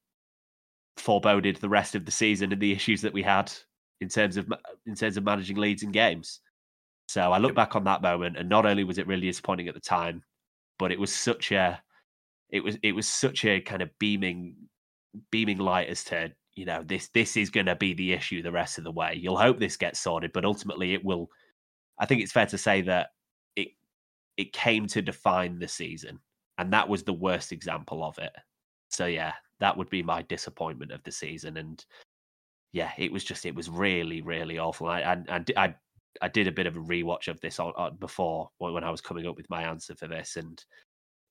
foreboded 0.97 1.57
the 1.57 1.69
rest 1.69 1.95
of 1.95 2.05
the 2.05 2.11
season 2.11 2.51
and 2.51 2.61
the 2.61 2.71
issues 2.71 3.01
that 3.01 3.13
we 3.13 3.23
had 3.23 3.51
in 3.99 4.07
terms 4.07 4.37
of 4.37 4.47
in 4.85 4.95
terms 4.95 5.17
of 5.17 5.25
managing 5.25 5.57
leads 5.57 5.83
in 5.83 5.91
games. 5.91 6.39
So 7.09 7.33
I 7.33 7.39
look 7.39 7.55
back 7.55 7.75
on 7.75 7.83
that 7.83 8.01
moment, 8.01 8.37
and 8.37 8.47
not 8.47 8.65
only 8.65 8.85
was 8.85 8.97
it 8.97 9.07
really 9.07 9.27
disappointing 9.27 9.67
at 9.67 9.73
the 9.73 9.81
time, 9.81 10.23
but 10.79 10.93
it 10.93 10.99
was 10.99 11.13
such 11.13 11.51
a 11.51 11.81
it 12.51 12.63
was 12.63 12.77
it 12.83 12.93
was 12.93 13.07
such 13.07 13.45
a 13.45 13.61
kind 13.61 13.81
of 13.81 13.89
beaming 13.99 14.55
beaming 15.31 15.57
light 15.57 15.89
as 15.89 16.03
to 16.05 16.31
you 16.55 16.65
know 16.65 16.83
this 16.85 17.09
this 17.09 17.37
is 17.37 17.49
going 17.49 17.65
to 17.65 17.75
be 17.75 17.93
the 17.93 18.13
issue 18.13 18.41
the 18.41 18.51
rest 18.51 18.77
of 18.77 18.83
the 18.83 18.91
way. 18.91 19.13
You'll 19.15 19.37
hope 19.37 19.59
this 19.59 19.77
gets 19.77 19.99
sorted, 19.99 20.33
but 20.33 20.45
ultimately 20.45 20.93
it 20.93 21.03
will. 21.03 21.29
I 21.99 22.05
think 22.05 22.21
it's 22.21 22.31
fair 22.31 22.45
to 22.47 22.57
say 22.57 22.81
that 22.81 23.09
it 23.55 23.69
it 24.37 24.53
came 24.53 24.87
to 24.87 25.01
define 25.01 25.59
the 25.59 25.67
season, 25.67 26.19
and 26.57 26.71
that 26.73 26.89
was 26.89 27.03
the 27.03 27.13
worst 27.13 27.51
example 27.51 28.03
of 28.03 28.17
it. 28.19 28.33
So 28.89 29.05
yeah, 29.05 29.33
that 29.59 29.77
would 29.77 29.89
be 29.89 30.03
my 30.03 30.23
disappointment 30.23 30.91
of 30.91 31.03
the 31.03 31.11
season, 31.11 31.57
and 31.57 31.83
yeah, 32.73 32.91
it 32.97 33.11
was 33.11 33.23
just 33.23 33.45
it 33.45 33.55
was 33.55 33.69
really 33.69 34.21
really 34.21 34.59
awful. 34.59 34.87
I 34.87 35.23
I 35.29 35.43
I, 35.55 35.75
I 36.21 36.27
did 36.27 36.47
a 36.47 36.51
bit 36.51 36.67
of 36.67 36.75
a 36.75 36.81
rewatch 36.81 37.29
of 37.29 37.39
this 37.39 37.59
on, 37.59 37.71
on 37.77 37.95
before 37.95 38.49
when 38.57 38.83
I 38.83 38.91
was 38.91 39.01
coming 39.01 39.25
up 39.25 39.37
with 39.37 39.49
my 39.49 39.63
answer 39.63 39.95
for 39.95 40.07
this, 40.07 40.35
and 40.35 40.63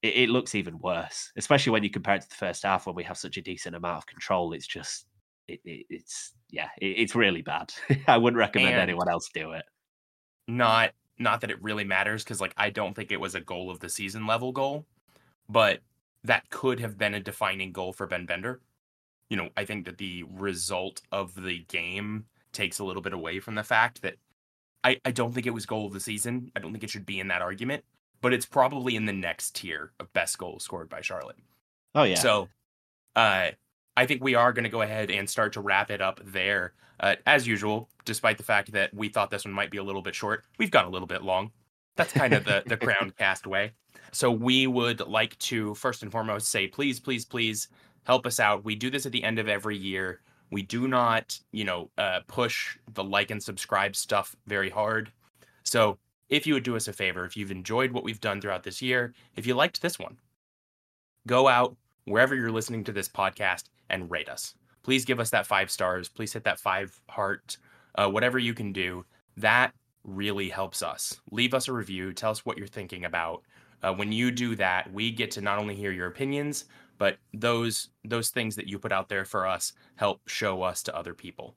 it, 0.02 0.16
it, 0.16 0.28
looks 0.30 0.54
even 0.54 0.78
worse, 0.78 1.32
especially 1.36 1.72
when 1.72 1.82
you 1.82 1.90
compare 1.90 2.16
it 2.16 2.22
to 2.22 2.28
the 2.28 2.34
first 2.34 2.62
half 2.62 2.86
when 2.86 2.94
we 2.94 3.04
have 3.04 3.18
such 3.18 3.36
a 3.36 3.42
decent 3.42 3.76
amount 3.76 3.98
of 3.98 4.06
control. 4.06 4.52
It's 4.52 4.66
just 4.66 5.06
it, 5.48 5.60
it, 5.64 5.86
it's 5.90 6.32
yeah, 6.50 6.68
it's 6.78 7.14
really 7.14 7.42
bad. 7.42 7.72
I 8.06 8.18
wouldn't 8.18 8.38
recommend 8.38 8.74
and 8.74 8.80
anyone 8.80 9.08
else 9.08 9.28
do 9.32 9.52
it. 9.52 9.64
Not 10.48 10.90
not 11.18 11.42
that 11.42 11.50
it 11.50 11.62
really 11.62 11.84
matters 11.84 12.24
because 12.24 12.40
like 12.40 12.54
I 12.56 12.70
don't 12.70 12.94
think 12.94 13.12
it 13.12 13.20
was 13.20 13.34
a 13.34 13.40
goal 13.40 13.70
of 13.70 13.80
the 13.80 13.88
season 13.88 14.26
level 14.26 14.52
goal, 14.52 14.86
but 15.48 15.80
that 16.24 16.48
could 16.50 16.80
have 16.80 16.98
been 16.98 17.14
a 17.14 17.20
defining 17.20 17.72
goal 17.72 17.92
for 17.92 18.06
Ben 18.06 18.26
Bender. 18.26 18.60
You 19.28 19.36
know, 19.36 19.48
I 19.56 19.64
think 19.64 19.84
that 19.86 19.98
the 19.98 20.24
result 20.24 21.02
of 21.12 21.34
the 21.34 21.64
game 21.68 22.24
takes 22.52 22.78
a 22.78 22.84
little 22.84 23.02
bit 23.02 23.12
away 23.12 23.38
from 23.38 23.54
the 23.54 23.62
fact 23.62 24.02
that 24.02 24.16
I, 24.82 24.98
I 25.04 25.12
don't 25.12 25.32
think 25.32 25.46
it 25.46 25.54
was 25.54 25.66
goal 25.66 25.86
of 25.86 25.92
the 25.92 26.00
season. 26.00 26.50
I 26.56 26.60
don't 26.60 26.72
think 26.72 26.82
it 26.82 26.90
should 26.90 27.06
be 27.06 27.20
in 27.20 27.28
that 27.28 27.42
argument, 27.42 27.84
but 28.20 28.32
it's 28.32 28.46
probably 28.46 28.96
in 28.96 29.06
the 29.06 29.12
next 29.12 29.56
tier 29.56 29.92
of 29.98 30.12
best 30.12 30.38
goals 30.38 30.64
scored 30.64 30.88
by 30.88 31.00
Charlotte. 31.00 31.38
Oh 31.94 32.04
yeah. 32.04 32.16
So, 32.16 32.48
uh, 33.16 33.50
I 33.96 34.06
think 34.06 34.22
we 34.22 34.34
are 34.34 34.52
going 34.52 34.64
to 34.64 34.70
go 34.70 34.82
ahead 34.82 35.10
and 35.10 35.28
start 35.28 35.52
to 35.54 35.60
wrap 35.60 35.90
it 35.90 36.00
up 36.00 36.20
there. 36.24 36.74
Uh, 37.00 37.16
as 37.26 37.46
usual, 37.46 37.88
despite 38.04 38.36
the 38.36 38.44
fact 38.44 38.72
that 38.72 38.92
we 38.92 39.08
thought 39.08 39.30
this 39.30 39.44
one 39.44 39.54
might 39.54 39.70
be 39.70 39.78
a 39.78 39.82
little 39.82 40.02
bit 40.02 40.14
short, 40.14 40.44
we've 40.58 40.70
gone 40.70 40.84
a 40.84 40.90
little 40.90 41.08
bit 41.08 41.22
long. 41.22 41.50
That's 41.96 42.12
kind 42.12 42.34
of 42.34 42.44
the 42.44 42.62
the 42.66 42.76
crown 42.78 43.12
cast 43.18 43.46
way. 43.46 43.72
So 44.12 44.30
we 44.30 44.66
would 44.66 45.00
like 45.00 45.38
to 45.38 45.74
first 45.74 46.02
and 46.02 46.12
foremost 46.12 46.48
say, 46.48 46.66
please, 46.66 47.00
please, 47.00 47.24
please 47.24 47.68
help 48.04 48.26
us 48.26 48.40
out. 48.40 48.64
We 48.64 48.74
do 48.74 48.90
this 48.90 49.06
at 49.06 49.12
the 49.12 49.24
end 49.24 49.38
of 49.38 49.48
every 49.48 49.76
year. 49.76 50.20
We 50.50 50.62
do 50.62 50.88
not, 50.88 51.38
you 51.52 51.64
know, 51.64 51.90
uh, 51.96 52.20
push 52.26 52.76
the 52.92 53.04
like 53.04 53.30
and 53.30 53.42
subscribe 53.42 53.94
stuff 53.94 54.34
very 54.46 54.68
hard. 54.68 55.12
So 55.64 55.98
if 56.30 56.46
you 56.46 56.54
would 56.54 56.62
do 56.62 56.76
us 56.76 56.88
a 56.88 56.92
favor, 56.92 57.24
if 57.24 57.36
you've 57.36 57.50
enjoyed 57.50 57.92
what 57.92 58.04
we've 58.04 58.20
done 58.20 58.40
throughout 58.40 58.62
this 58.62 58.80
year, 58.80 59.12
if 59.36 59.46
you 59.46 59.54
liked 59.54 59.82
this 59.82 59.98
one, 59.98 60.16
go 61.26 61.48
out 61.48 61.76
wherever 62.04 62.34
you're 62.34 62.52
listening 62.52 62.84
to 62.84 62.92
this 62.92 63.08
podcast 63.08 63.64
and 63.90 64.10
rate 64.10 64.28
us. 64.28 64.54
Please 64.82 65.04
give 65.04 65.20
us 65.20 65.30
that 65.30 65.46
five 65.46 65.70
stars. 65.70 66.08
Please 66.08 66.32
hit 66.32 66.44
that 66.44 66.58
five 66.58 66.98
heart, 67.08 67.58
uh, 67.96 68.08
whatever 68.08 68.38
you 68.38 68.54
can 68.54 68.72
do. 68.72 69.04
That 69.36 69.72
really 70.04 70.48
helps 70.48 70.82
us. 70.82 71.20
Leave 71.30 71.52
us 71.52 71.68
a 71.68 71.72
review. 71.72 72.12
Tell 72.12 72.30
us 72.30 72.46
what 72.46 72.56
you're 72.56 72.66
thinking 72.66 73.04
about. 73.04 73.42
Uh, 73.82 73.92
when 73.92 74.12
you 74.12 74.30
do 74.30 74.54
that, 74.56 74.90
we 74.92 75.10
get 75.10 75.30
to 75.32 75.40
not 75.40 75.58
only 75.58 75.74
hear 75.74 75.92
your 75.92 76.06
opinions, 76.06 76.66
but 76.98 77.18
those 77.32 77.88
those 78.04 78.28
things 78.28 78.56
that 78.56 78.66
you 78.66 78.78
put 78.78 78.92
out 78.92 79.08
there 79.08 79.24
for 79.24 79.46
us 79.46 79.72
help 79.96 80.20
show 80.28 80.62
us 80.62 80.82
to 80.82 80.96
other 80.96 81.14
people. 81.14 81.56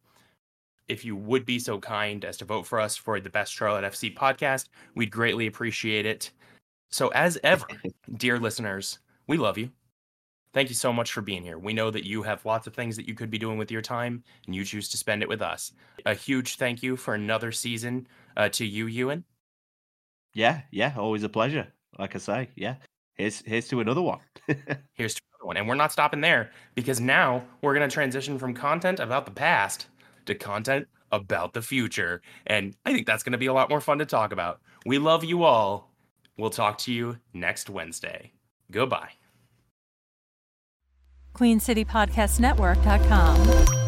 If 0.88 1.06
you 1.06 1.16
would 1.16 1.46
be 1.46 1.60
so 1.60 1.80
kind 1.80 2.26
as 2.26 2.38
to 2.38 2.46
vote 2.46 2.66
for 2.66 2.80
us 2.80 2.96
for 2.96 3.20
the 3.20 3.30
Best 3.30 3.54
Charlotte 3.54 3.86
FC 3.86 4.14
podcast, 4.14 4.70
we'd 4.96 5.12
greatly 5.12 5.48
appreciate 5.48 6.06
it. 6.06 6.32
So, 6.92 7.08
as 7.10 7.40
ever, 7.44 7.66
dear 8.18 8.40
listeners, 8.40 9.00
we 9.28 9.38
love 9.38 9.58
you. 9.58 9.72
Thank 10.54 10.70
you 10.70 10.76
so 10.76 10.94
much 10.94 11.12
for 11.12 11.22
being 11.22 11.42
here. 11.42 11.58
We 11.58 11.74
know 11.74 11.90
that 11.90 12.06
you 12.06 12.22
have 12.22 12.46
lots 12.46 12.68
of 12.68 12.76
things 12.76 12.96
that 12.96 13.08
you 13.08 13.16
could 13.16 13.32
be 13.32 13.40
doing 13.40 13.58
with 13.58 13.72
your 13.72 13.82
time, 13.82 14.24
and 14.46 14.54
you 14.54 14.64
choose 14.64 14.88
to 14.90 14.98
spend 14.98 15.24
it 15.24 15.30
with 15.30 15.42
us. 15.42 15.72
A 16.06 16.14
huge 16.14 16.58
thank 16.58 16.84
you 16.84 16.96
for 16.96 17.16
another 17.16 17.52
season 17.52 18.08
uh, 18.38 18.50
to 18.50 18.66
you, 18.66 18.86
Ewan. 18.86 19.24
Yeah, 20.36 20.62
yeah, 20.70 20.94
always 20.96 21.24
a 21.24 21.30
pleasure. 21.30 21.68
Like 21.98 22.16
I 22.16 22.20
say, 22.20 22.50
yeah. 22.56 22.76
Here's 23.16 23.42
here's 23.46 23.68
to 23.70 23.80
another 23.80 24.02
one. 24.02 24.20
here's 24.94 25.16
to 25.16 25.22
another 25.32 25.48
one, 25.48 25.58
and 25.58 25.68
we're 25.68 25.76
not 25.76 25.92
stopping 25.92 26.22
there 26.22 26.52
because 26.76 27.00
now 27.00 27.44
we're 27.62 27.74
gonna 27.74 27.88
transition 27.88 28.40
from 28.40 28.54
content 28.54 29.00
about 29.00 29.26
the 29.26 29.32
past 29.32 29.88
to 30.26 30.36
content 30.36 30.88
about 31.12 31.54
the 31.54 31.62
future, 31.62 32.22
and 32.48 32.76
I 32.86 32.94
think 32.94 33.08
that's 33.08 33.24
gonna 33.24 33.38
be 33.38 33.48
a 33.48 33.54
lot 33.54 33.70
more 33.70 33.82
fun 33.82 34.00
to 34.00 34.06
talk 34.06 34.32
about. 34.32 34.62
We 34.86 34.98
love 34.98 35.24
you 35.24 35.44
all. 35.44 35.92
We'll 36.38 36.50
talk 36.50 36.78
to 36.80 36.92
you 36.92 37.20
next 37.34 37.70
Wednesday. 37.70 38.34
Goodbye. 38.72 39.12
QueenCityPodcastNetwork.com. 41.36 43.83